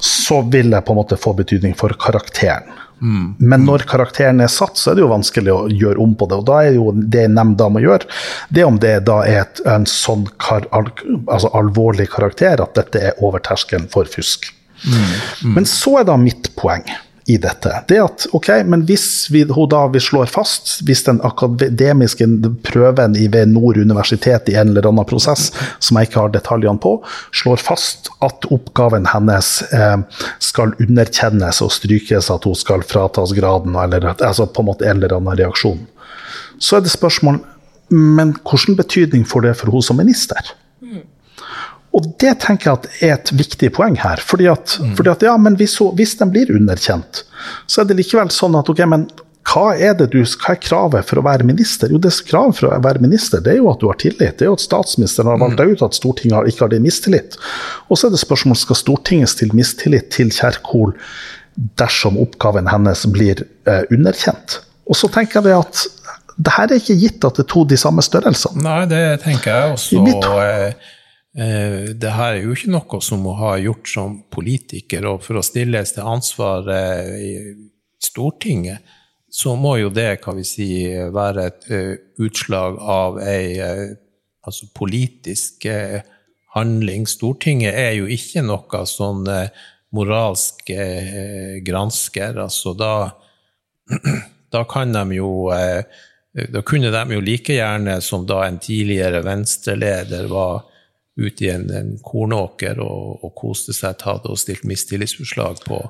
så 0.00 0.40
vil 0.50 0.70
det 0.72 0.80
på 0.86 0.94
en 0.94 1.00
måte 1.02 1.18
få 1.20 1.34
betydning 1.36 1.76
for 1.76 1.92
karakteren. 2.00 2.72
Men 3.00 3.64
når 3.64 3.86
karakteren 3.88 4.42
er 4.44 4.50
satt, 4.52 4.78
så 4.78 4.92
er 4.92 4.98
det 4.98 5.04
jo 5.04 5.10
vanskelig 5.12 5.52
å 5.54 5.60
gjøre 5.72 6.02
om 6.04 6.14
på 6.18 6.28
det. 6.30 6.40
Og 6.42 6.48
da 6.50 6.60
er 6.66 6.76
jo 6.76 6.92
det 6.94 7.26
nemnda 7.32 7.70
må 7.72 7.82
gjøre, 7.84 8.08
det 8.52 8.66
om 8.66 8.80
det 8.82 8.94
da 9.08 9.20
er 9.26 9.42
et, 9.44 9.62
en 9.68 9.86
sånn 9.88 10.26
kar, 10.42 10.68
al, 10.76 10.90
altså 11.26 11.52
alvorlig 11.56 12.10
karakter 12.12 12.60
at 12.60 12.76
dette 12.76 13.04
er 13.10 13.22
over 13.24 13.42
terskelen 13.44 13.88
for 13.92 14.08
fusk. 14.10 14.50
Men 15.44 15.66
så 15.68 16.00
er 16.00 16.06
da 16.08 16.16
mitt 16.20 16.52
poeng 16.56 16.86
i 17.30 17.36
dette. 17.40 17.72
Det 17.88 17.98
at, 18.02 18.26
ok, 18.36 18.48
men 18.66 18.82
hvis 18.88 19.06
vi, 19.30 19.44
da 19.44 19.82
vi 19.92 20.02
slår 20.02 20.30
fast, 20.32 20.80
hvis 20.86 21.04
den 21.06 21.20
akademiske 21.26 22.26
prøven 22.66 23.14
ved 23.32 23.52
Nord 23.54 23.78
universitet 23.78 24.50
i 24.50 24.56
en 24.58 24.72
eller 24.72 24.90
annen 24.90 25.08
prosess, 25.08 25.50
som 25.78 25.98
jeg 25.98 26.10
ikke 26.10 26.24
har 26.24 26.34
detaljene 26.34 26.82
på, 26.82 26.96
slår 27.42 27.62
fast 27.62 28.10
at 28.26 28.48
oppgaven 28.50 29.06
hennes 29.12 29.52
eh, 29.70 30.26
skal 30.42 30.74
underkjennes 30.82 31.62
og 31.64 31.72
strykes, 31.76 32.32
at 32.34 32.48
hun 32.48 32.58
skal 32.58 32.84
fratas 32.86 33.36
graden, 33.36 33.78
eller 33.78 34.12
altså 34.16 34.48
på 34.50 34.64
en 34.64 34.72
måte 34.72 34.88
en 34.88 34.98
eller 34.98 35.16
annen 35.20 35.38
reaksjon, 35.40 35.80
så 36.60 36.76
er 36.76 36.84
det 36.84 36.92
spørsmål 36.92 37.40
men 37.90 38.36
hvilken 38.46 38.76
betydning 38.78 39.24
får 39.26 39.48
det 39.48 39.56
for 39.58 39.74
hun 39.74 39.82
som 39.82 39.98
minister? 39.98 40.52
Og 41.96 42.04
det 42.22 42.36
tenker 42.44 42.68
jeg 42.70 42.78
at 42.78 43.02
er 43.02 43.12
et 43.16 43.32
viktig 43.34 43.72
poeng 43.74 43.96
her. 43.98 44.20
fordi 44.22 44.46
at, 44.46 44.76
fordi 44.96 45.10
at 45.10 45.22
ja, 45.26 45.32
men 45.36 45.56
hvis, 45.58 45.78
hvis 45.98 46.12
den 46.20 46.30
blir 46.30 46.52
underkjent, 46.54 47.24
så 47.66 47.80
er 47.82 47.88
det 47.90 47.96
likevel 47.98 48.30
sånn 48.30 48.54
at 48.60 48.68
ok, 48.70 48.84
men 48.86 49.08
hva 49.50 49.72
er, 49.74 49.94
det 49.98 50.10
du, 50.12 50.20
hva 50.22 50.52
er 50.52 50.60
kravet 50.62 51.08
for 51.08 51.18
å 51.18 51.24
være 51.26 51.46
minister? 51.48 51.90
Jo, 51.90 51.98
det 51.98 52.12
Kravet 52.28 52.58
for 52.60 52.68
å 52.68 52.76
være 52.84 53.00
minister 53.02 53.40
det 53.42 53.54
er 53.56 53.58
jo 53.58 53.70
at 53.72 53.80
du 53.80 53.88
har 53.90 53.98
tillit. 53.98 54.36
Det 54.38 54.44
er 54.46 54.50
jo 54.52 54.58
at 54.58 54.62
statsministeren 54.62 55.32
har 55.32 55.40
valgt 55.40 55.58
deg 55.58 55.72
ut, 55.72 55.82
at 55.82 55.96
Stortinget 55.96 56.36
har, 56.36 56.46
ikke 56.46 56.66
har 56.66 56.70
din 56.74 56.84
mistillit. 56.84 57.34
Og 57.88 57.98
så 57.98 58.06
er 58.06 58.14
det 58.14 58.20
spørsmål 58.22 58.58
skal 58.60 58.78
Stortinget 58.78 59.32
stille 59.32 59.56
mistillit 59.58 60.12
til 60.14 60.30
Kjerkol 60.36 60.92
dersom 61.80 62.20
oppgaven 62.22 62.68
hennes 62.70 63.02
blir 63.10 63.42
eh, 63.66 63.82
underkjent. 63.90 64.60
Og 64.86 64.96
så 65.00 65.10
tenker 65.12 65.42
jeg 65.42 65.56
at 65.58 65.82
det 66.40 66.54
her 66.54 66.70
er 66.70 66.78
ikke 66.78 67.00
gitt 67.02 67.26
at 67.26 67.36
det 67.40 67.44
er 67.48 67.50
to 67.50 67.64
de 67.68 67.76
samme 67.80 68.04
størrelsene. 68.06 68.62
Nei, 68.64 68.84
det 68.92 69.02
tenker 69.24 69.50
jeg 69.56 69.74
også. 69.74 69.98
I 69.98 70.04
mitt- 70.06 70.30
eh, 70.30 70.96
det 71.32 72.10
her 72.10 72.34
er 72.34 72.42
jo 72.42 72.54
ikke 72.56 72.72
noe 72.74 72.98
som 73.06 73.22
hun 73.22 73.38
har 73.38 73.60
gjort 73.62 73.88
som 73.88 74.16
politiker, 74.34 75.06
og 75.06 75.22
for 75.22 75.38
å 75.38 75.44
stilles 75.46 75.94
til 75.94 76.08
ansvar 76.10 76.66
eh, 76.74 77.10
i 77.22 77.34
Stortinget, 78.02 78.82
så 79.30 79.54
må 79.54 79.76
jo 79.78 79.92
det 79.94 80.22
kan 80.24 80.34
vi 80.34 80.44
si, 80.48 80.70
være 81.14 81.44
et 81.46 81.66
uh, 81.70 81.92
utslag 82.26 82.80
av 82.82 83.20
ei 83.22 83.60
altså 83.60 84.66
politisk 84.74 85.68
handling. 86.56 87.04
Stortinget 87.06 87.76
er 87.78 87.92
jo 88.00 88.08
ikke 88.10 88.42
noe 88.42 88.80
sånn 88.88 89.28
moralsk 89.94 90.72
gransker. 91.62 92.40
Altså 92.42 92.72
da, 92.74 92.94
da 94.56 94.64
kan 94.66 94.96
de 94.96 95.20
jo 95.20 95.30
da 96.56 96.64
kunne 96.66 96.90
de 96.90 97.04
jo 97.14 97.22
like 97.22 97.54
gjerne, 97.54 98.00
som 98.02 98.26
da 98.26 98.40
en 98.48 98.58
tidligere 98.64 99.22
venstreleder 99.28 100.26
var 100.32 100.64
ute 101.20 101.46
i 101.46 101.52
en, 101.52 101.68
en 101.70 101.94
kornåker 102.04 102.80
og, 102.82 103.24
og 103.24 103.34
koste 103.38 103.76
seg, 103.76 103.98
tatt 104.00 104.28
og 104.28 104.38
stilt 104.40 104.66
mistillitsforslag 104.68 105.64
på, 105.66 105.80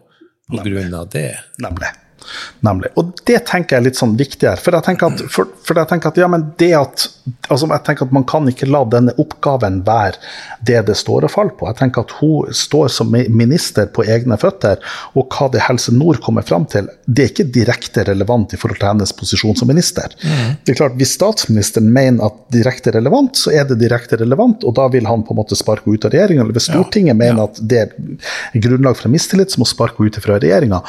på 0.51 0.63
grunn 0.67 0.95
av 0.99 1.11
det. 1.15 1.33
Nemlig. 1.63 1.93
Nemlig. 2.67 2.93
Og 3.01 3.15
det 3.27 3.41
tenker 3.49 3.77
jeg 3.77 3.83
er 3.83 3.87
litt 3.89 3.99
sånn 4.01 4.17
viktigere. 4.19 4.61
For 4.61 4.77
jeg 4.77 4.87
tenker 4.87 5.11
at, 5.13 5.23
for, 5.33 5.51
for 5.67 5.81
jeg 5.81 5.91
tenker 5.91 6.13
at, 6.13 6.21
ja, 6.21 6.29
men 6.31 6.51
det 6.61 6.71
at, 6.77 7.07
altså 7.49 7.69
jeg 7.71 7.85
tenker 7.87 8.09
at 8.09 8.15
man 8.15 8.27
kan 8.29 8.49
ikke 8.51 8.69
la 8.71 8.83
denne 8.91 9.15
oppgaven 9.21 9.81
være 9.87 10.19
det 10.67 10.83
det 10.91 10.97
står 10.99 11.27
og 11.27 11.33
faller 11.33 11.57
på. 11.59 11.69
Jeg 11.71 11.79
tenker 11.81 12.05
at 12.05 12.15
hun 12.21 12.55
står 12.57 12.91
som 12.93 13.13
minister 13.13 13.89
på 13.95 14.05
egne 14.05 14.39
føtter, 14.41 14.81
og 15.17 15.33
hva 15.33 15.49
det 15.53 15.65
Helse 15.67 15.95
Nord 15.95 16.21
kommer 16.25 16.47
fram 16.47 16.67
til, 16.71 16.89
det 17.07 17.25
er 17.25 17.33
ikke 17.33 17.49
direkte 17.55 18.05
relevant 18.09 18.55
i 18.55 18.61
forhold 18.61 18.81
til 18.81 18.91
hennes 18.91 19.15
posisjon 19.17 19.57
som 19.59 19.71
minister. 19.71 20.13
Mm. 20.23 20.57
Det 20.65 20.75
er 20.75 20.81
klart, 20.83 20.99
Hvis 21.01 21.15
statsministeren 21.17 21.91
mener 21.93 22.27
at 22.27 22.37
direkte 22.53 22.93
relevant, 22.95 23.37
så 23.39 23.55
er 23.55 23.67
det 23.69 23.81
direkte 23.81 24.19
relevant, 24.21 24.65
og 24.65 24.77
da 24.77 24.89
vil 24.93 25.09
han 25.09 25.25
på 25.25 25.35
en 25.35 25.41
måte 25.41 25.59
sparke 25.59 25.91
ut 25.91 26.05
av 26.05 26.15
regjeringa. 26.15 26.45
Eller 26.45 26.57
hvis 26.57 26.69
Stortinget 26.71 27.15
ja. 27.15 27.19
mener 27.19 27.45
ja. 27.45 27.49
at 27.49 27.61
det 27.71 27.81
er 27.85 28.61
grunnlag 28.67 28.99
for 28.99 29.13
mistillit, 29.13 29.53
så 29.53 29.63
må 29.63 29.69
sparke 29.69 30.05
ut 30.05 30.21
fra 30.21 30.39
regjeringa. 30.41 30.83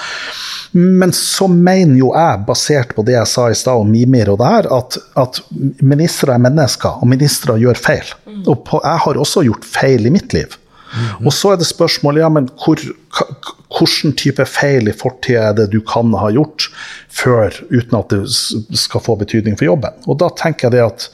Men 0.72 1.12
så 1.22 1.48
mener 1.52 1.98
jo 2.00 2.12
jeg, 2.16 2.42
basert 2.48 2.96
på 2.98 3.06
det 3.08 3.16
jeg 3.16 3.30
sa 3.30 3.48
i 3.52 3.58
stad 3.58 3.84
om 3.84 3.92
Mimir 3.92 4.32
og 4.34 4.40
det 4.42 4.50
her, 4.54 4.70
at, 4.78 4.98
at 5.20 5.40
ministre 5.84 6.36
er 6.36 6.44
mennesker, 6.44 7.02
og 7.02 7.12
ministre 7.12 7.58
gjør 7.62 7.80
feil. 7.80 8.12
Og 8.46 8.66
på, 8.68 8.82
jeg 8.84 9.06
har 9.06 9.22
også 9.22 9.46
gjort 9.48 9.68
feil 9.68 10.10
i 10.10 10.14
mitt 10.14 10.36
liv. 10.36 10.58
Mm. 10.92 11.28
Og 11.28 11.34
så 11.36 11.54
er 11.54 11.62
det 11.62 11.70
spørsmålet 11.70 12.24
ja, 12.24 12.30
men 12.34 12.50
hvor, 12.60 12.82
hvilken 13.72 14.16
type 14.20 14.46
feil 14.50 14.92
i 14.92 14.96
fortida 14.98 15.50
er 15.50 15.60
det 15.62 15.70
du 15.72 15.80
kan 15.88 16.12
ha 16.20 16.32
gjort 16.36 16.68
før, 17.08 17.56
uten 17.72 18.00
at 18.00 18.12
det 18.12 18.80
skal 18.80 19.04
få 19.04 19.16
betydning 19.22 19.56
for 19.60 19.70
jobben. 19.70 20.02
Og 20.08 20.20
da 20.20 20.32
tenker 20.36 20.68
jeg 20.68 20.78
det 20.78 20.88
at 20.90 21.08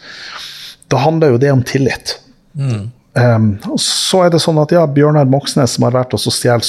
da 0.91 1.01
handler 1.03 1.35
jo 1.35 1.41
det 1.41 1.51
om 1.53 1.65
tillit. 1.67 2.17
Mm. 2.57 2.87
Um, 3.17 3.47
så 3.81 4.19
er 4.25 4.29
det 4.33 4.41
sånn 4.43 4.59
at 4.61 4.71
ja, 4.75 4.83
Bjørnar 4.85 5.25
Moxnes 5.31 5.73
som 5.73 5.87
har 5.87 5.95
vært 5.95 6.13
og 6.13 6.21
stjålet 6.21 6.67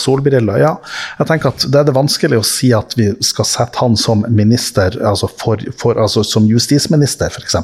solbriller, 0.00 0.56
ja, 0.62 0.72
jeg 1.18 1.28
tenker 1.28 1.52
at 1.52 1.66
det 1.68 1.82
er 1.82 1.88
det 1.90 1.96
vanskelig 1.96 2.40
å 2.40 2.46
si 2.46 2.70
at 2.76 2.96
vi 2.96 3.10
skal 3.24 3.48
sette 3.48 3.82
han 3.82 3.98
som 4.00 4.24
minister, 4.32 4.96
altså, 5.04 5.28
for, 5.28 5.60
for, 5.80 6.00
altså 6.00 6.24
som 6.24 6.48
justisminister, 6.48 7.28
f.eks. 7.28 7.58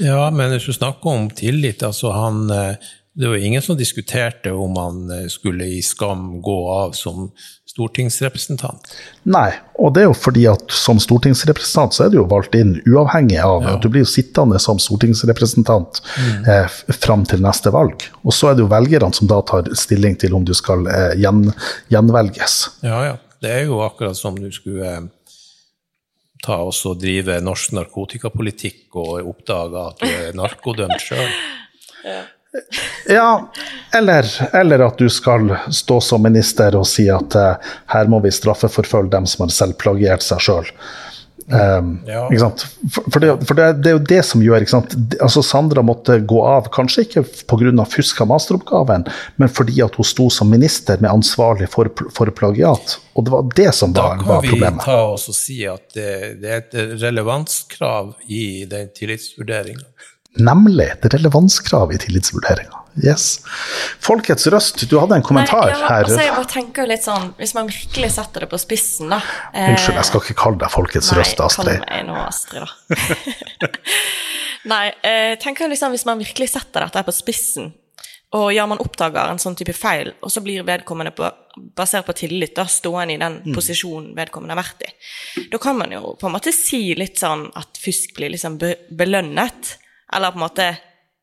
Ja, 0.00 0.30
men 0.30 0.54
hvis 0.54 0.68
du 0.70 0.76
snakker 0.76 1.10
om 1.10 1.26
tillit, 1.36 1.82
altså 1.84 2.14
han 2.14 2.46
eh, 2.54 2.90
det 3.12 3.28
var 3.28 3.36
ingen 3.36 3.62
som 3.62 3.76
diskuterte 3.76 4.52
om 4.52 4.76
han 4.76 5.10
eh, 5.10 5.26
skulle 5.28 5.64
i 5.64 5.82
skam 5.82 6.42
gå 6.42 6.58
av 6.72 6.92
som 6.92 7.30
stortingsrepresentant? 7.70 8.92
Nei, 9.22 9.50
og 9.78 9.94
det 9.94 10.04
er 10.04 10.08
jo 10.08 10.16
fordi 10.16 10.44
at 10.50 10.70
som 10.74 11.00
stortingsrepresentant 11.02 11.96
så 11.96 12.06
er 12.06 12.12
du 12.12 12.20
jo 12.20 12.26
valgt 12.30 12.54
inn 12.58 12.76
uavhengig 12.86 13.40
av 13.42 13.66
ja. 13.66 13.74
Du 13.82 13.88
blir 13.90 14.04
jo 14.04 14.10
sittende 14.10 14.60
som 14.62 14.78
stortingsrepresentant 14.82 16.02
mm. 16.06 16.48
eh, 16.54 16.78
fram 17.02 17.26
til 17.28 17.42
neste 17.44 17.72
valg. 17.74 18.06
Og 18.22 18.34
så 18.36 18.50
er 18.50 18.58
det 18.58 18.64
jo 18.66 18.72
velgerne 18.72 19.12
som 19.16 19.30
da 19.30 19.40
tar 19.46 19.70
stilling 19.78 20.18
til 20.20 20.36
om 20.38 20.46
du 20.46 20.54
skal 20.56 20.86
eh, 20.90 21.14
gjen, 21.20 21.48
gjenvelges. 21.92 22.60
Ja, 22.86 23.04
ja. 23.10 23.16
Det 23.40 23.54
er 23.56 23.70
jo 23.70 23.78
akkurat 23.80 24.18
som 24.18 24.36
du 24.36 24.50
skulle 24.52 24.86
eh, 24.86 25.06
ta 26.44 26.62
og 26.62 27.00
drive 27.00 27.40
norsk 27.42 27.74
narkotikapolitikk 27.78 29.00
og 29.00 29.32
oppdage 29.32 29.86
at 29.86 30.04
du 30.04 30.10
er 30.10 30.36
narkodømt 30.38 31.02
sjøl. 31.02 31.26
Ja. 32.00 32.22
Ja, 33.08 33.52
eller, 33.94 34.26
eller, 34.52 34.78
at 34.78 34.98
du 34.98 35.08
skal 35.10 35.52
stå 35.70 36.00
som 36.02 36.22
minister 36.22 36.74
og 36.78 36.86
si 36.90 37.06
at 37.10 37.36
uh, 37.38 37.70
her 37.94 38.10
må 38.10 38.18
vi 38.24 38.32
straffeforfølge 38.34 39.12
dem 39.14 39.28
som 39.30 39.46
har 39.46 39.54
selvplagiert 39.54 40.26
seg 40.26 40.42
sjøl. 40.42 40.72
Um, 41.50 42.02
ja. 42.06 42.50
For, 42.90 43.10
for, 43.10 43.20
det, 43.20 43.46
for 43.46 43.58
det, 43.58 43.72
det, 43.82 43.90
er 43.90 43.96
jo 43.96 44.02
det 44.06 44.20
som 44.22 44.42
gjør 44.44 44.62
altså 44.62 45.42
Sandra 45.42 45.82
måtte 45.82 46.20
gå 46.22 46.38
av, 46.46 46.68
kanskje 46.70 47.02
ikke 47.08 47.24
pga. 47.50 47.86
fusk 47.90 48.20
av 48.22 48.30
masteroppgaven, 48.30 49.06
men 49.40 49.50
fordi 49.50 49.80
at 49.82 49.98
hun 49.98 50.06
sto 50.06 50.28
som 50.30 50.50
minister 50.50 51.02
med 51.02 51.10
ansvarlig 51.10 51.66
for, 51.72 51.90
for 52.14 52.30
plagiat. 52.30 52.98
Og 53.18 53.26
det 53.26 53.34
var 53.34 53.50
det 53.56 53.70
som 53.74 53.94
var, 53.96 54.22
var 54.22 54.44
problemet. 54.46 54.62
Da 54.62 54.70
kan 54.70 54.78
vi 54.78 54.86
ta 54.86 55.00
oss 55.16 55.26
og 55.32 55.38
si 55.38 55.58
at 55.66 55.86
det, 55.96 56.10
det 56.42 56.54
er 56.54 56.62
et 56.62 57.02
relevanskrav 57.02 58.14
i 58.30 58.44
den 58.70 58.92
tillitsvurderinga. 58.94 59.89
Nemlig 60.38 60.86
et 60.92 61.08
relevanskrav 61.10 61.90
i 61.94 61.98
tillitsvurderinga. 61.98 62.80
Yes. 62.98 63.40
Folkets 64.02 64.46
røst, 64.50 64.82
du 64.90 64.96
hadde 64.98 65.14
en 65.20 65.24
kommentar 65.26 65.68
Nei, 65.68 65.74
ja, 65.76 65.86
her. 65.86 66.06
Altså, 66.08 66.20
jeg 66.24 66.34
bare 66.34 66.50
tenker 66.50 66.88
litt 66.90 67.04
sånn, 67.06 67.28
Hvis 67.38 67.52
man 67.54 67.68
virkelig 67.70 68.08
setter 68.16 68.44
det 68.44 68.48
på 68.50 68.58
spissen, 68.58 69.12
da 69.12 69.20
eh, 69.54 69.70
Unnskyld, 69.70 70.00
jeg 70.00 70.08
skal 70.08 70.24
ikke 70.24 70.36
kalle 70.40 70.58
deg 70.64 70.72
Folkets 70.74 71.12
Nei, 71.12 71.20
røst, 71.20 71.42
Astrid. 71.44 71.70
Nei, 71.70 71.76
kall 71.84 71.92
meg 71.94 72.08
nå 72.08 72.16
Astrid, 72.24 72.66
da. 72.66 73.70
Nei, 74.72 74.82
jeg 75.06 75.38
tenker 75.40 75.70
liksom, 75.70 75.94
hvis 75.94 76.04
man 76.08 76.18
virkelig 76.20 76.50
setter 76.52 76.84
dette 76.84 77.04
på 77.06 77.14
spissen, 77.14 77.70
og 78.36 78.50
ja, 78.54 78.66
man 78.70 78.78
oppdager 78.82 79.32
en 79.32 79.40
sånn 79.42 79.56
type 79.58 79.72
feil, 79.74 80.12
og 80.20 80.30
så 80.30 80.42
blir 80.44 80.66
vedkommende 80.66 81.14
på, 81.16 81.30
basert 81.78 82.06
på 82.06 82.14
tillit 82.20 82.52
da, 82.58 82.66
stående 82.70 83.16
i 83.16 83.22
den 83.22 83.38
mm. 83.46 83.54
posisjonen 83.56 84.12
vedkommende 84.18 84.54
har 84.54 84.60
vært 84.60 84.84
i, 84.86 84.90
da 85.50 85.62
kan 85.62 85.78
man 85.80 85.94
jo 85.94 86.12
på 86.20 86.28
en 86.28 86.36
måte 86.36 86.52
si 86.54 86.90
litt 86.98 87.18
sånn 87.22 87.48
at 87.58 87.80
fusk 87.80 88.12
blir 88.18 88.34
liksom 88.34 88.60
be 88.60 88.74
belønnet 88.94 89.78
eller 90.12 90.32
på 90.34 90.40
en 90.40 90.46
måte 90.46 90.68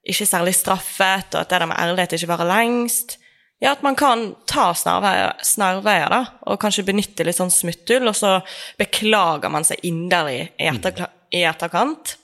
ikke 0.07 0.27
særlig 0.27 0.55
straffet, 0.55 1.33
og 1.33 1.41
at 1.41 1.49
det 1.49 1.59
der 1.59 1.69
med 1.69 1.79
ærlighet 1.79 2.15
ikke 2.15 2.29
varer 2.31 2.49
lengst. 2.49 3.17
Ja, 3.59 3.71
at 3.73 3.81
man 3.81 3.97
kan 3.97 4.29
ta 4.47 4.69
snarveier, 4.77 5.33
snarveier 5.43 6.13
da, 6.13 6.19
og 6.45 6.59
kanskje 6.61 6.85
benytte 6.87 7.25
litt 7.25 7.39
sånn 7.39 7.51
smutthull, 7.51 8.05
og 8.07 8.15
så 8.15 8.37
beklager 8.77 9.51
man 9.51 9.65
seg 9.65 9.81
inderlig 9.87 10.43
i, 10.45 10.67
etter, 10.69 11.07
i 11.33 11.41
etterkant. 11.49 12.15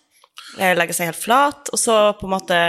Legger 0.60 0.94
seg 0.94 1.10
helt 1.10 1.20
flat, 1.20 1.72
og 1.74 1.82
så 1.82 1.96
på 2.20 2.30
en 2.30 2.36
måte 2.36 2.60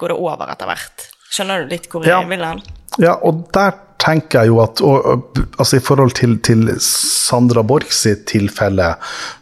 går 0.00 0.12
det 0.12 0.18
over 0.18 0.50
etter 0.50 0.68
hvert. 0.68 1.06
Skjønner 1.30 1.62
du 1.62 1.70
litt 1.70 1.86
hvor 1.92 2.06
jeg 2.08 2.26
vil 2.28 2.42
hen? 2.42 2.64
Ja, 2.98 3.14
og 3.22 3.46
der 3.54 3.76
tenker 3.98 4.44
jeg 4.44 4.52
jo 4.52 4.58
at 4.62 4.80
og, 4.84 5.38
altså 5.58 5.78
I 5.78 5.82
forhold 5.82 6.14
til, 6.18 6.36
til 6.46 6.68
Sandra 6.82 7.64
Borch 7.66 7.90
sitt 7.94 8.24
tilfelle, 8.30 8.92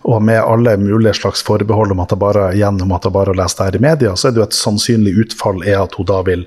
og 0.08 0.22
med 0.24 0.40
alle 0.40 0.76
mulige 0.80 1.16
slags 1.18 1.42
forbehold 1.46 1.92
om 1.92 2.00
at 2.02 2.14
jeg 2.14 2.22
bare 2.22 2.46
gjennom 2.56 2.94
at 2.96 3.04
jeg 3.04 3.14
bare 3.14 3.32
har 3.34 3.40
lest 3.42 3.60
det 3.60 3.66
her 3.68 3.78
i 3.78 3.82
media, 3.84 4.14
så 4.16 4.28
er 4.28 4.34
det 4.34 4.40
jo 4.40 4.46
et 4.46 4.56
sannsynlig 4.56 5.12
utfall 5.26 5.60
er 5.66 5.82
at 5.82 5.96
hun 5.98 6.08
da 6.08 6.22
vil 6.26 6.46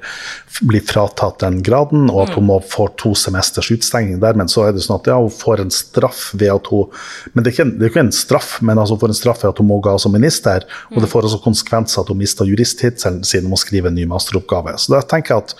bli 0.66 0.82
fratatt 0.84 1.40
den 1.44 1.60
graden, 1.64 2.08
og 2.10 2.24
at 2.26 2.36
hun 2.36 2.48
må 2.50 2.58
få 2.66 2.90
to 3.00 3.14
semesters 3.18 3.70
utstenging 3.72 4.18
dermed. 4.24 4.50
Så 4.52 4.66
er 4.66 4.74
det 4.76 4.84
sånn 4.84 4.98
at 4.98 5.10
ja, 5.12 5.20
hun 5.22 5.34
får 5.34 5.64
en 5.64 5.74
straff 5.74 6.30
ved 6.34 6.50
at 6.52 6.72
hun 6.74 6.90
Men 7.34 7.44
det 7.44 7.52
er 7.52 7.56
ikke 7.56 7.68
det 7.78 7.86
er 7.86 7.92
ikke 7.92 8.06
en 8.08 8.16
straff, 8.16 8.56
men 8.66 8.80
altså 8.82 8.96
hun 8.96 9.04
får 9.04 9.14
en 9.14 9.20
straff 9.20 9.44
ved 9.44 9.54
at 9.54 9.62
hun 9.62 9.70
må 9.70 9.80
gå 9.84 9.94
av 9.94 10.02
som 10.02 10.16
minister, 10.16 10.66
og 10.90 11.04
det 11.04 11.12
får 11.12 11.28
også 11.30 11.44
konsekvenser 11.44 12.02
at 12.02 12.10
hun 12.10 12.20
mister 12.20 12.50
juristtittelen 12.50 13.22
sin 13.28 13.46
og 13.46 13.54
må 13.54 13.62
skrive 13.62 13.92
en 13.92 13.98
ny 14.00 14.08
masteroppgave. 14.10 14.74
Så 14.82 14.96
da 14.96 15.04
tenker 15.06 15.36
jeg 15.36 15.46
at 15.46 15.56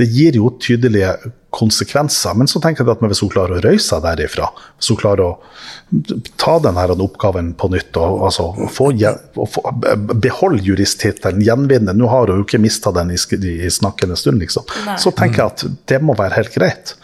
det 0.00 0.10
gir 0.10 0.40
jo 0.40 0.50
tydelige 0.60 1.14
konsekvenser. 1.52 2.34
Men 2.38 2.48
så 2.50 2.60
tenker 2.64 2.84
jeg 2.84 2.96
at 2.96 3.02
hvis 3.04 3.22
hun 3.24 3.30
klarer 3.32 3.58
å 3.58 3.62
røyse 3.64 3.90
seg 3.90 4.02
derifra, 4.06 4.48
hvis 4.80 4.92
hun 4.92 5.00
klarer 5.00 5.24
å 5.26 5.32
ta 6.40 6.56
denne 6.64 6.86
oppgaven 7.04 7.52
på 7.58 7.68
nytt 7.74 7.98
og 8.00 8.24
altså, 8.28 8.48
få, 8.72 8.88
få, 9.52 9.64
beholde 10.14 10.62
juristtittelen, 10.64 11.44
gjenvinne 11.44 11.92
Nå 11.92 12.08
har 12.08 12.30
hun 12.30 12.40
jo 12.40 12.46
ikke 12.46 12.62
mista 12.62 12.92
den 12.96 13.12
i, 13.12 13.18
snakkende 13.72 14.16
stund, 14.16 14.40
liksom. 14.40 14.64
Nei. 14.86 14.96
Så 15.00 15.12
tenker 15.16 15.44
jeg 15.44 15.52
at 15.52 15.82
det 15.92 16.00
må 16.04 16.16
være 16.18 16.40
helt 16.40 16.56
greit. 16.56 16.96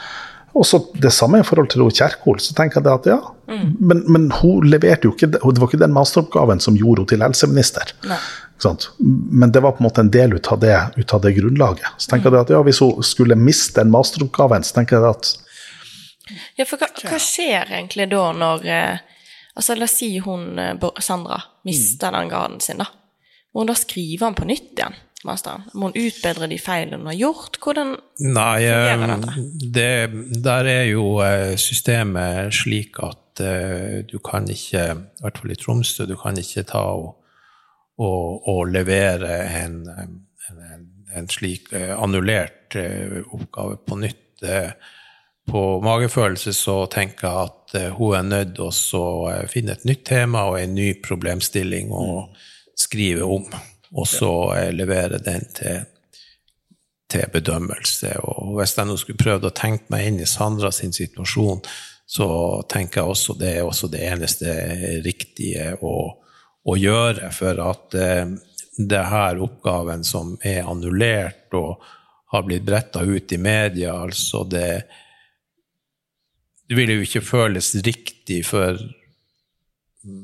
Og 0.55 0.67
så 0.67 0.81
Det 0.95 1.13
samme 1.13 1.41
i 1.41 1.47
forhold 1.47 1.71
til 1.71 1.85
Kjerkol. 1.91 2.41
så 2.41 2.55
tenker 2.55 2.81
jeg 2.83 2.93
at 2.93 3.07
ja, 3.07 3.19
mm. 3.49 3.77
men, 3.81 4.03
men, 4.11 4.31
hun 4.41 4.67
leverte 4.67 5.09
jo 5.09 5.15
ikke, 5.15 5.31
det 5.31 5.43
var 5.45 5.69
ikke 5.69 5.81
den 5.81 5.95
masteroppgaven 5.95 6.61
som 6.61 6.77
gjorde 6.77 7.05
henne 7.05 7.13
til 7.13 7.23
helseminister. 7.23 7.93
Men 8.99 9.53
det 9.53 9.63
var 9.63 9.77
på 9.77 9.85
en 9.85 9.89
måte 9.89 10.03
en 10.03 10.11
del 10.11 10.35
ut 10.35 10.49
av 10.53 10.61
det, 10.61 10.77
ut 10.97 11.15
av 11.15 11.23
det 11.23 11.35
grunnlaget. 11.37 11.87
Så 11.97 12.11
tenker 12.11 12.33
jeg 12.33 12.49
at 12.49 12.55
ja, 12.57 12.63
Hvis 12.67 12.81
hun 12.83 13.03
skulle 13.07 13.39
miste 13.39 13.83
den 13.83 13.93
masteroppgaven, 13.95 14.65
så 14.67 14.81
tenker 14.81 14.99
jeg 14.99 15.11
at 15.11 15.35
Ja, 16.59 16.67
for 16.67 16.77
hva, 16.77 16.91
hva 16.91 17.21
skjer 17.23 17.71
egentlig 17.71 18.09
da 18.11 18.25
når 18.37 18.67
eh, 18.69 19.05
altså 19.57 19.79
La 19.79 19.87
oss 19.87 19.97
si 19.97 20.11
hun 20.21 20.59
eh, 20.61 20.89
Sandra 21.01 21.39
mister 21.65 22.11
mm. 22.11 22.19
den 22.19 22.33
graden 22.33 22.61
sin, 22.65 22.83
da. 22.83 22.89
Må 23.55 23.63
hun 23.63 23.71
da 23.71 23.77
skrive 23.79 24.27
den 24.27 24.37
på 24.37 24.49
nytt 24.49 24.75
igjen? 24.77 24.99
Masteren? 25.27 25.65
Må 25.75 25.89
hun 25.89 25.97
utbedre 25.99 26.47
de 26.51 26.61
feilene 26.63 27.01
hun 27.01 27.11
har 27.11 27.19
gjort? 27.19 27.59
Hvordan 27.63 27.97
Nei, 28.23 28.61
dette? 28.63 29.47
det, 29.75 29.89
der 30.45 30.69
er 30.71 30.85
jo 30.93 31.09
systemet 31.59 32.55
slik 32.55 33.01
at 33.03 33.43
du 34.11 34.17
kan 34.23 34.47
ikke, 34.51 34.85
i 34.95 35.23
hvert 35.23 35.39
fall 35.39 35.55
i 35.55 35.59
Tromsø, 35.59 36.07
du 36.11 36.17
kan 36.19 36.39
ikke 36.39 36.67
ta 36.67 36.83
og 36.99 37.19
og, 37.99 38.49
og 38.49 38.69
levere 38.71 39.41
en, 39.65 39.83
en, 39.89 40.87
en 41.17 41.29
slik 41.31 41.73
eh, 41.75 41.95
annullert 41.99 42.77
eh, 42.79 43.19
oppgave 43.35 43.81
på 43.87 43.99
nytt. 44.05 44.43
Eh, 44.47 44.71
på 45.49 45.63
magefølelse 45.81 46.53
så 46.53 46.83
tenker 46.93 47.27
jeg 47.27 47.49
at 47.49 47.79
eh, 47.81 47.97
hun 47.97 48.15
er 48.19 48.29
nødt 48.29 48.55
til 48.59 49.01
å 49.01 49.09
eh, 49.33 49.47
finne 49.51 49.75
et 49.75 49.87
nytt 49.89 50.05
tema 50.09 50.47
og 50.51 50.61
en 50.61 50.77
ny 50.79 50.93
problemstilling 51.05 51.91
å 51.95 52.07
skrive 52.79 53.27
om, 53.27 53.49
og 53.93 54.09
så 54.09 54.33
eh, 54.57 54.73
levere 54.75 55.21
den 55.25 55.47
til, 55.57 55.85
til 57.09 57.29
bedømmelse. 57.33 58.15
Og 58.25 58.59
hvis 58.59 58.77
jeg 58.77 58.89
nå 58.89 58.97
skulle 59.01 59.21
prøvd 59.21 59.49
å 59.49 59.55
tenke 59.57 59.93
meg 59.93 60.09
inn 60.09 60.21
i 60.21 60.29
Sandra 60.29 60.73
sin 60.75 60.93
situasjon, 60.97 61.63
så 62.09 62.29
tenker 62.69 63.03
jeg 63.03 63.13
også 63.13 63.37
det 63.37 63.55
er 63.59 63.69
også 63.69 63.91
det 63.93 64.05
eneste 64.09 64.53
riktige 65.05 65.75
å, 65.85 65.97
å 66.65 66.77
gjøre. 66.77 67.33
For 67.37 67.61
at 67.65 67.97
eh, 68.01 68.25
det 68.79 69.05
her 69.11 69.41
oppgaven 69.45 70.05
som 70.07 70.37
er 70.47 70.69
annullert 70.69 71.53
og 71.57 71.85
har 72.33 72.45
blitt 72.45 72.67
bretta 72.69 73.03
ut 73.03 73.33
i 73.33 73.41
media, 73.41 73.97
altså 73.97 74.45
det 74.45 74.83
Det 76.69 76.77
vil 76.77 76.91
jo 76.93 77.01
ikke 77.01 77.25
føles 77.25 77.71
riktig 77.81 78.43
for 78.45 78.77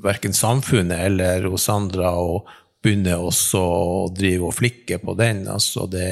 verken 0.04 0.34
samfunnet 0.36 1.06
eller 1.06 1.46
hos 1.48 1.64
Sandra 1.64 2.10
å 2.20 2.42
begynne 2.84 3.16
også 3.16 3.60
å 3.60 4.00
drive 4.12 4.50
og 4.50 4.56
flikke 4.58 5.00
på 5.02 5.16
den. 5.18 5.46
Altså 5.48 5.86
det, 5.90 6.10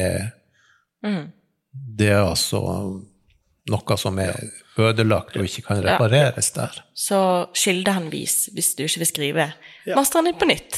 det 1.72 2.10
er 2.10 2.24
altså 2.24 2.62
noe 3.70 3.98
som 4.00 4.18
er 4.22 4.38
ødelagt 4.78 5.36
og 5.36 5.44
ikke 5.44 5.62
kan 5.68 5.82
repareres 5.84 6.50
der. 6.56 6.78
Så 6.94 7.18
kildehenvis 7.56 8.48
hvis 8.54 8.74
du 8.76 8.82
ikke 8.84 9.00
vil 9.02 9.08
skrive 9.08 9.44
masteren 9.96 10.28
din 10.28 10.36
på 10.38 10.46
nytt. 10.46 10.76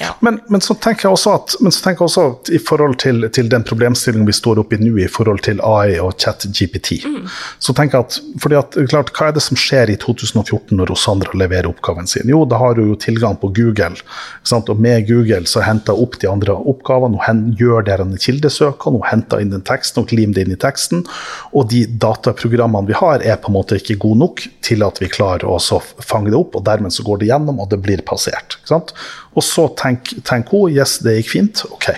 Ja. 0.00 0.12
Men, 0.24 0.38
men, 0.48 0.62
så 0.64 0.74
tenker 0.80 1.08
jeg 1.08 1.16
også 1.18 1.32
at, 1.36 1.54
men 1.60 1.74
så 1.74 1.82
tenker 1.84 2.04
jeg 2.04 2.08
også 2.08 2.22
at 2.30 2.50
i 2.56 2.60
forhold 2.62 2.94
til, 3.02 3.26
til 3.34 3.50
den 3.52 3.64
problemstillingen 3.66 4.26
vi 4.30 4.32
står 4.36 4.60
oppe 4.62 4.78
i 4.78 4.80
nå, 4.80 4.94
i 5.02 5.08
forhold 5.12 5.42
til 5.44 5.60
AI 5.60 5.98
og 6.02 6.14
chat-GPT, 6.22 7.02
Mm. 7.06 7.26
så 7.62 7.74
tenker 7.76 7.98
jeg 7.98 8.06
at, 8.06 8.16
fordi 8.42 8.56
at 8.58 8.76
klart, 8.90 9.10
Hva 9.16 9.28
er 9.28 9.34
det 9.36 9.42
som 9.44 9.58
skjer 9.58 9.90
i 9.92 9.96
2014 10.00 10.72
når 10.78 10.88
Rosandra 10.90 11.34
leverer 11.38 11.68
oppgaven 11.68 12.06
sin? 12.08 12.28
Jo, 12.30 12.44
da 12.48 12.58
har 12.62 12.74
hun 12.78 12.90
jo 12.94 12.96
tilgang 13.02 13.36
på 13.42 13.50
Google. 13.54 13.98
Sant? 14.46 14.70
Og 14.72 14.80
med 14.80 15.04
Google 15.08 15.44
så 15.50 15.60
henter 15.66 15.92
hun 15.98 16.06
opp 16.06 16.18
de 16.22 16.30
andre 16.30 16.54
oppgavene, 16.56 17.18
hun 17.18 17.26
hen- 17.26 17.54
gjør 17.58 17.84
denne 17.90 18.18
kildesøkene, 18.22 18.96
hun 19.02 19.06
henter 19.10 19.42
inn 19.44 19.52
den 19.52 19.62
teksten 19.66 20.02
og 20.02 20.12
limer 20.16 20.34
det 20.38 20.46
inn 20.46 20.56
i 20.56 20.60
teksten. 20.62 21.04
Og 21.52 21.68
de 21.70 21.84
dataprogrammene 21.86 22.86
vi 22.90 22.96
har, 22.98 23.20
er 23.22 23.35
på 23.42 23.50
en 23.50 23.56
måte 23.56 23.78
ikke 23.80 23.98
god 24.02 24.20
nok 24.22 24.42
til 24.64 24.84
at 24.86 25.00
vi 25.02 25.10
klarer 25.12 25.46
å 25.48 25.58
fange 25.60 26.32
det 26.32 26.38
opp, 26.38 26.56
og 26.58 26.64
dermed 26.66 26.94
så 26.94 27.04
går 27.06 27.22
det 27.22 27.30
gjennom, 27.30 27.60
og 27.62 27.70
det 27.72 27.80
blir 27.84 28.02
passert. 28.06 28.58
Og 28.70 29.42
så 29.44 29.68
tenker 29.78 30.22
tenk 30.26 30.52
hun 30.54 30.74
yes, 30.74 30.98
det 31.04 31.18
gikk 31.18 31.32
fint, 31.32 31.64
ok. 31.70 31.90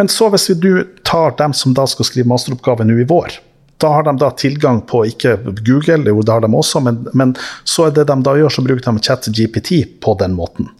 Men 0.00 0.10
så 0.12 0.30
hvis 0.32 0.48
vi, 0.50 0.58
du 0.62 1.00
tar 1.08 1.36
dem 1.38 1.54
som 1.56 1.76
da 1.76 1.86
skal 1.90 2.08
skrive 2.08 2.30
masteroppgave 2.32 2.86
nå 2.88 3.00
i 3.02 3.08
vår, 3.08 3.38
da 3.82 3.90
har 3.96 4.06
de 4.06 4.14
da 4.20 4.30
tilgang 4.38 4.80
på 4.88 5.02
ikke 5.10 5.34
Google, 5.66 5.98
jo 6.10 6.22
det 6.22 6.32
har 6.32 6.44
de 6.44 6.50
også, 6.54 6.82
men, 6.84 7.00
men 7.18 7.34
så 7.68 7.88
er 7.88 7.96
det 7.96 8.06
de 8.10 8.16
da 8.24 8.36
gjør, 8.38 8.54
så 8.54 8.64
bruker 8.64 8.86
de 8.86 9.04
ChatGPT 9.08 9.72
på 10.04 10.14
den 10.20 10.36
måten. 10.38 10.70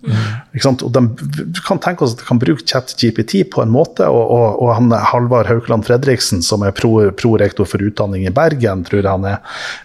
Sant? 0.63 0.85
Og 0.87 0.93
de, 0.95 1.05
du 1.43 1.61
kan 1.67 1.81
tenke 1.83 2.07
oss 2.07 2.17
at 2.17 2.23
de 2.23 2.29
kan 2.29 2.41
bruke 2.43 2.65
ChatGPT 2.69 3.43
på 3.53 3.65
en 3.65 3.75
måte, 3.75 4.07
og, 4.07 4.25
og, 4.31 4.63
og 4.63 4.75
han 4.79 4.95
Halvard 5.13 5.51
Haukeland 5.51 5.87
Fredriksen, 5.89 6.43
som 6.47 6.65
er 6.67 6.75
pro- 6.77 7.11
prorektor 7.19 7.69
for 7.69 7.83
utdanning 7.83 8.27
i 8.29 8.35
Bergen, 8.35 8.87
tror 8.89 9.03
jeg 9.03 9.11
han 9.11 9.29
er, 9.35 9.39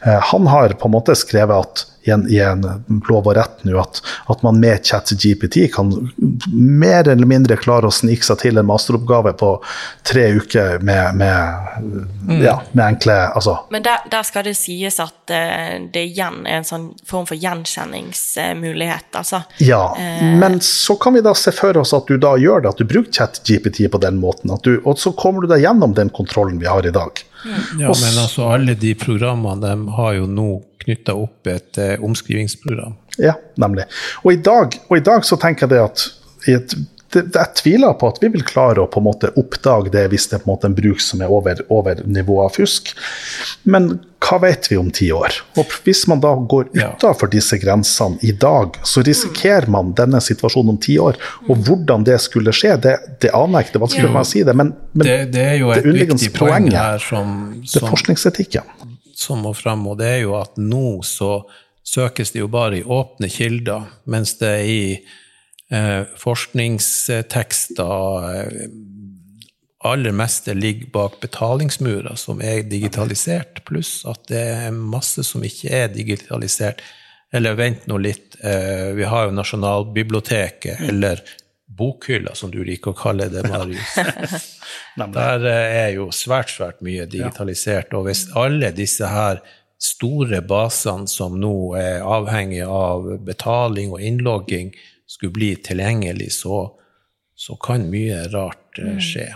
eh, 0.05 0.19
han 0.31 0.49
har 0.53 0.77
på 0.77 0.89
en 0.89 0.97
måte 0.97 1.17
skrevet 1.17 1.57
at 1.57 1.85
i 2.07 2.13
en, 2.15 2.25
i 2.31 2.39
en 2.43 2.63
lov 3.09 3.27
og 3.27 3.35
rett 3.37 3.63
nå 3.67 3.77
at, 3.81 4.01
at 4.31 4.43
man 4.45 4.59
med 4.61 4.85
ChatGPT 4.85 5.67
kan 5.73 5.91
mer 6.51 7.07
eller 7.07 7.27
mindre 7.29 7.57
klare 7.59 7.89
å 7.89 7.93
snike 7.93 8.25
seg 8.25 8.41
til 8.43 8.61
en 8.61 8.67
masteroppgave 8.69 9.33
på 9.39 9.51
tre 10.07 10.27
uker 10.37 10.83
med, 10.85 11.19
med, 11.19 12.41
ja, 12.43 12.57
med 12.71 12.83
enkle 12.85 13.17
altså, 13.35 13.57
Men 13.73 13.85
der, 13.85 14.05
der 14.11 14.27
skal 14.27 14.47
det 14.47 14.55
sies 14.59 14.99
at 15.03 15.33
eh, 15.33 15.77
det 15.93 16.05
igjen 16.11 16.43
er 16.45 16.61
en 16.61 16.67
sånn 16.67 16.89
form 17.07 17.27
for 17.29 17.37
gjenkjenningsmulighet, 17.39 19.09
altså. 19.17 19.43
Ja, 19.63 19.81
men 20.39 20.59
så 20.63 20.95
kan 21.01 21.17
vi 21.17 21.23
da 21.25 21.33
se 21.37 21.51
for 21.55 21.77
oss 21.81 21.93
at 21.97 22.07
du 22.09 22.17
da 22.21 22.35
gjør 22.39 22.63
det, 22.63 22.73
at 22.73 22.81
du 22.81 22.87
bruker 22.87 23.11
ChatGPT 23.11 23.85
på 23.91 24.01
den 24.01 24.19
måten. 24.21 24.51
At 24.53 24.65
du, 24.67 24.77
og 24.83 24.99
så 25.01 25.13
kommer 25.17 25.43
du 25.43 25.51
deg 25.51 25.63
gjennom 25.65 25.95
den 25.97 26.11
kontrollen 26.13 26.59
vi 26.61 26.69
har 26.69 26.85
i 26.85 26.93
dag. 26.93 27.23
Ja, 27.79 27.91
men 27.93 28.17
altså 28.17 28.47
alle 28.49 28.75
de 28.79 28.93
programmene 28.97 29.61
de 29.67 29.97
har 29.97 30.17
jo 30.17 30.25
nå 30.29 30.49
knytta 30.87 31.17
opp 31.19 31.51
et 31.51 31.79
eh, 31.83 31.95
omskrivingsprogram. 32.03 32.97
Ja, 33.21 33.37
nemlig. 33.61 33.87
Og 34.23 34.33
i 34.33 34.41
dag, 34.41 34.79
og 34.87 34.97
i 34.97 35.03
dag 35.03 35.25
så 35.27 35.39
tenker 35.41 35.67
jeg 35.67 35.75
det 35.75 35.83
at 35.83 36.07
i 36.47 36.55
et, 36.57 36.77
det, 37.13 37.23
jeg 37.31 37.55
tviler 37.55 37.95
på 37.95 38.09
at 38.11 38.19
vi 38.19 38.29
vil 38.33 38.43
klare 38.47 38.83
å 38.83 38.89
på 38.91 38.99
en 38.99 39.05
måte 39.07 39.29
oppdage 39.39 39.91
det 39.93 40.03
hvis 40.11 40.27
det 40.27 40.37
er 40.37 40.41
på 40.43 40.49
en 40.49 40.53
måte 40.55 40.67
en 40.69 40.75
bruk 40.75 40.99
som 41.03 41.21
er 41.23 41.31
over, 41.31 41.61
over 41.73 42.01
nivået 42.03 42.49
av 42.49 42.57
fusk. 42.57 42.91
Men 43.63 43.93
hva 44.23 44.39
vet 44.43 44.67
vi 44.67 44.79
om 44.79 44.89
ti 44.91 45.07
år? 45.15 45.37
Og 45.61 45.71
hvis 45.85 46.03
man 46.11 46.19
da 46.23 46.33
går 46.35 46.67
utafor 46.75 47.31
disse 47.31 47.59
grensene 47.61 48.19
i 48.27 48.33
dag, 48.35 48.75
så 48.83 49.03
risikerer 49.07 49.69
man 49.71 49.93
denne 49.97 50.19
situasjonen 50.23 50.73
om 50.75 50.81
ti 50.83 50.97
år. 50.99 51.19
Og 51.47 51.63
hvordan 51.69 52.03
det 52.07 52.19
skulle 52.25 52.51
skje, 52.55 52.75
det, 52.83 52.97
det 53.23 53.31
aner 53.31 53.61
jeg 53.61 53.69
ikke, 53.69 53.75
det 53.77 53.79
er 53.79 53.85
vanskelig 53.85 54.07
for 54.09 54.17
meg 54.19 54.27
å 54.27 54.31
si 54.33 54.43
det. 54.49 54.57
Men, 54.57 54.75
men 54.91 55.07
Det, 55.07 55.17
det 55.37 55.47
er 55.53 55.57
jo 55.61 55.71
et 55.77 55.87
viktig 56.01 56.33
poeng 56.35 56.71
her 56.75 57.03
som, 57.03 57.37
det 57.63 57.81
er 57.81 57.87
forskningsetikken. 57.87 58.75
Som 59.17 59.41
må 59.45 59.53
fram, 59.57 59.87
og 59.89 59.97
det 60.01 60.09
er 60.17 60.21
jo 60.25 60.35
at 60.39 60.59
nå 60.61 61.01
så 61.05 61.41
søkes 61.87 62.33
det 62.35 62.43
jo 62.43 62.51
bare 62.51 62.79
i 62.79 62.83
åpne 62.83 63.29
kilder, 63.31 63.87
mens 64.11 64.35
det 64.41 64.53
i 64.67 64.81
eh, 65.71 66.03
forskningstekster 66.19 68.29
eh, 68.33 68.69
aller 69.87 70.11
meste 70.11 70.53
ligger 70.57 70.89
bak 70.93 71.19
betalingsmurer 71.21 72.17
som 72.19 72.41
er 72.43 72.65
digitalisert, 72.67 73.63
pluss 73.67 74.01
at 74.09 74.25
det 74.31 74.45
er 74.51 74.77
masse 74.77 75.23
som 75.25 75.43
ikke 75.45 75.71
er 75.83 75.91
digitalisert. 75.93 76.81
Eller 77.35 77.57
vent 77.59 77.87
nå 77.91 77.99
litt, 77.99 78.37
eh, 78.41 78.93
vi 78.97 79.07
har 79.07 79.27
jo 79.27 79.35
Nasjonalbiblioteket, 79.35 80.81
eller 80.89 81.21
Bokhylla, 81.77 82.33
som 82.35 82.51
du 82.53 82.59
liker 82.65 82.93
å 82.93 82.97
kalle 82.97 83.29
det, 83.31 83.43
Marius. 83.49 83.95
Der 85.13 85.45
eh, 85.45 85.77
er 85.83 85.93
jo 85.95 86.09
svært, 86.15 86.51
svært 86.53 86.83
mye 86.85 87.05
digitalisert. 87.09 87.93
Og 87.97 88.07
hvis 88.09 88.27
alle 88.37 88.73
disse 88.75 89.07
her 89.11 89.41
store 89.77 90.41
basene 90.41 91.09
som 91.09 91.37
nå 91.39 91.55
er 91.77 92.05
avhengig 92.05 92.63
av 92.65 93.05
betaling 93.25 93.93
og 93.93 94.03
innlogging, 94.03 94.73
skulle 95.07 95.35
bli 95.37 95.53
tilgjengelig, 95.63 96.31
så, 96.41 96.65
så 97.37 97.55
kan 97.63 97.87
mye 97.91 98.25
rart 98.33 98.81
skje. 98.81 98.97
skje. 98.99 99.27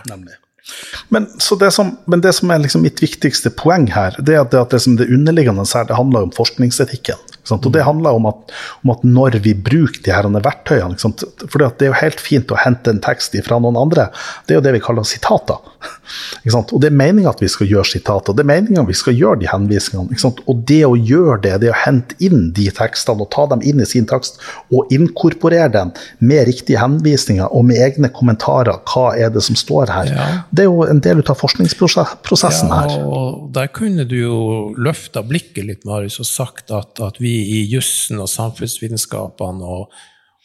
Men, 1.08 1.26
så 1.38 1.56
det 1.56 1.70
som, 1.74 1.96
men 2.06 2.20
det 2.20 2.32
som 2.36 2.50
er 2.50 2.62
liksom 2.62 2.84
mitt 2.84 3.02
viktigste 3.02 3.50
poeng 3.58 3.88
her, 3.92 4.16
det 4.18 4.36
er 4.36 4.44
at 4.44 4.52
det, 4.52 4.60
at 4.60 4.74
det, 4.74 4.82
som 4.84 4.98
det 4.98 5.08
underliggende 5.10 5.64
her, 5.66 5.88
det 5.88 5.98
handler 5.98 6.28
om 6.28 6.34
forskningsetikken. 6.34 7.31
Og 7.50 7.72
det 7.74 7.82
handler 7.82 8.18
om 8.18 8.28
at, 8.30 8.52
om 8.84 8.92
at 8.94 9.02
når 9.02 9.40
vi 9.42 9.54
bruker 9.54 10.02
de 10.04 10.14
her 10.14 10.28
verktøyene? 10.30 10.98
For 11.42 11.58
det 11.58 11.86
er 11.86 11.90
jo 11.90 11.98
helt 11.98 12.22
fint 12.22 12.52
å 12.54 12.60
hente 12.60 12.92
en 12.92 13.02
tekst 13.02 13.34
fra 13.46 13.58
noen 13.62 13.78
andre. 13.80 14.08
Det 14.46 14.54
er 14.54 14.60
jo 14.60 14.64
det 14.66 14.76
vi 14.76 14.84
kaller 14.84 15.06
sitater. 15.08 15.58
Og 16.52 16.78
det 16.82 16.88
er 16.90 16.94
meninga 16.94 17.32
at 17.32 17.40
vi 17.42 17.48
skal 17.50 17.68
gjøre 17.70 17.88
sitater. 17.88 18.34
Det 18.36 18.44
er 18.44 18.50
meninga 18.50 18.82
at 18.82 18.90
vi 18.90 18.96
skal 18.96 19.16
gjøre 19.16 19.40
de 19.42 19.48
henvisningene. 19.50 20.30
Og 20.50 20.62
det 20.68 20.80
å 20.86 20.94
gjøre 20.94 21.38
det, 21.46 21.54
det 21.64 21.72
å 21.72 21.78
hente 21.84 22.16
inn 22.22 22.50
de 22.54 22.68
tekstene 22.74 23.24
og 23.24 23.30
ta 23.34 23.46
dem 23.50 23.62
inn 23.66 23.82
i 23.82 23.88
sin 23.88 24.06
tekst 24.10 24.38
og 24.74 24.90
inkorporere 24.94 25.70
dem 25.72 25.92
med 26.20 26.46
riktige 26.50 26.80
henvisninger 26.82 27.50
og 27.50 27.66
med 27.68 27.80
egne 27.82 28.10
kommentarer, 28.12 28.78
hva 28.92 29.12
er 29.18 29.32
det 29.34 29.44
som 29.46 29.58
står 29.58 29.92
her? 29.94 30.12
Ja. 30.12 30.28
Det 30.50 30.66
er 30.66 30.70
jo 30.70 30.86
en 30.86 31.02
del 31.04 31.22
av 31.22 31.38
forskningsprosessen 31.40 32.72
her. 32.74 32.92
Ja, 32.92 33.02
og 33.06 33.48
der 33.54 33.70
kunne 33.72 34.06
du 34.08 34.16
jo 34.18 34.38
løfta 34.76 35.24
blikket 35.26 35.66
litt, 35.68 35.86
Marius, 35.88 36.20
og 36.22 36.28
sagt 36.28 36.74
at, 36.74 37.00
at 37.02 37.20
vi 37.22 37.31
i 37.32 37.60
jussen 37.70 38.20
og 38.22 38.30
samfunnsvitenskapene 38.30 39.68
og, 39.76 39.94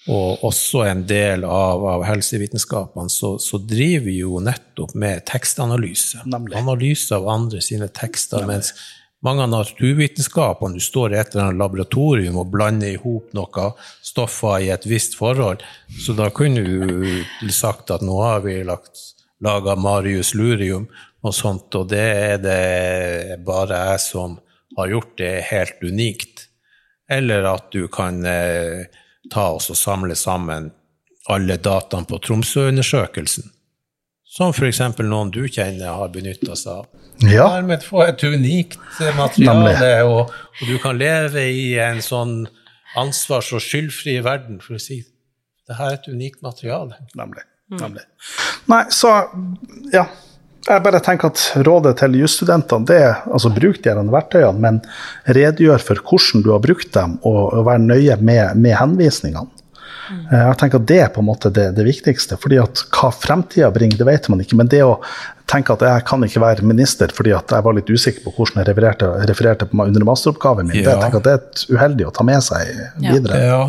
og 0.08 0.46
også 0.48 0.86
en 0.88 1.04
del 1.10 1.44
av, 1.44 1.84
av 1.96 2.06
helsevitenskapene, 2.08 3.12
så, 3.12 3.36
så 3.44 3.60
driver 3.60 4.06
vi 4.08 4.20
jo 4.22 4.40
nettopp 4.44 4.96
med 4.96 5.26
tekstanalyse. 5.28 6.24
Nemlig. 6.26 6.56
Analyse 6.60 7.18
av 7.18 7.28
andre 7.32 7.64
sine 7.64 7.90
tekster. 7.92 8.46
mens 8.48 8.72
mange 9.26 9.44
av 9.44 9.50
naturvitenskapene, 9.50 10.78
du 10.78 10.84
står 10.84 11.14
i 11.14 11.20
et 11.20 11.34
eller 11.34 11.48
annet 11.48 11.60
laboratorium 11.60 12.38
og 12.38 12.52
blander 12.54 12.94
i 12.94 13.02
hop 13.02 13.34
noe 13.36 13.72
stoffer 14.06 14.62
i 14.62 14.72
et 14.72 14.86
visst 14.88 15.18
forhold, 15.18 15.66
så 16.06 16.14
da 16.16 16.30
kunne 16.30 16.64
du 16.64 17.52
sagt 17.52 17.92
at 17.92 18.06
nå 18.06 18.20
har 18.22 18.46
vi 18.46 18.62
lagt 18.68 19.08
laga 19.44 19.76
Marius 19.78 20.34
Lurium 20.38 20.88
og 21.26 21.34
sånt, 21.36 21.74
og 21.76 21.90
det 21.92 22.06
er 22.06 22.38
det 22.42 23.40
bare 23.46 23.82
jeg 23.92 24.04
som 24.06 24.38
har 24.78 24.92
gjort 24.94 25.16
det 25.18 25.34
helt 25.50 25.82
unikt. 25.82 26.37
Eller 27.10 27.46
at 27.48 27.70
du 27.72 27.88
kan 27.92 28.26
eh, 28.26 28.88
ta 29.32 29.50
oss 29.56 29.70
og 29.72 29.80
samle 29.80 30.16
sammen 30.16 30.72
alle 31.32 31.58
dataene 31.60 32.08
på 32.08 32.20
Tromsø-undersøkelsen. 32.24 33.52
Som 34.28 34.52
f.eks. 34.54 34.82
noen 35.00 35.32
du 35.34 35.46
kjenner 35.48 35.96
har 35.98 36.12
benytta 36.14 36.56
seg 36.60 36.82
av. 36.84 37.06
Ja. 37.26 37.48
Dermed 37.56 37.84
få 37.84 38.04
et 38.06 38.24
unikt 38.24 38.80
eh, 39.02 39.16
materiale, 39.18 40.04
og, 40.06 40.34
og 40.36 40.64
du 40.68 40.78
kan 40.84 41.00
leve 41.00 41.48
i 41.50 41.72
en 41.82 42.04
sånn 42.04 42.42
ansvars- 43.00 43.54
og 43.56 43.64
skyldfri 43.64 44.20
verden, 44.26 44.60
for 44.64 44.78
å 44.78 44.82
si 44.82 45.02
det 45.68 45.76
her 45.80 45.96
er 45.96 45.98
et 45.98 46.12
unikt 46.12 46.44
materiale. 46.46 47.00
Nemlig. 47.18 47.44
Nemlig. 47.76 48.04
Nei, 48.72 48.84
så 48.96 49.14
ja. 49.92 50.06
Jeg 50.68 50.84
bare 50.84 51.00
tenker 51.04 51.32
at 51.32 51.44
rådet 51.64 51.94
til 52.02 52.18
jusstudentene 52.20 52.88
det 52.90 52.98
er 53.00 53.22
altså 53.32 53.52
bruk 53.56 53.78
de 53.86 53.94
verktøyene, 54.12 54.60
men 54.60 54.82
redegjør 55.38 55.84
for 55.84 56.02
hvordan 56.04 56.44
du 56.44 56.52
har 56.52 56.64
brukt 56.64 56.92
dem, 56.96 57.16
og, 57.24 57.54
og 57.56 57.64
vær 57.70 57.80
nøye 57.80 58.18
med, 58.20 58.58
med 58.60 58.76
henvisningene. 58.76 59.48
Mm. 60.08 60.28
Jeg 60.32 60.58
tenker 60.60 60.80
at 60.80 60.88
Det 60.88 60.98
er 61.04 61.10
på 61.12 61.20
en 61.20 61.28
måte 61.28 61.50
det, 61.52 61.66
det 61.76 61.84
viktigste. 61.84 62.38
fordi 62.40 62.60
at 62.62 62.84
Hva 62.96 63.10
fremtida 63.12 63.72
bringer, 63.76 64.00
det 64.00 64.08
vet 64.08 64.30
man 64.32 64.44
ikke. 64.44 64.56
Men 64.60 64.70
det 64.72 64.80
å 64.86 64.94
tenke 65.48 65.76
at 65.76 65.84
jeg 65.84 66.06
kan 66.08 66.24
ikke 66.28 66.44
være 66.44 66.68
minister 66.68 67.12
fordi 67.16 67.34
at 67.36 67.52
jeg 67.52 67.64
var 67.64 67.76
litt 67.76 67.90
usikker 67.92 68.24
på 68.26 68.34
hvordan 68.36 68.62
jeg 68.62 68.70
refererte, 68.70 69.10
refererte 69.32 69.68
på 69.68 69.80
meg 69.80 69.92
under 69.94 70.08
masteroppgaven 70.08 70.68
min, 70.68 70.80
det, 70.82 70.92
jeg 70.92 71.04
tenker 71.04 71.22
at 71.22 71.28
det 71.28 71.36
er 71.36 71.44
et 71.44 71.66
uheldig 71.72 72.08
å 72.08 72.14
ta 72.16 72.28
med 72.28 72.44
seg 72.44 72.72
Ja. 73.04 73.14
videre. 73.16 73.42
Ja, 73.48 73.62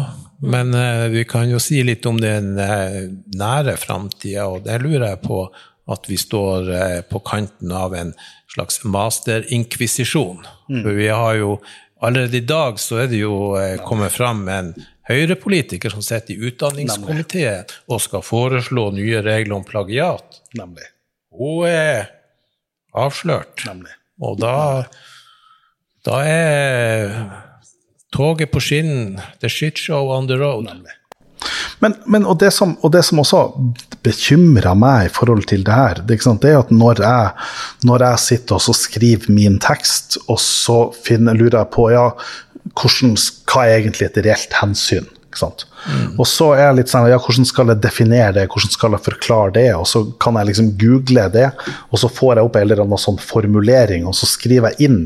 men 0.42 0.74
uh, 0.74 1.06
vi 1.14 1.24
kan 1.26 1.50
jo 1.50 1.58
si 1.62 1.80
litt 1.86 2.06
om 2.06 2.18
den 2.22 2.52
eh, 2.62 3.00
nære 3.38 3.74
framtida, 3.78 4.46
og 4.50 4.62
det 4.66 4.78
lurer 4.84 5.08
jeg 5.12 5.22
på 5.26 5.40
at 5.88 6.08
vi 6.10 6.18
står 6.20 6.70
eh, 6.74 7.00
på 7.08 7.20
kanten 7.24 7.72
av 7.72 7.96
en 7.96 8.14
slags 8.54 8.82
masterinkvisisjon. 8.84 10.46
For 10.68 10.96
vi 10.98 11.08
har 11.08 11.38
jo 11.40 11.58
Allerede 12.00 12.36
i 12.36 12.46
dag 12.46 12.76
så 12.78 13.00
er 13.02 13.08
det 13.10 13.18
jo 13.24 13.56
eh, 13.58 13.74
kommet 13.82 14.12
fram 14.14 14.44
en 14.54 14.68
høyrepolitiker 15.08 15.90
som 15.90 16.04
sitter 16.04 16.36
i 16.36 16.46
utdanningskomiteen 16.46 17.66
og 17.90 18.02
skal 18.04 18.22
foreslå 18.22 18.84
nye 18.94 19.22
regler 19.26 19.56
om 19.56 19.64
plagiat. 19.66 20.38
Nemlig. 20.54 20.86
Hun 21.34 21.66
er 21.66 22.06
avslørt. 22.94 23.64
Nemlig. 23.66 23.96
Og 24.22 24.38
da, 24.38 24.54
da 26.06 26.22
er 26.22 27.18
toget 28.14 28.52
på 28.54 28.62
skinnen. 28.62 29.18
The 29.42 29.50
shit 29.50 29.82
show 29.82 30.12
on 30.14 30.30
the 30.30 30.38
road. 30.38 30.70
Men, 31.82 31.94
men 32.10 32.26
og, 32.26 32.38
det 32.42 32.50
som, 32.54 32.74
og 32.82 32.92
det 32.94 33.04
som 33.06 33.20
også 33.22 33.42
bekymrer 34.06 34.74
meg 34.78 35.08
i 35.08 35.12
forhold 35.14 35.46
til 35.50 35.64
det 35.66 35.74
her, 35.74 36.02
det, 36.08 36.18
det 36.42 36.50
er 36.52 36.60
at 36.62 36.72
når 36.74 37.02
jeg, 37.04 37.30
når 37.88 38.06
jeg 38.06 38.24
sitter 38.24 38.58
og 38.58 38.64
så 38.66 38.74
skriver 38.76 39.30
min 39.34 39.60
tekst, 39.62 40.18
og 40.26 40.40
så 40.42 40.80
finner, 41.04 41.38
lurer 41.38 41.60
jeg 41.60 41.72
på 41.74 41.90
ja, 41.94 42.08
hvordan, 42.74 43.14
hva 43.48 43.64
er 43.66 43.78
egentlig 43.78 44.08
et 44.08 44.20
reelt 44.26 44.58
hensyn? 44.60 45.06
Sant? 45.36 45.66
Og 46.18 46.24
så 46.26 46.48
er 46.56 46.64
jeg 46.64 46.78
litt 46.78 46.90
sånn, 46.90 47.06
ja, 47.10 47.18
hvordan 47.20 47.46
skal 47.46 47.70
jeg 47.70 47.82
definere 47.84 48.32
det, 48.40 48.46
hvordan 48.50 48.72
skal 48.72 48.96
jeg 48.96 49.04
forklare 49.04 49.54
det? 49.54 49.68
Og 49.76 49.86
så 49.86 50.02
kan 50.22 50.38
jeg 50.40 50.50
liksom 50.50 50.72
google 50.80 51.28
det, 51.34 51.46
og 51.92 52.02
så 52.02 52.10
får 52.10 52.38
jeg 52.38 52.48
opp 52.48 52.58
en 52.58 52.66
eller 52.66 52.82
annen 52.84 53.02
sånn 53.02 53.20
formulering, 53.22 54.08
og 54.08 54.16
så 54.18 54.26
skriver 54.30 54.74
jeg 54.74 54.88
inn 54.88 55.00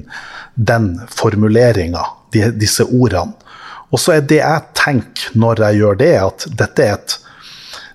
den 0.55 0.95
formuleringa, 1.13 2.05
de, 2.33 2.47
disse 2.61 2.87
ordene. 2.89 3.35
Og 3.93 4.01
så 4.01 4.17
er 4.17 4.23
det 4.25 4.41
jeg 4.41 4.63
tenker 4.79 5.35
når 5.39 5.61
jeg 5.67 5.83
gjør 5.83 5.99
det, 6.01 6.15
at 6.23 6.47
dette 6.59 6.85
er, 6.87 6.95
et, 6.97 7.17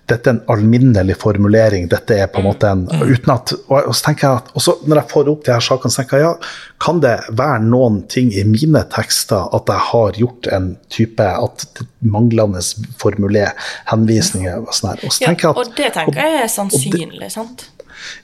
dette 0.08 0.30
er 0.30 0.36
en 0.38 0.44
alminnelig 0.54 1.16
formulering. 1.20 1.88
Dette 1.92 2.20
er 2.22 2.30
på 2.32 2.40
en 2.44 2.46
måte 2.48 2.70
en 2.70 2.84
uten 3.02 3.34
at, 3.34 3.54
og 3.68 3.90
så 3.98 4.06
tenker 4.06 4.28
jeg 4.28 4.42
at, 4.44 4.52
og 4.54 4.62
så 4.64 4.76
Når 4.86 5.02
jeg 5.02 5.10
får 5.12 5.32
opp 5.34 5.42
de 5.48 5.52
her 5.56 5.66
sakene, 5.66 5.92
så 5.92 6.04
tenker 6.04 6.22
jeg 6.22 6.28
ja, 6.28 6.52
kan 6.86 7.02
det 7.04 7.16
være 7.42 7.60
noen 7.66 7.98
ting 8.14 8.30
i 8.32 8.46
mine 8.48 8.86
tekster 8.94 9.50
at 9.58 9.74
jeg 9.74 9.86
har 9.90 10.22
gjort 10.22 10.48
en 10.54 10.70
type 10.94 11.28
at 11.34 11.66
manglende 12.06 12.62
formuler, 13.02 13.52
henvisninger 13.90 14.62
og 14.62 14.70
sånn 14.78 14.94
her. 14.94 15.04
Og 15.04 15.12
så 15.18 15.26
Ja, 15.26 15.34
tenker 15.34 15.50
jeg 15.50 15.56
at 15.58 15.62
og 15.66 15.76
det 15.82 15.92
tenker 15.98 16.24
jeg 16.24 16.42
er 16.46 16.52
sannsynlig, 16.60 17.32
sant? 17.34 17.68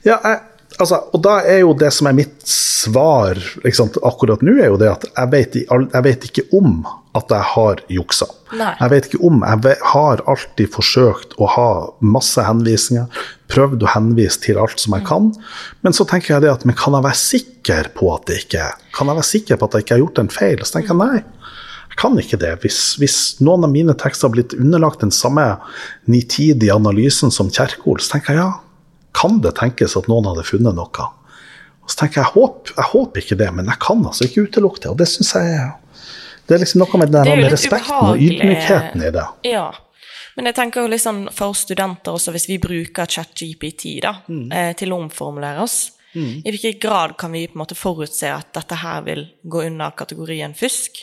ja, 0.06 0.20
jeg, 0.22 0.40
altså, 0.78 1.00
og 1.14 1.22
da 1.24 1.38
er 1.48 1.62
jo 1.62 1.72
det 1.78 1.90
som 1.94 2.08
er 2.10 2.16
mitt 2.16 2.36
svar 2.48 3.38
akkurat 3.64 4.42
nå, 4.44 4.56
er 4.58 4.72
jo 4.72 4.80
det 4.80 4.90
at 4.90 5.06
jeg 5.08 5.32
vet, 5.32 5.56
jeg 5.64 6.04
vet 6.04 6.28
ikke 6.28 6.44
om 6.58 6.82
at 7.14 7.30
jeg 7.30 7.46
har 7.52 7.80
juksa. 7.94 8.26
Nei. 8.58 8.72
Jeg 8.80 8.90
vet 8.90 9.06
ikke 9.08 9.20
om. 9.26 9.44
Jeg 9.46 9.76
har 9.92 10.22
alltid 10.30 10.72
forsøkt 10.74 11.36
å 11.38 11.48
ha 11.54 11.68
masse 12.02 12.42
henvisninger, 12.42 13.06
prøvd 13.52 13.86
å 13.86 13.92
henvise 13.94 14.42
til 14.42 14.58
alt 14.58 14.82
som 14.82 14.96
jeg 14.98 15.06
kan. 15.06 15.30
Men 15.86 15.94
så 15.94 16.06
tenker 16.10 16.34
jeg 16.34 16.44
det 16.44 16.52
at 16.52 16.66
men 16.66 16.76
kan 16.78 16.96
jeg 16.96 17.06
være 17.06 17.20
sikker 17.20 17.92
på 17.94 18.10
at 18.16 18.26
det 18.30 18.40
ikke 18.44 18.66
er? 18.66 18.82
Kan 18.96 19.10
jeg 19.10 19.20
være 19.20 19.30
sikker 19.30 19.60
på 19.60 19.68
at 19.68 19.78
jeg 19.78 19.86
ikke 19.86 19.96
har 19.96 20.04
gjort 20.04 20.20
en 20.24 20.34
feil? 20.34 20.66
Så 20.66 20.78
tenker 20.78 20.94
jeg 20.94 21.02
nei. 21.04 21.22
Jeg 21.94 22.00
kan 22.02 22.18
ikke 22.18 22.40
det. 22.42 22.52
Hvis, 22.64 22.80
hvis 22.98 23.18
noen 23.44 23.68
av 23.68 23.70
mine 23.70 23.94
tekster 23.94 24.26
har 24.26 24.34
blitt 24.34 24.56
underlagt 24.58 25.04
den 25.04 25.14
samme 25.14 25.46
nitidige 26.10 26.74
analysen 26.74 27.30
som 27.34 27.52
Kjerkol, 27.54 28.02
så 28.02 28.16
tenker 28.16 28.34
jeg 28.34 28.42
ja, 28.42 28.50
kan 29.14 29.40
det 29.44 29.54
tenkes 29.60 29.96
at 29.96 30.08
noen 30.10 30.26
hadde 30.30 30.44
funnet 30.46 30.74
noe? 30.76 31.06
Og 31.84 31.92
så 31.92 31.98
tenker 32.00 32.22
jeg, 32.22 32.24
jeg 32.24 32.32
håper, 32.34 32.74
jeg 32.78 32.90
håper 32.90 33.20
ikke 33.24 33.36
det, 33.40 33.48
men 33.54 33.66
jeg 33.68 33.78
kan 33.84 34.04
altså 34.08 34.24
ikke 34.28 34.46
utelukke 34.48 34.80
det. 34.82 34.90
Og 34.92 34.98
det 35.02 35.08
syns 35.10 35.34
jeg 35.36 35.72
Det 36.46 36.54
er 36.54 36.60
liksom 36.60 36.82
noe 36.82 36.98
med 37.00 37.12
den 37.14 37.44
respekten 37.48 38.10
og 38.10 38.20
ydmykheten 38.20 39.00
i 39.06 39.10
det. 39.14 39.24
Ja. 39.48 39.70
Men 40.36 40.50
jeg 40.50 40.56
tenker 40.58 40.82
jo 40.82 40.90
litt 40.92 41.00
sånn 41.00 41.22
for 41.32 41.54
studenter 41.56 42.12
også, 42.18 42.32
hvis 42.34 42.48
vi 42.50 42.58
bruker 42.60 43.06
ChatGPT 43.08 44.00
da, 44.02 44.16
Mm. 44.28 44.52
eh, 44.52 44.72
til 44.74 44.92
å 44.92 44.98
omformulere 45.00 45.62
oss, 45.62 45.92
i 46.14 46.50
hvilken 46.50 46.78
grad 46.80 47.16
kan 47.18 47.32
vi 47.32 47.46
på 47.48 47.56
en 47.56 47.62
måte 47.64 47.74
forutse 47.74 48.28
at 48.30 48.52
dette 48.52 48.76
her 48.76 49.00
vil 49.02 49.24
gå 49.50 49.64
under 49.66 49.90
kategorien 49.96 50.52
fusk? 50.54 51.00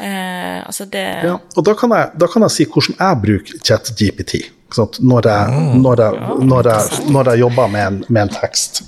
Eh, 0.00 0.62
altså 0.64 0.86
det 0.88 1.24
Ja, 1.24 1.34
og 1.56 1.64
da 1.64 1.74
kan, 1.74 1.90
jeg, 1.90 2.12
da 2.16 2.26
kan 2.30 2.42
jeg 2.42 2.50
si 2.54 2.64
hvordan 2.64 2.96
jeg 2.98 3.22
bruker 3.24 3.58
ChatGPT 3.66 4.34
når, 4.76 5.28
jeg, 5.28 5.74
når, 5.74 6.02
jeg, 6.02 6.12
når, 6.44 6.68
jeg, 6.68 7.12
når 7.12 7.30
jeg 7.30 7.40
jobber 7.40 7.66
med 7.66 7.86
en, 7.86 8.04
med 8.08 8.22
en 8.22 8.28
tekst. 8.28 8.82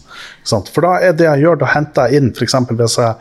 Sant. 0.46 0.70
For 0.72 0.86
da 0.86 0.96
er 1.04 1.16
det 1.16 1.26
jeg 1.26 1.44
gjør, 1.44 1.60
da 1.60 1.70
henter 1.74 2.10
jeg 2.10 2.20
inn 2.20 2.30
f.eks. 2.34 2.56
hvis 2.70 2.96
jeg 3.00 3.14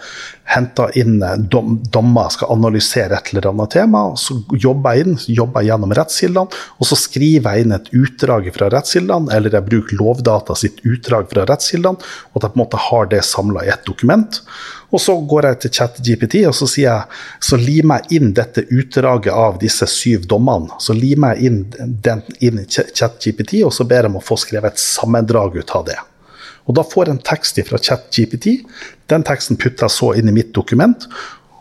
henter 0.49 0.95
inn 0.97 1.19
eh, 1.25 1.35
dom, 1.51 1.77
dommer, 1.93 2.31
skal 2.33 2.55
analysere 2.55 3.17
et 3.17 3.33
eller 3.33 3.51
annet 3.51 3.75
tema, 3.75 4.03
så 4.17 4.39
jobber 4.55 4.97
jeg 4.97 5.05
inn, 5.05 5.19
jobber 5.39 5.63
jeg 5.63 5.73
gjennom 5.73 5.95
rettskildene, 5.99 6.63
og 6.79 6.89
så 6.89 6.97
skriver 6.99 7.55
jeg 7.55 7.67
inn 7.67 7.77
et 7.77 7.93
utdrag 8.01 8.49
fra 8.55 8.71
rettskildene, 8.73 9.33
eller 9.35 9.59
jeg 9.59 9.67
bruker 9.69 9.99
Lovdata 9.99 10.57
sitt 10.57 10.81
utdrag 10.87 11.29
fra 11.31 11.45
rettskildene, 11.49 12.11
og 12.31 12.41
at 12.41 12.47
jeg 12.47 12.55
på 12.55 12.59
en 12.59 12.63
måte 12.63 12.83
har 12.89 13.09
det 13.13 13.23
samla 13.27 13.65
i 13.65 13.73
ett 13.73 13.87
dokument. 13.89 14.41
Og 14.89 15.01
så 15.01 15.13
går 15.31 15.45
jeg 15.45 15.59
til 15.61 15.73
ChatGPT 15.77 16.39
og 16.49 16.55
så 16.57 16.67
sier 16.69 16.87
jeg, 16.87 17.17
så 17.45 17.59
limer 17.61 18.01
jeg 18.01 18.19
inn 18.19 18.31
dette 18.37 18.65
utdraget 18.73 19.33
av 19.35 19.59
disse 19.61 19.85
syv 19.89 20.25
dommene. 20.29 20.79
Så 20.81 20.95
limer 20.97 21.37
jeg 21.37 21.51
inn 21.51 21.59
den 22.01 22.23
inn 22.41 22.63
ChatGPT, 22.65 23.59
og 23.67 23.73
så 23.75 23.85
ber 23.85 24.07
jeg 24.07 24.13
om 24.13 24.17
å 24.21 24.25
få 24.25 24.39
skrevet 24.41 24.73
et 24.73 24.81
sammendrag 24.81 25.59
ut 25.61 25.75
av 25.77 25.85
det. 25.91 25.99
Og 26.69 26.77
da 26.77 26.85
får 26.85 27.09
jeg 27.09 27.17
en 27.17 27.23
tekst 27.25 27.59
fra 27.65 27.81
ChatGPT. 27.81 28.47
Den 29.09 29.25
teksten 29.25 29.57
putter 29.57 29.87
jeg 29.87 29.95
så 29.95 30.13
inn 30.19 30.29
i 30.29 30.35
mitt 30.35 30.53
dokument. 30.53 31.07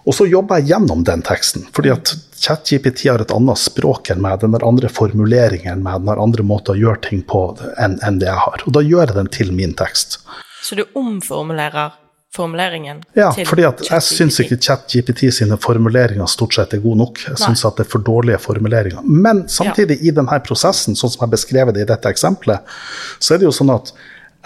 Og 0.08 0.16
så 0.16 0.24
jobber 0.28 0.60
jeg 0.60 0.70
gjennom 0.72 1.02
den 1.04 1.20
teksten, 1.24 1.66
fordi 1.76 1.90
at 1.92 2.14
ChatGPT 2.38 3.08
har 3.10 3.20
et 3.20 3.32
annet 3.34 3.60
språk 3.60 4.08
enn 4.12 4.22
meg, 4.24 4.38
den 4.40 4.54
har 4.56 4.64
andre 4.64 4.88
formuleringer 4.92 5.74
enn 5.74 5.82
meg, 5.84 6.00
den 6.00 6.12
har 6.12 6.20
andre 6.22 6.44
måter 6.46 6.76
å 6.76 6.80
gjøre 6.80 7.02
ting 7.10 7.24
på 7.28 7.42
enn 7.76 7.98
enn 8.06 8.20
det 8.22 8.30
jeg 8.30 8.44
har. 8.44 8.64
Og 8.64 8.76
da 8.76 8.84
gjør 8.84 9.10
jeg 9.10 9.18
den 9.18 9.32
til 9.34 9.52
min 9.56 9.74
tekst. 9.76 10.20
Så 10.64 10.78
du 10.78 10.84
omformulerer 10.96 11.96
formuleringen 12.34 13.02
Ja, 13.16 13.30
til 13.34 13.46
fordi 13.48 13.64
at 13.68 13.82
jeg 13.88 14.04
syns 14.04 14.38
ikke 14.42 14.58
ChatGPT 14.60 15.28
sine 15.34 15.56
formuleringer 15.60 16.28
stort 16.30 16.56
sett 16.56 16.76
er 16.76 16.82
gode 16.84 17.00
nok. 17.02 17.22
Jeg 17.24 17.40
syns 17.40 17.64
at 17.68 17.80
det 17.80 17.86
er 17.86 17.92
for 17.92 18.04
dårlige 18.04 18.40
formuleringer. 18.42 19.04
Men 19.04 19.46
samtidig, 19.48 19.98
i 20.04 20.12
denne 20.14 20.40
prosessen, 20.44 20.96
sånn 20.96 21.14
som 21.14 21.24
jeg 21.24 21.34
beskrev 21.36 21.72
det 21.74 21.84
i 21.84 21.88
dette 21.88 22.12
eksempelet, 22.12 22.78
så 23.18 23.34
er 23.34 23.42
det 23.42 23.48
jo 23.48 23.56
sånn 23.56 23.72
at 23.76 23.92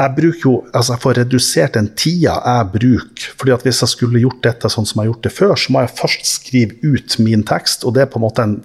jeg 0.00 0.14
bruker 0.16 0.46
jo, 0.46 0.52
altså 0.72 0.94
jeg 0.94 1.02
får 1.02 1.18
redusert 1.20 1.74
den 1.76 1.88
tida 1.98 2.34
jeg 2.40 2.68
bruker. 2.72 3.26
fordi 3.38 3.52
at 3.52 3.64
Hvis 3.66 3.82
jeg 3.84 3.92
skulle 3.92 4.22
gjort 4.22 4.40
dette 4.42 4.70
sånn 4.72 4.86
som 4.88 4.98
jeg 4.98 5.04
har 5.04 5.12
gjort 5.12 5.26
det 5.26 5.32
før, 5.36 5.52
så 5.54 5.72
må 5.72 5.82
jeg 5.82 5.96
først 5.98 6.30
skrive 6.30 6.78
ut 6.82 7.18
min 7.20 7.44
tekst, 7.46 7.84
og 7.84 7.94
det 7.94 8.06
er 8.06 8.10
på 8.10 8.18
en 8.18 8.24
måte 8.24 8.46
en 8.46 8.56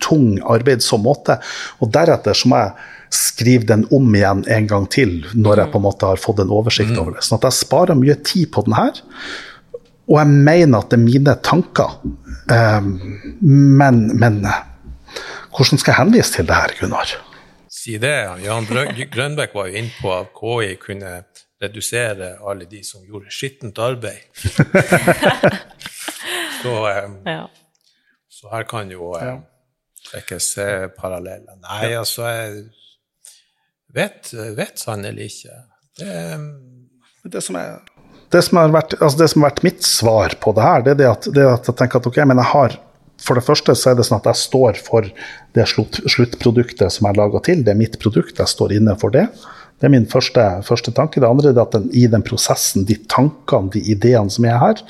tung 0.00 0.38
arbeidsom 0.46 1.02
måte. 1.02 1.40
Og 1.82 1.90
deretter 1.92 2.38
så 2.38 2.52
må 2.52 2.62
jeg 2.62 2.72
skrive 3.16 3.66
den 3.66 3.84
om 3.94 4.14
igjen 4.14 4.44
en 4.46 4.70
gang 4.70 4.86
til, 4.90 5.18
når 5.34 5.64
jeg 5.64 5.72
på 5.74 5.82
en 5.82 5.86
måte 5.88 6.12
har 6.12 6.22
fått 6.22 6.40
en 6.42 6.54
oversikt 6.54 6.96
over 6.96 7.16
det. 7.16 7.26
Sånn 7.26 7.40
at 7.40 7.50
jeg 7.50 7.60
sparer 7.60 7.98
mye 7.98 8.16
tid 8.22 8.50
på 8.54 8.64
den 8.66 8.78
her. 8.78 9.02
Og 10.06 10.20
jeg 10.22 10.32
mener 10.32 10.80
at 10.80 10.90
det 10.92 11.00
er 11.00 11.06
mine 11.06 11.36
tanker. 11.42 11.98
Um, 12.46 12.92
men, 13.42 14.04
men 14.14 14.44
hvordan 15.56 15.80
skal 15.82 15.92
jeg 15.92 15.98
henvise 15.98 16.38
til 16.38 16.46
det 16.46 16.58
her, 16.60 16.74
Gunnar? 16.78 17.16
Si 17.68 17.98
det. 17.98 18.14
Jan 18.44 18.66
Grønbæk 19.12 19.54
var 19.54 19.66
jo 19.70 19.74
inne 19.80 19.92
på 20.00 20.12
at 20.14 20.28
KI 20.36 20.74
kunne 20.80 21.12
redusere 21.62 22.34
alle 22.48 22.64
de 22.70 22.82
som 22.84 23.04
gjorde 23.06 23.30
skittent 23.32 23.78
arbeid. 23.78 24.20
så, 26.62 26.74
um, 27.04 27.16
Ja. 27.26 27.48
så 28.28 28.48
her 28.52 28.62
kan 28.68 28.90
jo 28.92 29.12
um, 29.16 29.42
trekkes 30.10 30.50
eh, 30.62 30.86
paralleller. 30.98 31.56
Nei, 31.64 31.94
altså 31.96 32.28
Jeg 32.28 32.64
vet, 33.94 34.32
vet 34.56 34.78
sannelig 34.78 35.30
ikke. 35.32 35.60
Det, 35.98 36.12
Det 37.32 37.42
som, 37.42 37.56
er, 37.56 37.78
det, 38.30 38.42
som 38.44 38.58
har 38.60 38.68
vært, 38.70 38.94
altså 39.00 39.18
det 39.18 39.28
som 39.32 39.42
har 39.42 39.50
vært 39.50 39.64
mitt 39.66 39.82
svar 39.82 40.36
på 40.40 40.52
det 40.54 40.62
her, 40.62 40.82
det 40.84 40.90
er 40.92 40.98
det 41.00 41.08
at, 41.10 41.26
det 41.34 41.46
at 41.50 41.66
jeg 41.72 41.76
tenker 41.80 41.98
at 41.98 42.06
ok, 42.06 42.18
men 42.28 42.38
jeg 42.38 42.46
har 42.52 42.76
For 43.22 43.34
det 43.38 43.44
første 43.46 43.74
så 43.74 43.90
er 43.90 43.96
det 43.98 44.04
sånn 44.06 44.18
at 44.20 44.26
jeg 44.30 44.42
står 44.42 44.80
for 44.86 45.06
det 45.56 45.64
slutt, 45.70 46.00
sluttproduktet 46.10 46.92
som 46.92 47.08
jeg 47.08 47.16
lager 47.16 47.40
til. 47.46 47.62
Det 47.64 47.72
er 47.72 47.78
mitt 47.80 47.98
produkt, 48.02 48.38
jeg 48.38 48.52
står 48.52 48.74
inne 48.76 48.96
for 49.00 49.10
det. 49.14 49.26
Det 49.80 49.88
er 49.88 49.92
min 49.92 50.06
første, 50.08 50.42
første 50.64 50.92
tanke. 50.96 51.20
Det 51.20 51.28
andre 51.28 51.50
er 51.52 51.58
at 51.60 51.72
den, 51.76 51.88
i 51.92 52.06
den 52.08 52.22
prosessen, 52.24 52.86
de 52.88 52.96
tankene, 53.12 53.72
de 53.74 53.82
ideene 53.92 54.30
som 54.32 54.44
er 54.48 54.56
her 54.62 54.80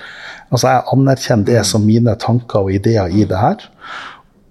Altså, 0.53 0.69
jeg 0.71 0.85
anerkjenner 0.95 1.45
det 1.49 1.63
som 1.67 1.83
mine 1.83 2.13
tanker 2.23 2.69
og 2.69 2.71
ideer 2.71 3.11
i 3.11 3.25
det 3.27 3.39
her. 3.41 3.65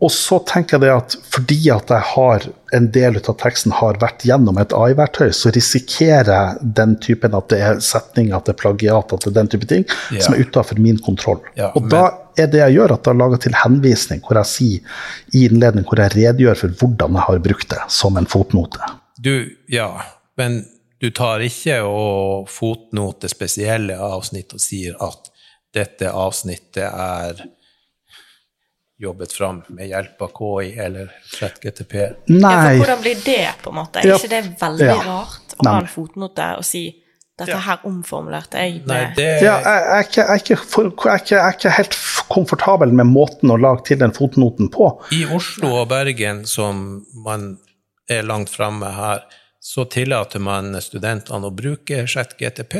og 0.03 0.11
så 0.11 0.41
tenker 0.45 0.75
jeg 0.75 0.81
det 0.83 0.89
at 0.91 1.13
fordi 1.31 1.69
at 1.71 1.89
jeg 1.89 2.03
har 2.09 2.43
en 2.75 2.89
del 2.91 3.15
av 3.15 3.37
teksten 3.39 3.71
har 3.71 3.95
vært 4.01 4.25
gjennom 4.27 4.57
et 4.59 4.73
AI-verktøy, 4.75 5.31
så 5.31 5.53
risikerer 5.55 6.27
jeg 6.33 6.73
den 6.75 6.97
typen 6.99 7.33
at 7.33 7.47
det 7.49 7.61
er 7.63 7.79
setninger, 7.79 8.35
at 8.35 8.45
det 8.45 8.53
er 8.57 8.59
plagiat, 8.59 9.13
at 9.15 9.23
det 9.23 9.31
er 9.31 9.37
den 9.39 9.47
type 9.47 9.65
ting, 9.71 9.85
Ja. 10.11 10.19
som 10.21 10.35
er 10.35 10.43
utafor 10.43 10.77
min 10.83 10.97
kontroll. 10.99 11.39
Ja, 11.55 11.71
og 11.73 11.81
men- 11.83 11.89
da 11.95 12.03
er 12.39 12.47
det 12.51 12.59
jeg 12.61 12.75
gjør, 12.77 12.93
at 12.97 13.07
jeg 13.09 13.15
lager 13.21 13.41
til 13.45 13.53
henvisning, 13.63 14.21
hvor 14.25 14.39
jeg 14.41 14.45
sier 14.51 14.79
i 15.33 15.45
innledning 15.47 15.85
hvor 15.87 16.01
jeg 16.03 16.13
redegjør 16.15 16.55
for 16.63 16.75
hvordan 16.81 17.17
jeg 17.19 17.27
har 17.29 17.39
brukt 17.49 17.69
det, 17.69 17.81
som 17.89 18.17
en 18.17 18.25
fotnote. 18.29 18.79
Du, 19.19 19.33
ja, 19.71 19.89
men 20.37 20.65
du 21.01 21.09
tar 21.11 21.39
ikke 21.45 21.81
og 21.87 22.49
fotnoter 22.49 23.27
spesielle 23.31 23.97
avsnitt 23.99 24.53
og 24.55 24.59
sier 24.63 24.95
at 25.03 25.31
dette 25.75 26.07
avsnittet 26.11 26.85
er 26.87 27.45
jobbet 29.01 29.33
fram 29.35 29.57
med 29.75 29.89
hjelp 29.91 30.21
av 30.23 30.29
KI 30.37 30.69
eller 30.79 31.09
ChatGTP. 31.33 31.95
Ja, 31.99 32.11
Nei. 32.31 32.77
for 32.77 32.85
hvordan 32.85 33.01
blir 33.03 33.17
det, 33.25 33.41
på 33.63 33.73
en 33.73 33.75
måte? 33.81 33.99
Er 33.99 34.07
Ja. 34.07 34.15
ikke 34.15 34.29
det 34.29 34.43
veldig 34.61 34.85
Ja. 34.87 34.95
rart 35.03 35.55
å 35.59 35.67
ha 35.69 35.79
en 35.81 35.87
fotnote 35.87 36.57
og 36.57 36.63
si 36.63 36.85
dette 37.35 37.57
her 37.65 37.81
omformulerte 37.87 38.61
jeg 38.63 38.81
Nei, 38.87 39.01
det 39.17 39.27
Ja, 39.43 39.57
jeg, 39.59 39.81
jeg, 39.83 40.11
jeg, 40.15 40.25
er 40.25 40.41
ikke 40.43 40.57
for, 40.61 40.87
jeg, 40.87 41.11
er 41.11 41.23
ikke, 41.23 41.35
jeg 41.35 41.43
er 41.43 41.57
ikke 41.57 41.73
helt 41.77 41.97
komfortabel 42.31 42.93
med 42.95 43.09
måten 43.11 43.51
å 43.51 43.57
lage 43.59 43.89
til 43.89 43.99
den 44.01 44.13
fotnoten 44.15 44.71
på. 44.73 44.87
I 45.15 45.25
Oslo 45.35 45.73
og 45.81 45.89
Bergen, 45.91 46.45
som 46.49 47.03
man 47.25 47.57
er 48.11 48.23
langt 48.25 48.53
framme 48.53 48.91
her, 48.95 49.25
så 49.59 49.85
tillater 49.89 50.39
man 50.45 50.77
studentene 50.81 51.49
å 51.49 51.53
bruke 51.53 52.05
ChatGTP, 52.07 52.75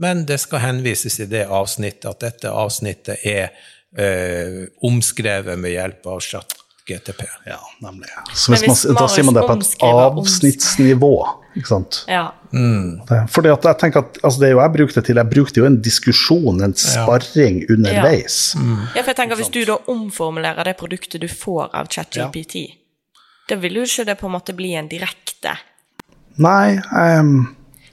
men 0.00 0.24
det 0.26 0.40
skal 0.40 0.64
henvises 0.64 1.20
i 1.20 1.28
det 1.28 1.44
avsnittet 1.52 2.08
at 2.08 2.24
dette 2.24 2.50
avsnittet 2.50 3.22
er 3.28 3.52
eh, 3.98 4.64
omskrevet 4.88 5.60
med 5.60 5.74
hjelp 5.74 6.08
av 6.08 6.22
ChatGTP. 6.24 7.26
Ja, 7.52 7.60
nemlig. 7.84 8.08
Så 8.32 8.54
hvis 8.54 8.64
man, 8.66 8.96
da 8.96 9.08
sier 9.12 9.28
man 9.28 9.36
det 9.36 9.44
på 9.46 9.58
et 9.60 9.86
avsnittsnivå. 9.92 11.14
Ikke 11.56 11.68
sant? 11.68 12.02
Ja. 12.08 12.30
Mm. 12.52 13.00
Fordi 13.32 13.50
at 13.52 13.64
jeg 13.64 13.80
tenker 13.80 14.04
at 14.04 14.18
altså 14.22 14.40
det 14.40 14.48
er 14.48 14.54
jo 14.54 14.60
jeg 14.60 14.74
brukte 14.76 15.02
til, 15.04 15.20
jeg 15.20 15.30
brukte 15.30 15.60
jo 15.60 15.66
en 15.68 15.80
diskusjon, 15.84 16.62
en 16.64 16.76
sparring 16.76 17.62
underveis. 17.72 18.38
ja, 18.96 19.00
for 19.00 19.12
jeg 19.12 19.18
tenker 19.20 19.40
Hvis 19.40 19.52
du 19.52 19.64
da 19.68 19.78
omformulerer 19.92 20.68
det 20.68 20.76
produktet 20.80 21.20
du 21.20 21.28
får 21.28 21.72
av 21.72 21.90
ChatGPT, 21.92 22.64
da 23.48 23.58
vil 23.60 23.80
jo 23.80 23.88
ikke 23.88 24.06
det 24.08 24.18
på 24.20 24.28
en 24.28 24.36
måte 24.36 24.54
bli 24.56 24.74
en 24.78 24.88
direkte 24.88 25.56
Nei 26.40 26.78
ehm, 26.96 27.32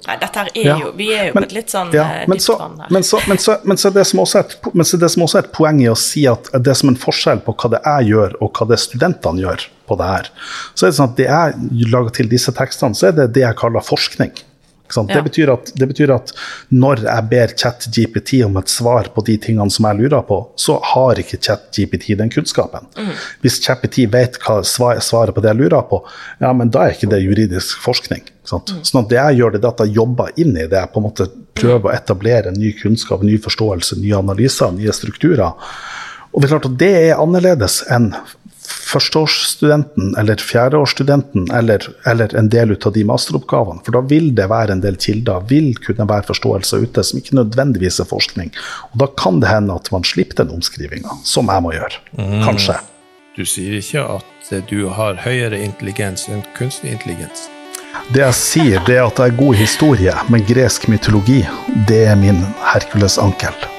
Nei, 0.08 0.16
dette 0.22 0.40
her 0.40 0.50
er 0.56 0.66
Ja, 0.66 0.78
jo 0.80 0.92
Vi 0.96 1.08
er 1.14 1.26
jo 1.28 1.34
men- 1.36 1.44
på 1.44 1.48
et 1.50 1.56
litt 1.58 1.70
sånn 1.74 1.92
ja, 1.94 2.04
eh, 2.22 2.26
men, 2.28 2.40
så, 2.40 2.58
her. 2.60 2.88
men, 2.90 3.04
så, 3.04 3.20
men, 3.28 3.38
så, 3.38 3.58
men 3.66 3.78
så 3.78 3.88
er 3.90 3.94
det 4.00 4.06
som 4.08 4.20
også 4.24 4.40
er 4.40 4.46
et, 4.48 4.56
men 4.74 4.86
så 4.86 4.96
er 4.98 5.00
det 5.04 5.12
som 5.12 5.24
også 5.24 5.38
er 5.42 5.44
et 5.48 5.52
poeng 5.54 5.82
i 5.84 5.90
å 5.92 5.98
si 5.98 6.26
at 6.28 6.50
det 6.54 6.68
er 6.72 6.80
som 6.80 6.90
en 6.90 6.96
forskjell 6.96 7.42
på 7.46 7.56
hva 7.60 7.70
det 7.76 7.82
jeg 7.86 8.12
gjør, 8.14 8.36
og 8.42 8.54
hva 8.54 8.68
det 8.72 8.80
studentene 8.80 9.44
gjør 9.44 9.66
på 9.90 9.98
det 10.00 10.06
her. 10.08 10.30
Så 10.76 10.86
er 10.88 10.92
det 10.92 10.98
sånn 11.00 11.10
at 11.12 11.18
det 11.18 11.26
jeg 11.30 11.90
lager 11.92 12.10
til 12.20 12.28
disse 12.30 12.52
tekstene, 12.56 12.96
så 12.96 13.08
er 13.10 13.12
det 13.18 13.34
det 13.34 13.42
jeg 13.44 13.56
kaller 13.60 13.82
forskning. 13.82 14.32
Det, 14.90 15.22
betyr 15.24 15.52
at, 15.54 15.72
det 15.78 15.88
betyr 15.92 16.14
at 16.16 16.32
når 16.74 17.04
jeg 17.06 17.28
ber 17.30 17.54
ChatGPT 17.62 18.40
om 18.46 18.58
et 18.62 18.72
svar 18.72 19.12
på 19.14 19.24
de 19.28 19.36
tingene 19.42 19.70
som 19.74 19.86
jeg 19.86 20.00
lurer 20.00 20.24
på, 20.26 20.40
så 20.60 20.80
har 20.94 21.22
ikke 21.22 21.38
ChatGPT 21.38 22.16
den 22.20 22.32
kunnskapen. 22.34 22.90
Mm. 22.98 23.14
Hvis 23.44 23.60
ChatGPT 23.64 24.08
vet 24.14 24.40
hva 24.44 24.60
svaret 24.66 25.36
på 25.36 25.46
det 25.46 25.54
jeg 25.54 25.62
lurer 25.62 25.86
på, 25.90 26.02
ja, 26.42 26.52
men 26.54 26.74
da 26.74 26.88
er 26.88 26.98
ikke 26.98 27.12
det 27.12 27.22
juridisk 27.22 27.84
forskning. 27.86 28.26
Sant? 28.50 28.74
Mm. 28.74 28.82
Sånn 28.88 29.04
at 29.04 29.14
det 29.14 29.22
jeg 29.22 29.40
gjør, 29.42 29.56
det 29.56 29.64
er 29.64 29.72
at 29.72 29.86
jeg 29.86 29.96
jobber 30.00 30.34
inn 30.42 30.58
i 30.58 30.66
det. 30.66 30.80
Jeg 30.80 30.94
på 30.94 31.02
en 31.02 31.08
måte 31.10 31.30
prøver 31.60 31.90
å 31.90 31.96
etablere 31.96 32.54
ny 32.56 32.74
kunnskap, 32.80 33.24
ny 33.26 33.38
forståelse, 33.42 34.00
nye 34.02 34.18
analyser, 34.20 34.74
nye 34.76 34.96
strukturer. 34.96 35.54
Og 36.30 36.42
det 36.42 36.48
er 36.48 36.54
klart 36.54 36.70
at 36.70 36.78
det 36.82 36.92
er 37.10 37.22
annerledes 37.22 37.82
enn 37.90 38.12
førsteårsstudenten 38.70 40.14
eller 40.18 40.42
fjerdeårsstudenten 40.42 41.50
eller, 41.56 41.86
eller 42.10 42.36
en 42.38 42.50
del 42.50 42.72
ut 42.72 42.86
av 42.86 42.94
de 42.96 43.04
masteroppgavene. 43.10 43.84
For 43.86 43.98
da 43.98 44.04
vil 44.10 44.32
det 44.38 44.50
være 44.52 44.78
en 44.78 44.84
del 44.86 44.98
kilder, 45.02 45.46
vil 45.50 45.72
kunne 45.84 46.08
være 46.10 46.30
forståelser 46.30 46.86
ute 46.86 47.04
som 47.06 47.22
ikke 47.22 47.38
nødvendigvis 47.40 48.00
er 48.04 48.10
forskning. 48.10 48.54
Og 48.92 49.02
da 49.04 49.10
kan 49.20 49.42
det 49.44 49.52
hende 49.52 49.78
at 49.78 49.92
man 49.94 50.08
slipper 50.08 50.44
den 50.44 50.56
omskrivinga, 50.58 51.20
som 51.24 51.52
jeg 51.52 51.66
må 51.66 51.76
gjøre. 51.76 52.02
Kanskje. 52.46 52.80
Du 53.38 53.46
sier 53.48 53.78
ikke 53.78 54.04
at 54.18 54.52
eh, 54.52 54.66
du 54.68 54.90
har 54.92 55.22
høyere 55.24 55.62
intelligens 55.64 56.28
enn 56.28 56.44
kunstig 56.58 56.92
intelligens. 56.92 57.48
Det 58.14 58.22
jeg 58.24 58.38
sier, 58.38 58.84
det 58.88 59.00
er 59.00 59.08
at 59.08 59.22
jeg 59.22 59.32
er 59.32 59.40
god 59.40 59.58
historie, 59.58 60.14
men 60.30 60.46
gresk 60.46 60.90
mytologi, 60.92 61.42
det 61.90 62.06
er 62.12 62.18
min 62.20 62.42
Herkules-ankel. 62.74 63.79